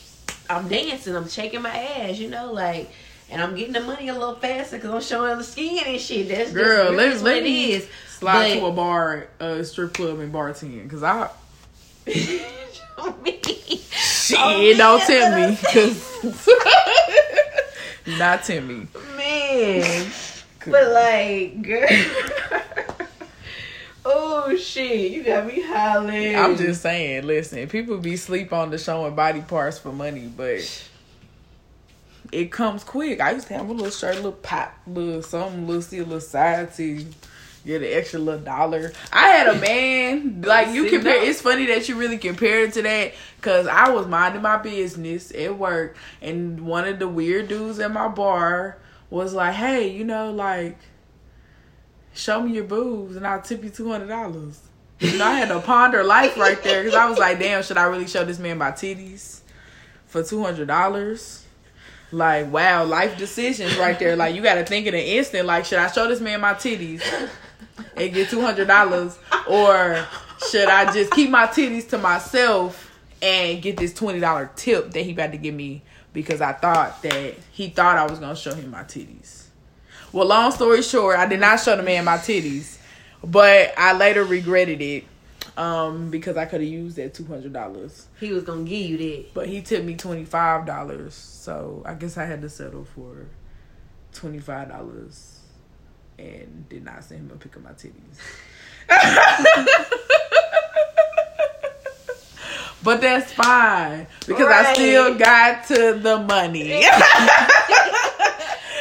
I'm 0.49 0.67
dancing, 0.67 1.15
I'm 1.15 1.27
shaking 1.27 1.63
my 1.63 1.75
ass, 1.75 2.17
you 2.17 2.29
know, 2.29 2.51
like. 2.51 2.91
And 3.27 3.41
I'm 3.41 3.55
getting 3.55 3.73
the 3.73 3.79
money 3.79 4.07
a 4.09 4.13
little 4.13 4.35
faster 4.35 4.77
because 4.77 4.91
I'm 4.91 5.01
showing 5.01 5.39
the 5.39 5.43
skin 5.43 5.83
and 5.83 5.99
shit. 5.99 6.27
That's 6.27 6.51
Girl, 6.51 6.93
just, 6.93 7.23
let, 7.23 7.33
let 7.33 7.43
me 7.43 7.71
it 7.71 7.77
is. 7.77 7.89
Slide 8.19 8.55
but, 8.55 8.59
to 8.59 8.65
a 8.65 8.71
bar, 8.71 9.27
a 9.39 9.63
strip 9.63 9.93
club, 9.93 10.19
and 10.19 10.33
bartend 10.33 10.83
because 10.83 11.03
I. 11.03 11.29
shit, 14.25 14.37
oh, 14.39 14.73
don't 14.77 15.01
tell 15.01 15.49
me 15.49 15.57
because 15.59 16.49
not 18.19 18.43
tell 18.43 18.61
me, 18.61 18.87
man. 19.15 20.11
but 20.65 20.91
like, 20.91 21.61
girl. 21.61 21.87
Oh 24.07 24.55
shit, 24.55 25.11
you 25.11 25.23
got 25.23 25.47
me 25.47 25.63
hollering. 25.65 26.35
I'm 26.35 26.55
just 26.57 26.83
saying, 26.83 27.25
listen, 27.25 27.67
people 27.67 27.97
be 27.97 28.17
sleep 28.17 28.53
on 28.53 28.69
the 28.69 28.77
show 28.77 29.01
showing 29.01 29.15
body 29.15 29.41
parts 29.41 29.79
for 29.79 29.91
money, 29.91 30.27
but 30.27 30.89
it 32.31 32.51
comes 32.51 32.83
quick. 32.83 33.19
I 33.19 33.31
used 33.31 33.47
to 33.47 33.55
have 33.55 33.67
a 33.67 33.73
little 33.73 33.89
shirt, 33.89 34.15
little 34.17 34.33
pop, 34.33 34.77
little 34.85 35.23
something, 35.23 35.65
little 35.65 35.81
see 35.81 35.97
a 35.97 36.03
little 36.03 36.21
side 36.21 36.71
to 36.75 37.03
Get 37.65 37.81
an 37.81 37.89
extra 37.91 38.19
little 38.19 38.41
dollar. 38.41 38.93
I 39.11 39.29
had 39.29 39.47
a 39.47 39.59
man 39.59 40.43
like 40.43 40.69
you 40.69 40.87
compare. 40.87 41.23
It's 41.23 41.41
funny 41.41 41.65
that 41.65 41.89
you 41.89 41.95
really 41.95 42.19
compared 42.19 42.69
it 42.69 42.73
to 42.73 42.83
that 42.83 43.13
because 43.37 43.65
I 43.65 43.89
was 43.89 44.05
minding 44.05 44.43
my 44.43 44.57
business 44.57 45.33
at 45.33 45.57
work, 45.57 45.97
and 46.21 46.61
one 46.61 46.87
of 46.87 46.99
the 46.99 47.07
weird 47.07 47.47
dudes 47.47 47.79
at 47.79 47.91
my 47.91 48.07
bar 48.07 48.77
was 49.09 49.33
like, 49.33 49.55
"Hey, 49.55 49.89
you 49.89 50.03
know, 50.03 50.31
like, 50.31 50.77
show 52.13 52.43
me 52.43 52.53
your 52.53 52.65
boobs, 52.65 53.15
and 53.15 53.25
I'll 53.25 53.41
tip 53.41 53.63
you 53.63 53.71
two 53.71 53.89
hundred 53.89 54.09
dollars." 54.09 54.61
You 54.99 55.17
know, 55.17 55.25
I 55.25 55.33
had 55.33 55.49
to 55.49 55.59
ponder 55.59 56.03
life 56.03 56.37
right 56.37 56.61
there 56.61 56.83
because 56.83 56.95
I 56.95 57.09
was 57.09 57.17
like, 57.17 57.39
"Damn, 57.39 57.63
should 57.63 57.77
I 57.77 57.85
really 57.85 58.07
show 58.07 58.23
this 58.23 58.37
man 58.37 58.59
my 58.59 58.71
titties 58.71 59.39
for 60.05 60.21
two 60.23 60.43
hundred 60.43 60.67
dollars?" 60.67 61.41
Like, 62.11 62.51
wow, 62.51 62.85
life 62.85 63.17
decisions 63.17 63.75
right 63.77 63.97
there. 63.97 64.15
Like, 64.15 64.35
you 64.35 64.43
got 64.43 64.53
to 64.55 64.63
think 64.63 64.85
in 64.85 64.93
an 64.93 65.01
instant. 65.01 65.47
Like, 65.47 65.65
should 65.65 65.79
I 65.79 65.89
show 65.91 66.07
this 66.07 66.21
man 66.21 66.39
my 66.39 66.53
titties 66.53 67.01
and 67.95 68.13
get 68.13 68.29
two 68.29 68.41
hundred 68.41 68.67
dollars, 68.67 69.17
or 69.47 70.05
should 70.49 70.67
I 70.67 70.91
just 70.93 71.11
keep 71.11 71.29
my 71.29 71.47
titties 71.47 71.89
to 71.89 71.97
myself 71.97 72.91
and 73.21 73.61
get 73.61 73.77
this 73.77 73.93
twenty 73.93 74.19
dollar 74.19 74.51
tip 74.55 74.91
that 74.91 75.01
he 75.01 75.11
about 75.11 75.31
to 75.31 75.37
give 75.37 75.53
me 75.53 75.81
because 76.13 76.41
I 76.41 76.53
thought 76.53 77.01
that 77.03 77.35
he 77.51 77.69
thought 77.69 77.97
I 77.97 78.05
was 78.05 78.19
gonna 78.19 78.35
show 78.35 78.53
him 78.53 78.71
my 78.71 78.83
titties. 78.83 79.43
Well, 80.11 80.27
long 80.27 80.51
story 80.51 80.81
short, 80.81 81.17
I 81.19 81.25
did 81.25 81.39
not 81.41 81.59
show 81.59 81.75
the 81.75 81.83
man 81.83 82.05
my 82.05 82.17
titties, 82.17 82.77
but 83.23 83.73
I 83.77 83.93
later 83.97 84.23
regretted 84.23 84.81
it 84.81 85.03
um, 85.57 86.09
because 86.09 86.37
I 86.37 86.45
could 86.45 86.61
have 86.61 86.69
used 86.69 86.95
that 86.97 87.13
two 87.13 87.25
hundred 87.25 87.53
dollars. 87.53 88.07
He 88.19 88.31
was 88.31 88.43
gonna 88.43 88.63
give 88.63 88.89
you 88.89 88.97
that. 88.97 89.33
But 89.33 89.47
he 89.47 89.61
tipped 89.61 89.85
me 89.85 89.95
twenty 89.95 90.25
five 90.25 90.65
dollars, 90.65 91.13
so 91.13 91.83
I 91.85 91.93
guess 91.95 92.17
I 92.17 92.25
had 92.25 92.41
to 92.41 92.49
settle 92.49 92.85
for 92.85 93.27
twenty 94.13 94.39
five 94.39 94.69
dollars, 94.69 95.34
and 96.17 96.67
did 96.69 96.83
not 96.83 97.03
send 97.03 97.29
him 97.29 97.35
a 97.35 97.39
pic 97.39 97.55
of 97.55 97.63
my 97.63 97.71
titties. 97.71 98.17
but 102.83 103.01
that's 103.01 103.31
fine 103.33 104.05
because 104.27 104.47
I 104.47 104.73
still 104.73 105.17
got 105.17 105.65
to 105.67 105.99
the 106.01 106.19
money. 106.19 106.83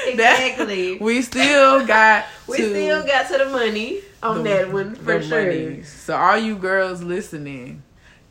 Exactly. 0.07 0.99
we 0.99 1.23
still 1.23 1.87
got 1.87 2.27
we 2.47 2.59
to 2.59 2.69
still 2.69 3.07
got 3.07 3.27
to 3.29 3.39
the 3.39 3.47
money 3.47 4.01
on 4.23 4.45
the- 4.45 4.51
that 4.51 4.73
one 4.73 4.95
for 4.97 5.21
sure. 5.23 5.47
money. 5.47 5.83
So 5.83 6.15
all 6.15 6.37
you 6.37 6.57
girls 6.57 7.03
listening 7.03 7.83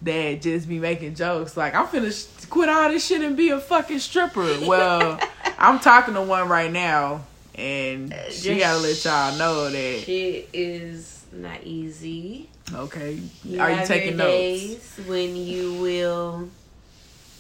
that 0.04 0.42
just 0.42 0.70
be 0.70 0.78
making 0.80 1.16
jokes 1.16 1.58
like 1.58 1.74
I'm 1.74 1.88
finna 1.88 2.12
sh- 2.14 2.46
quit 2.46 2.70
all 2.70 2.90
this 2.90 3.06
shit 3.06 3.22
and 3.22 3.36
be 3.36 3.50
a 3.50 3.60
fucking 3.60 4.00
stripper. 4.00 4.60
Well, 4.68 5.20
I'm 5.58 5.80
talking 5.80 6.14
to 6.14 6.22
one 6.22 6.48
right 6.48 6.72
now, 6.72 7.26
and 7.56 8.14
uh, 8.14 8.30
she 8.30 8.56
Just 8.56 8.60
gotta 8.60 8.80
let 8.80 9.06
y'all 9.06 9.38
know 9.38 9.70
that. 9.70 10.02
Shit 10.04 10.50
is 10.54 11.24
not 11.32 11.64
easy. 11.64 12.50
Okay, 12.74 13.20
You 13.44 13.60
are 13.60 13.72
you 13.72 13.86
taking 13.86 14.18
your 14.18 14.28
notes? 14.28 14.98
when 15.08 15.36
you 15.36 15.74
will 15.76 16.50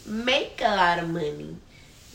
make 0.05 0.61
a 0.61 0.75
lot 0.75 0.99
of 0.99 1.09
money. 1.09 1.55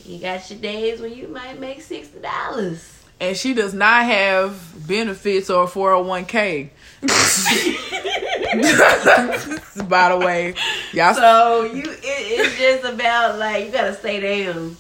You 0.05 0.19
got 0.19 0.49
your 0.51 0.61
days 0.61 1.01
when 1.01 1.15
you 1.15 1.29
might 1.29 1.59
make 1.59 1.83
sixty 1.83 2.19
dollars. 2.21 2.95
And 3.21 3.37
she 3.37 3.53
does 3.53 3.75
not 3.75 4.05
have 4.05 4.87
benefits 4.87 5.51
or 5.51 5.67
401k. 5.67 6.69
By 9.89 10.09
the 10.11 10.19
way, 10.25 10.55
y'all. 10.93 11.15
So 11.15 11.63
you, 11.65 11.83
it, 11.83 11.99
it's 12.03 12.59
just 12.59 12.85
about 12.95 13.39
like 13.39 13.67
you 13.67 13.73
gotta 13.73 13.95
stay 13.95 14.21
down. 14.21 14.77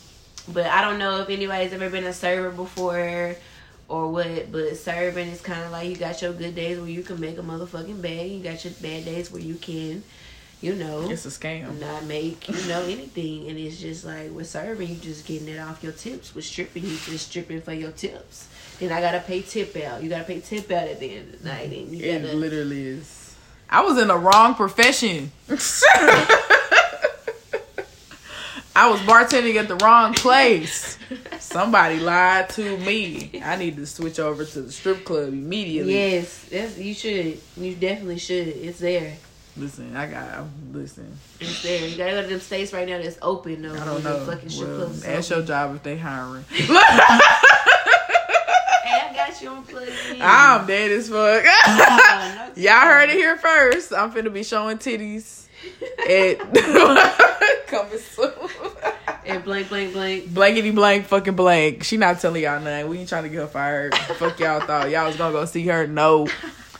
But 0.52 0.66
I 0.66 0.80
don't 0.82 0.98
know 0.98 1.20
if 1.20 1.28
anybody's 1.28 1.72
ever 1.72 1.90
been 1.90 2.04
a 2.04 2.12
server 2.12 2.50
before 2.50 3.36
or 3.88 4.10
what. 4.10 4.50
But 4.50 4.76
serving 4.76 5.28
is 5.28 5.40
kind 5.40 5.62
of 5.62 5.70
like 5.70 5.88
you 5.88 5.96
got 5.96 6.22
your 6.22 6.32
good 6.32 6.54
days 6.54 6.78
where 6.78 6.88
you 6.88 7.02
can 7.02 7.20
make 7.20 7.38
a 7.38 7.42
motherfucking 7.42 8.00
bag. 8.00 8.30
You 8.30 8.42
got 8.42 8.64
your 8.64 8.72
bad 8.80 9.04
days 9.04 9.30
where 9.30 9.42
you 9.42 9.54
can, 9.56 10.02
you 10.60 10.74
know, 10.74 11.08
it's 11.10 11.26
a 11.26 11.28
scam. 11.28 11.78
not 11.80 12.04
make 12.04 12.48
you 12.48 12.66
know 12.66 12.82
anything. 12.82 13.48
And 13.48 13.58
it's 13.58 13.78
just 13.78 14.04
like 14.04 14.30
with 14.32 14.48
serving, 14.48 14.88
you 14.88 14.96
just 14.96 15.26
getting 15.26 15.48
it 15.48 15.58
off 15.58 15.82
your 15.82 15.92
tips. 15.92 16.34
With 16.34 16.44
stripping, 16.44 16.84
you 16.84 16.96
just 17.04 17.28
stripping 17.28 17.60
for 17.60 17.72
your 17.72 17.92
tips. 17.92 18.48
Then 18.78 18.92
I 18.92 19.00
gotta 19.00 19.20
pay 19.20 19.42
tip 19.42 19.76
out. 19.76 20.02
You 20.02 20.08
gotta 20.08 20.24
pay 20.24 20.40
tip 20.40 20.70
out 20.70 20.88
at 20.88 21.00
the 21.00 21.14
end 21.16 21.34
of 21.34 21.42
the 21.42 21.48
night. 21.48 21.72
And 21.72 21.88
you 21.96 22.04
It 22.04 22.22
gotta 22.22 22.34
literally 22.34 22.86
is. 22.86 23.34
I 23.68 23.82
was 23.82 23.98
in 24.00 24.08
the 24.08 24.16
wrong 24.16 24.54
profession. 24.54 25.30
I 28.80 28.88
was 28.88 29.00
bartending 29.00 29.56
at 29.56 29.66
the 29.66 29.74
wrong 29.84 30.14
place. 30.24 30.96
Somebody 31.40 31.98
lied 31.98 32.48
to 32.50 32.76
me. 32.78 33.42
I 33.44 33.56
need 33.56 33.74
to 33.74 33.86
switch 33.86 34.20
over 34.20 34.44
to 34.44 34.62
the 34.62 34.70
strip 34.70 35.04
club 35.04 35.30
immediately. 35.30 35.94
Yes, 35.94 36.44
that's, 36.44 36.78
you 36.78 36.94
should. 36.94 37.40
You 37.56 37.74
definitely 37.74 38.18
should. 38.18 38.46
It's 38.46 38.78
there. 38.78 39.16
Listen, 39.56 39.96
I 39.96 40.06
got 40.06 40.44
listen. 40.72 41.18
It's 41.40 41.60
there. 41.64 41.88
You 41.88 41.96
gotta 41.96 42.12
go 42.12 42.22
to 42.22 42.28
them 42.28 42.38
states 42.38 42.72
right 42.72 42.86
now 42.86 43.02
that's 43.02 43.18
open 43.20 43.62
though. 43.62 43.74
I 43.74 43.84
don't 43.84 44.04
know. 44.04 44.24
Fucking 44.24 44.48
strip 44.48 44.68
Well, 44.68 44.78
clubs 44.86 45.04
ask 45.04 45.32
open. 45.32 45.38
your 45.40 45.46
job 45.48 45.74
if 45.74 45.82
they 45.82 45.96
hiring. 45.98 46.44
Hey, 48.84 49.00
I 49.10 49.12
got 49.14 49.42
you 49.42 49.48
on 49.50 49.64
plug. 49.64 49.88
I'm 50.20 50.66
dead 50.66 50.90
as 50.92 51.08
fuck. 51.08 51.44
No 51.44 52.52
Y'all 52.62 52.86
heard 52.86 53.10
it 53.10 53.16
here 53.16 53.36
first. 53.36 53.92
I'm 53.92 54.12
finna 54.12 54.32
be 54.32 54.42
showing 54.44 54.78
titties 54.78 55.47
at 56.08 56.38
coming 57.66 57.98
soon. 57.98 58.32
And 59.26 59.44
blank, 59.44 59.68
blank, 59.68 59.92
blank. 59.92 60.26
Blankety 60.32 60.70
blank, 60.74 61.04
fucking 61.06 61.36
blank. 61.36 61.84
She 61.84 61.96
not 61.98 62.18
telling 62.20 62.42
y'all 62.42 62.60
nothing. 62.60 62.88
We 62.88 62.98
ain't 62.98 63.08
trying 63.08 63.24
to 63.24 63.28
get 63.28 63.40
her 63.40 63.46
fired. 63.46 63.94
Fuck 63.94 64.40
y'all 64.40 64.60
thought 64.60 64.90
y'all 64.90 65.06
was 65.06 65.16
gonna 65.16 65.32
go 65.32 65.44
see 65.44 65.66
her. 65.66 65.86
No, 65.86 66.26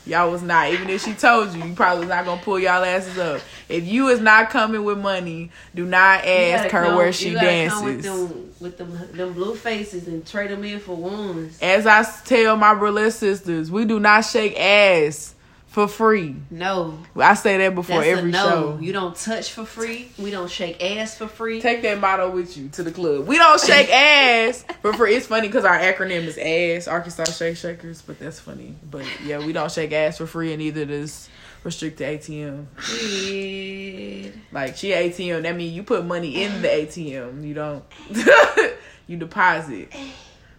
y'all 0.07 0.31
was 0.31 0.41
not. 0.41 0.71
Even 0.73 0.89
if 0.89 1.03
she 1.03 1.13
told 1.13 1.53
you, 1.53 1.63
you 1.63 1.75
probably 1.75 2.01
was 2.01 2.09
not 2.09 2.25
gonna 2.25 2.41
pull 2.41 2.57
y'all 2.59 2.83
asses 2.83 3.19
up. 3.19 3.41
If 3.67 3.85
you 3.85 4.07
is 4.07 4.19
not 4.19 4.49
coming 4.49 4.83
with 4.83 4.97
money, 4.97 5.51
do 5.75 5.85
not 5.85 6.25
ask 6.25 6.71
her 6.71 6.85
come- 6.85 6.95
where 6.95 7.13
she 7.13 7.29
you 7.29 7.35
gotta 7.35 7.69
come 7.69 7.83
dances. 7.83 7.83
with 7.83 8.03
them, 8.03 8.51
with 8.59 8.77
them, 8.79 9.17
them 9.17 9.33
blue 9.33 9.55
faces 9.55 10.07
and 10.07 10.25
trade 10.25 10.49
them 10.49 10.63
in 10.63 10.79
for 10.79 10.95
ones. 10.95 11.59
As 11.61 11.85
I 11.85 12.03
tell 12.25 12.57
my 12.57 12.73
burlesque 12.73 13.19
sisters, 13.19 13.69
we 13.69 13.85
do 13.85 13.99
not 13.99 14.21
shake 14.21 14.59
ass 14.59 15.35
for 15.69 15.87
free. 15.87 16.35
No, 16.49 16.97
I 17.15 17.35
say 17.35 17.57
that 17.59 17.75
before 17.75 17.97
that's 17.97 18.07
every 18.07 18.31
no. 18.31 18.49
show. 18.49 18.79
You 18.81 18.91
don't 18.91 19.15
touch 19.15 19.51
for 19.51 19.65
free. 19.65 20.11
We 20.17 20.31
don't 20.31 20.49
shake 20.49 20.83
ass 20.83 21.15
for 21.15 21.27
free. 21.27 21.61
Take 21.61 21.83
that 21.83 21.99
motto 21.99 22.31
with 22.31 22.57
you 22.57 22.69
to 22.69 22.83
the 22.83 22.91
club. 22.91 23.27
We 23.27 23.37
don't 23.37 23.61
shake 23.61 23.89
ass 23.93 24.65
for 24.81 24.93
free. 24.93 25.15
It's 25.15 25.27
funny 25.27 25.47
because 25.47 25.65
our 25.65 25.77
acronym 25.77 26.25
is 26.25 26.37
ASS, 26.39 26.87
Arkansas 26.87 27.25
Shake 27.25 27.55
Shakers, 27.55 28.01
but 28.01 28.19
that's 28.19 28.39
funny. 28.39 28.75
But 28.89 29.05
yeah, 29.23 29.45
we 29.45 29.53
don't 29.53 29.71
shake 29.71 29.91
ass 29.91 30.17
for 30.17 30.25
free, 30.25 30.53
and 30.53 30.59
neither 30.59 30.85
does 30.85 31.29
restricted 31.63 32.19
ATM. 32.19 32.65
Weird. 32.91 34.33
Like 34.51 34.75
she 34.75 34.89
ATM, 34.89 35.43
that 35.43 35.55
means 35.55 35.75
you 35.75 35.83
put 35.83 36.03
money 36.03 36.43
in 36.43 36.63
the 36.63 36.67
ATM. 36.67 37.47
You 37.47 37.53
don't. 37.53 37.83
you 39.07 39.17
deposit. 39.17 39.93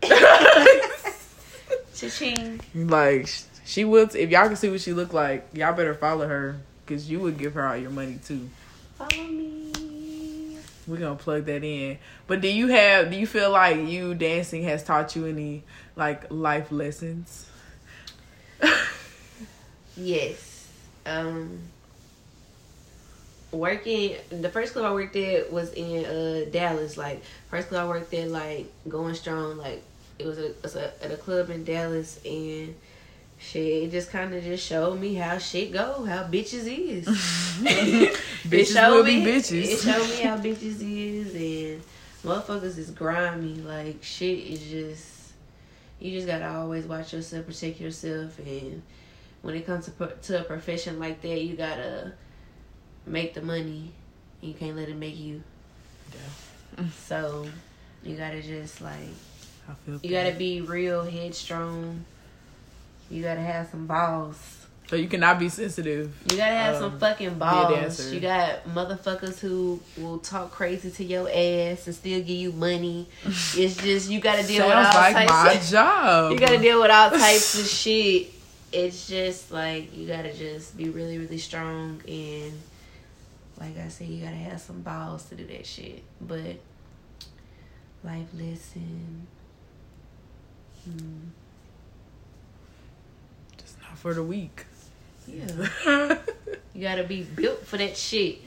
Cha-ching. 1.94 2.61
like 2.75 3.29
she 3.70 3.85
will. 3.85 4.09
If 4.12 4.30
y'all 4.30 4.48
can 4.48 4.56
see 4.56 4.68
what 4.68 4.80
she 4.80 4.92
look 4.92 5.12
like, 5.12 5.46
y'all 5.52 5.72
better 5.72 5.94
follow 5.94 6.26
her 6.26 6.56
because 6.85 7.09
you 7.09 7.20
would 7.20 7.38
give 7.38 7.54
her 7.54 7.64
all 7.64 7.76
your 7.76 7.92
money 7.92 8.18
too. 8.24 8.50
Follow 8.96 9.28
me. 9.28 10.59
We're 10.88 10.96
gonna 10.96 11.14
plug 11.14 11.44
that 11.44 11.62
in. 11.62 11.98
But 12.26 12.40
do 12.40 12.48
you 12.48 12.66
have 12.66 13.12
do 13.12 13.16
you 13.16 13.28
feel 13.28 13.52
like 13.52 13.76
you 13.87 14.16
dancing 14.16 14.64
has 14.64 14.83
taught 14.83 15.14
you 15.14 15.26
any 15.26 15.62
like 15.94 16.24
life 16.30 16.72
lessons? 16.72 17.48
Yes. 19.96 20.68
Um 21.06 21.61
working 23.52 24.16
the 24.30 24.48
first 24.48 24.72
club 24.72 24.85
I 24.85 24.92
worked 24.92 25.14
at 25.14 25.52
was 25.52 25.72
in 25.74 26.04
uh 26.06 26.50
Dallas. 26.50 26.96
Like 26.96 27.22
first 27.50 27.68
club 27.68 27.87
I 27.87 27.88
worked 27.88 28.12
at 28.14 28.30
like 28.30 28.72
going 28.88 29.14
strong, 29.14 29.59
like 29.59 29.85
it 30.18 30.26
was, 30.26 30.38
a, 30.38 30.46
it 30.46 30.62
was 30.62 30.74
a, 30.74 31.04
at 31.04 31.12
a 31.12 31.16
club 31.16 31.50
in 31.50 31.64
Dallas 31.64 32.18
and 32.24 32.74
shit 33.40 33.85
it 33.85 33.90
just 33.90 34.12
kinda 34.12 34.40
just 34.40 34.66
showed 34.66 35.00
me 35.00 35.14
how 35.14 35.38
shit 35.38 35.72
go, 35.72 36.05
how 36.05 36.24
bitches 36.24 36.66
is. 36.66 37.09
it 37.62 38.14
bitches 38.44 38.74
showed 38.74 38.96
will 38.96 39.05
me 39.05 39.24
be 39.24 39.31
bitches. 39.31 39.64
It 39.64 39.79
showed 39.81 40.09
me 40.09 40.22
how 40.22 40.37
bitches 40.37 40.81
is 40.81 41.35
and 41.35 41.83
motherfuckers 42.24 42.79
is 42.79 42.90
grimy. 42.90 43.55
Like 43.55 44.03
shit 44.03 44.38
is 44.38 44.62
just 44.70 45.33
you 45.98 46.12
just 46.12 46.26
gotta 46.26 46.48
always 46.48 46.85
watch 46.85 47.12
yourself, 47.12 47.46
protect 47.46 47.81
yourself, 47.81 48.38
and 48.38 48.83
when 49.42 49.55
it 49.55 49.66
comes 49.66 49.87
to 49.87 50.07
to 50.07 50.40
a 50.40 50.44
profession 50.44 50.98
like 50.98 51.20
that, 51.22 51.42
you 51.42 51.57
gotta 51.57 52.12
make 53.07 53.35
the 53.35 53.42
money. 53.42 53.92
You 54.40 54.55
can't 54.55 54.76
let 54.76 54.88
it 54.88 54.96
make 54.96 55.18
you. 55.18 55.42
Yeah. 56.12 56.85
So 57.07 57.46
you 58.03 58.16
gotta 58.16 58.40
just 58.42 58.81
like 58.81 58.94
I 59.68 59.74
feel 59.85 60.00
you 60.03 60.11
gotta 60.11 60.33
be 60.33 60.61
real 60.61 61.05
headstrong. 61.05 62.05
You 63.11 63.23
gotta 63.23 63.40
have 63.40 63.68
some 63.70 63.87
balls. 63.87 64.37
so 64.88 64.96
you 64.96 65.09
cannot 65.09 65.38
be 65.38 65.49
sensitive. 65.49 66.14
You 66.31 66.37
gotta 66.37 66.53
have 66.55 66.75
Um, 66.77 66.81
some 66.92 66.99
fucking 67.01 67.35
balls. 67.38 68.13
You 68.13 68.21
got 68.21 68.65
motherfuckers 68.65 69.38
who 69.40 69.81
will 69.96 70.19
talk 70.19 70.50
crazy 70.52 70.90
to 70.90 71.04
your 71.04 71.29
ass 71.29 71.87
and 71.87 71.94
still 71.94 72.21
give 72.21 72.29
you 72.31 72.52
money. 72.52 73.08
it's 73.25 73.77
just 73.77 74.11
you 74.11 74.21
gotta 74.21 74.46
deal 74.46 74.67
with 74.67 74.75
all 74.75 74.85
Sounds 74.92 74.96
like 75.15 75.15
types. 75.29 75.31
my 75.33 75.52
of, 75.52 75.63
job. 75.67 76.33
you 76.33 76.38
gotta 76.38 76.58
deal 76.58 76.81
with 76.81 76.90
all 76.90 77.11
types 77.27 77.58
of 77.58 77.67
shit 77.67 78.29
it's 78.73 79.08
just 79.08 79.50
like 79.50 79.96
you 79.96 80.06
gotta 80.06 80.33
just 80.33 80.77
be 80.77 80.88
really, 80.88 81.19
really 81.19 81.38
strong 81.38 82.00
and 82.06 82.52
like 83.61 83.77
I 83.77 83.88
said, 83.88 84.06
you 84.06 84.23
gotta 84.23 84.37
have 84.37 84.61
some 84.61 84.81
balls 84.83 85.25
to 85.27 85.35
do 85.35 85.44
that 85.48 85.67
shit. 85.67 86.02
But 86.21 86.56
life 88.04 88.29
lesson. 88.33 89.27
Hmm. 90.85 91.29
For 93.97 94.15
the 94.15 94.23
week. 94.23 94.65
Yeah. 95.27 95.47
you 96.75 96.83
gotta 96.83 97.05
be 97.05 97.23
built 97.23 97.67
for 97.67 97.77
that 97.77 97.97
shit. 97.97 98.38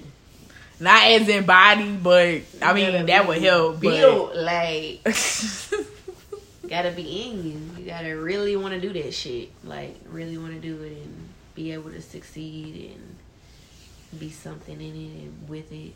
Not 0.79 1.03
as 1.03 1.29
in 1.29 1.45
body, 1.45 1.95
but 1.95 2.41
I 2.61 2.73
mean 2.73 3.05
that 3.05 3.27
would 3.27 3.41
help. 3.41 3.79
Built 3.79 4.35
like 4.35 5.03
gotta 6.67 6.91
be 6.91 7.29
in 7.29 7.43
you. 7.43 7.61
You 7.77 7.85
gotta 7.85 8.17
really 8.17 8.55
want 8.55 8.73
to 8.73 8.81
do 8.81 8.91
that 9.01 9.13
shit. 9.13 9.49
Like 9.63 9.95
really 10.09 10.37
want 10.37 10.53
to 10.53 10.59
do 10.59 10.81
it 10.83 10.97
and 10.97 11.29
be 11.55 11.71
able 11.71 11.91
to 11.91 12.01
succeed 12.01 12.91
and 12.95 14.19
be 14.19 14.29
something 14.29 14.75
in 14.75 14.95
it 14.95 15.23
and 15.23 15.49
with 15.49 15.71
it. 15.71 15.93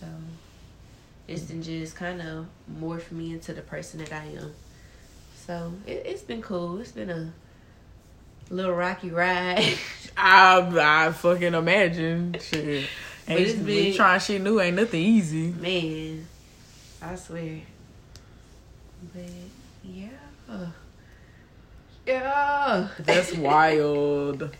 So 0.00 0.06
it's 1.26 1.42
been 1.42 1.62
just 1.62 1.94
kind 1.94 2.22
of 2.22 2.46
morphed 2.80 3.12
me 3.12 3.32
into 3.32 3.52
the 3.52 3.62
person 3.62 4.00
that 4.00 4.12
I 4.12 4.24
am. 4.24 4.54
So 5.46 5.72
it, 5.86 6.02
it's 6.06 6.22
been 6.22 6.42
cool. 6.42 6.80
It's 6.80 6.92
been 6.92 7.10
a 7.10 7.32
little 8.50 8.74
rocky 8.74 9.10
ride. 9.10 9.78
I, 10.16 11.06
I 11.06 11.12
fucking 11.12 11.54
imagine 11.54 12.36
shit. 12.40 12.88
But 13.26 13.40
it's 13.40 13.52
Ain't, 13.54 13.66
been- 13.66 13.94
trying 13.94 14.20
shit 14.20 14.40
new 14.40 14.60
ain't 14.60 14.76
nothing 14.76 15.00
easy. 15.00 15.48
Man, 15.48 16.26
I 17.02 17.14
swear. 17.14 17.60
But 19.14 19.22
yeah. 19.84 20.08
Yeah. 22.06 22.88
That's 23.00 23.34
wild. 23.34 24.50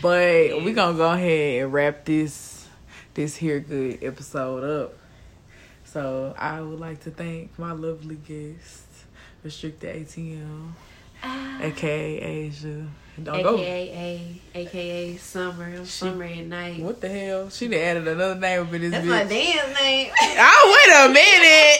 But 0.00 0.62
we 0.64 0.72
gonna 0.72 0.96
go 0.96 1.12
ahead 1.12 1.62
and 1.62 1.72
wrap 1.72 2.04
this 2.06 2.66
this 3.12 3.36
here 3.36 3.60
good 3.60 4.02
episode 4.02 4.64
up. 4.64 4.94
So 5.84 6.34
I 6.36 6.60
would 6.60 6.80
like 6.80 7.04
to 7.04 7.10
thank 7.10 7.56
my 7.58 7.72
lovely 7.72 8.16
guest, 8.16 8.86
Restricted 9.44 9.94
ATM, 10.06 10.72
aka 11.22 12.20
ah. 12.20 12.26
Asia. 12.26 12.86
Don't. 13.22 13.36
AKA 13.36 14.40
AKA 14.54 15.16
Summer. 15.18 15.66
I'm 15.66 15.84
Summer 15.86 16.24
at 16.24 16.46
night. 16.46 16.80
What 16.80 17.00
the 17.00 17.08
hell? 17.08 17.48
She 17.50 17.68
done 17.68 17.78
added 17.78 18.08
another 18.08 18.34
name 18.34 18.74
in 18.74 18.80
this 18.82 18.90
That's 18.90 19.06
bitch. 19.06 19.08
my 19.08 19.24
damn 19.24 19.72
name. 19.74 20.10
Oh, 20.36 20.74
wait 20.74 20.94
a 20.94 21.08
minute. 21.12 21.78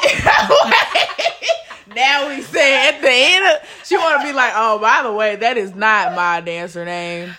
now 1.97 2.29
we 2.29 2.41
say 2.43 2.89
at 2.89 3.01
the 3.01 3.09
end, 3.11 3.47
of, 3.47 3.69
she 3.85 3.97
want 3.97 4.21
to 4.21 4.27
be 4.29 4.33
like, 4.33 4.53
oh, 4.55 4.79
by 4.79 5.03
the 5.03 5.13
way, 5.13 5.35
that 5.37 5.57
is 5.57 5.75
not 5.75 6.15
my 6.15 6.41
dancer 6.41 6.85
name. 6.85 7.35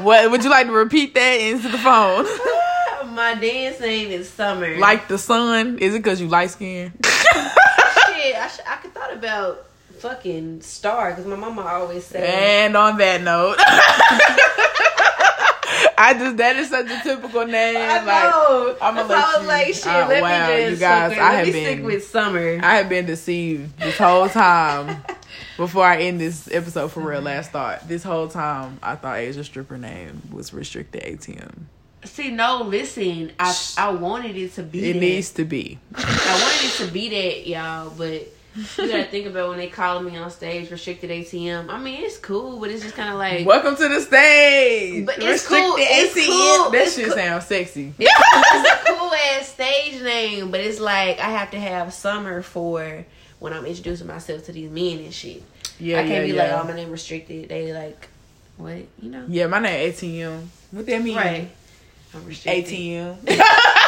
What 0.00 0.30
would 0.30 0.44
you 0.44 0.50
like 0.50 0.66
to 0.66 0.72
repeat 0.72 1.14
that 1.14 1.34
into 1.40 1.68
the 1.68 1.78
phone? 1.78 2.26
my 3.14 3.34
dance 3.34 3.80
name 3.80 4.10
is 4.10 4.28
Summer. 4.28 4.76
like 4.78 5.08
the 5.08 5.16
sun? 5.18 5.78
Is 5.78 5.94
it 5.94 5.98
because 6.00 6.20
you 6.20 6.28
light 6.28 6.50
skin? 6.50 6.92
shit, 7.02 8.36
I, 8.36 8.48
sh- 8.48 8.60
I 8.66 8.76
could 8.82 8.92
thought 8.94 9.12
about 9.14 9.67
fucking 10.00 10.62
Star 10.62 11.10
because 11.10 11.26
my 11.26 11.36
mama 11.36 11.62
always 11.62 12.04
said. 12.04 12.24
and 12.24 12.76
on 12.76 12.96
that 12.98 13.20
note, 13.22 13.56
I 16.00 16.14
just 16.14 16.36
that 16.36 16.56
is 16.56 16.70
such 16.70 16.86
a 16.90 17.00
typical 17.02 17.44
name. 17.44 17.76
I 17.76 17.96
like 18.04 18.06
know. 18.06 18.76
I'ma 18.80 19.02
That's 19.02 19.08
let 19.10 19.24
I 19.24 19.38
was 19.38 19.46
like, 19.48 19.66
shit, 19.66 19.86
Ah, 19.86 20.06
let 20.08 20.22
wow, 20.22 20.48
me 20.48 20.56
just 20.56 20.70
you 20.70 20.76
guys, 20.78 21.08
fucking, 21.10 21.22
I 21.22 21.28
let 21.30 21.36
have 21.38 21.46
me 21.46 21.52
been- 21.52 21.64
stick 21.74 21.84
with 21.84 22.04
Summer. 22.06 22.60
I 22.62 22.74
have 22.76 22.88
been 22.88 23.06
deceived 23.06 23.78
this 23.80 23.98
whole 23.98 24.28
time. 24.28 25.02
Before 25.56 25.84
I 25.84 26.02
end 26.02 26.20
this 26.20 26.48
episode 26.52 26.92
for 26.92 27.00
real, 27.00 27.20
last 27.20 27.50
thought. 27.50 27.88
This 27.88 28.04
whole 28.04 28.28
time, 28.28 28.78
I 28.80 28.94
thought 28.94 29.18
Asia's 29.18 29.46
stripper 29.46 29.76
name 29.76 30.22
was 30.32 30.54
restricted 30.54 31.02
ATM. 31.02 31.52
See, 32.04 32.30
no, 32.30 32.62
listen, 32.62 33.32
I 33.40 33.56
I 33.76 33.90
wanted 33.90 34.36
it 34.36 34.54
to 34.54 34.62
be. 34.62 34.88
It 34.90 34.92
that. 34.94 35.00
needs 35.00 35.30
to 35.32 35.44
be. 35.44 35.80
I 35.96 36.40
wanted 36.42 36.64
it 36.64 36.86
to 36.86 36.92
be 36.92 37.08
that, 37.08 37.46
y'all, 37.48 37.90
but 37.90 38.28
you 38.78 38.88
gotta 38.88 39.04
think 39.04 39.26
about 39.26 39.50
when 39.50 39.58
they 39.58 39.68
calling 39.68 40.04
me 40.04 40.16
on 40.16 40.30
stage, 40.30 40.70
restricted 40.70 41.10
ATM. 41.10 41.68
I 41.68 41.78
mean, 41.80 42.02
it's 42.02 42.18
cool, 42.18 42.58
but 42.58 42.70
it's 42.70 42.82
just 42.82 42.94
kind 42.94 43.10
of 43.10 43.16
like 43.16 43.46
Welcome 43.46 43.76
to 43.76 43.88
the 43.88 44.00
stage. 44.00 45.06
But 45.06 45.16
it's 45.18 45.46
cool, 45.46 45.76
it's 45.78 46.14
ATM. 46.14 46.26
cool, 46.26 46.70
That 46.70 46.82
it's 46.82 46.96
shit 46.96 47.06
cool. 47.06 47.14
sounds 47.14 47.46
sexy. 47.46 47.94
it's, 47.98 48.10
it's 48.10 48.88
a 48.90 48.92
cool 48.92 49.12
ass 49.12 49.48
stage 49.48 50.02
name, 50.02 50.50
but 50.50 50.60
it's 50.60 50.80
like 50.80 51.18
I 51.20 51.30
have 51.30 51.50
to 51.52 51.60
have 51.60 51.92
summer 51.92 52.42
for 52.42 53.04
when 53.38 53.52
I'm 53.52 53.64
introducing 53.66 54.06
myself 54.06 54.44
to 54.46 54.52
these 54.52 54.70
men 54.70 54.98
and 54.98 55.14
shit. 55.14 55.42
Yeah, 55.78 55.98
I 55.98 56.02
can't 56.02 56.10
yeah, 56.12 56.22
be 56.24 56.28
yeah. 56.32 56.54
like, 56.54 56.64
oh, 56.64 56.68
my 56.68 56.74
name 56.74 56.90
restricted. 56.90 57.48
They 57.48 57.72
like, 57.72 58.08
what, 58.56 58.76
you 59.00 59.10
know? 59.10 59.24
yeah, 59.28 59.46
my 59.46 59.60
name 59.60 59.92
ATM. 59.92 60.46
What 60.72 60.86
that 60.86 61.02
mean? 61.02 61.16
Right. 61.16 61.50
I'm 62.14 62.24
restricted. 62.24 62.74
ATM. 62.74 63.16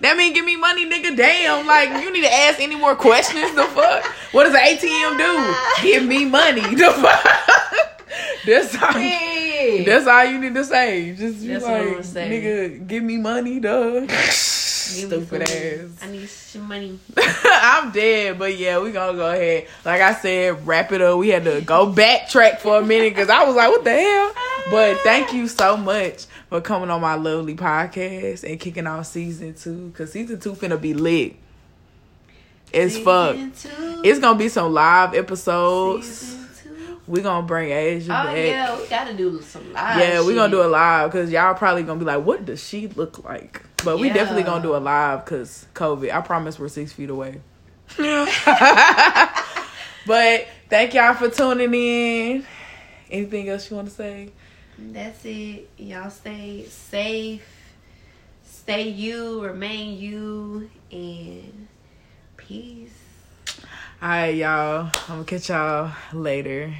that 0.00 0.16
mean 0.16 0.32
give 0.34 0.44
me 0.44 0.56
money, 0.56 0.88
nigga. 0.88 1.16
Damn, 1.16 1.66
like 1.66 2.02
you 2.02 2.12
need 2.12 2.22
to 2.22 2.32
ask 2.32 2.60
any 2.60 2.76
more 2.76 2.94
questions. 2.94 3.54
The 3.54 3.64
fuck? 3.64 4.04
What 4.32 4.44
does 4.44 4.54
an 4.54 4.60
ATM 4.60 5.18
do? 5.18 5.82
Give 5.82 6.04
me 6.04 6.24
money. 6.24 6.62
The 6.76 6.90
fuck? 6.92 7.96
That's 8.46 8.74
all. 8.80 8.92
That's 8.92 10.06
all 10.06 10.24
you 10.24 10.38
need 10.38 10.54
to 10.54 10.64
say. 10.64 11.14
Just 11.14 11.40
be 11.40 11.48
That's 11.48 11.64
like, 11.64 12.28
nigga, 12.28 12.86
give 12.86 13.02
me 13.02 13.16
money, 13.16 13.60
duh. 13.60 14.06
Stupid 14.06 15.42
ass. 15.42 15.98
I 16.02 16.10
need 16.10 16.28
some 16.28 16.68
money. 16.68 16.98
I'm 17.16 17.90
dead, 17.90 18.38
but 18.38 18.56
yeah, 18.56 18.80
we 18.80 18.92
gonna 18.92 19.16
go 19.16 19.32
ahead. 19.32 19.66
Like 19.84 20.00
I 20.00 20.14
said, 20.14 20.66
wrap 20.66 20.92
it 20.92 21.02
up. 21.02 21.18
We 21.18 21.28
had 21.28 21.44
to 21.44 21.60
go 21.60 21.92
backtrack 21.92 22.60
for 22.60 22.78
a 22.78 22.84
minute 22.84 23.10
because 23.14 23.28
I 23.28 23.44
was 23.44 23.56
like, 23.56 23.68
what 23.68 23.84
the 23.84 23.92
hell? 23.92 24.32
But 24.70 24.98
thank 24.98 25.32
you 25.32 25.48
so 25.48 25.76
much 25.76 26.26
for 26.48 26.60
coming 26.60 26.90
on 26.90 27.00
my 27.00 27.14
lovely 27.14 27.54
podcast 27.56 28.48
and 28.48 28.58
kicking 28.60 28.86
off 28.86 29.06
season 29.06 29.54
two 29.54 29.88
because 29.88 30.12
season 30.12 30.38
two 30.40 30.52
finna 30.54 30.80
be 30.80 30.94
lit. 30.94 31.36
As 32.74 32.98
fuck. 32.98 33.36
Two. 33.36 34.02
It's 34.04 34.18
gonna 34.20 34.38
be 34.38 34.48
some 34.48 34.72
live 34.72 35.14
episodes. 35.14 36.06
Season 36.06 36.48
two. 36.62 37.00
We 37.06 37.20
gonna 37.20 37.46
bring 37.46 37.70
Asia 37.70 38.10
Oh 38.12 38.24
back. 38.26 38.36
yeah, 38.36 38.76
we 38.80 38.86
gotta 38.88 39.14
do 39.14 39.40
some 39.42 39.72
live. 39.72 39.98
Yeah, 40.00 40.20
we're 40.20 40.34
gonna 40.34 40.50
do 40.50 40.62
it 40.62 40.66
live 40.68 41.10
because 41.10 41.30
y'all 41.30 41.54
probably 41.54 41.84
gonna 41.84 41.98
be 42.00 42.04
like, 42.04 42.24
"What 42.24 42.44
does 42.44 42.62
she 42.62 42.88
look 42.88 43.24
like?" 43.24 43.62
But 43.84 43.98
we 44.00 44.08
Yeah. 44.08 44.14
definitely 44.14 44.42
gonna 44.42 44.62
do 44.62 44.74
a 44.74 44.78
live 44.78 45.24
because 45.24 45.66
COVID. 45.74 46.12
I 46.12 46.20
promise 46.20 46.58
we're 46.58 46.68
six 46.68 46.92
feet 46.92 47.10
away. 47.10 47.40
but 50.06 50.46
thank 50.68 50.94
y'all 50.94 51.14
for 51.14 51.28
tuning 51.30 51.72
in. 51.74 52.44
Anything 53.10 53.48
else 53.48 53.70
you 53.70 53.76
want 53.76 53.88
to 53.88 53.94
say? 53.94 54.30
That's 54.78 55.24
it. 55.24 55.70
Y'all 55.78 56.10
stay 56.10 56.66
safe. 56.66 57.46
Stay 58.44 58.88
you, 58.88 59.42
remain 59.42 59.98
you, 59.98 60.68
and 60.90 61.68
peace. 62.36 62.90
All 64.02 64.08
right, 64.08 64.34
y'all. 64.34 64.90
I'm 65.08 65.24
gonna 65.24 65.24
catch 65.24 65.48
y'all 65.48 65.92
later. 66.12 66.74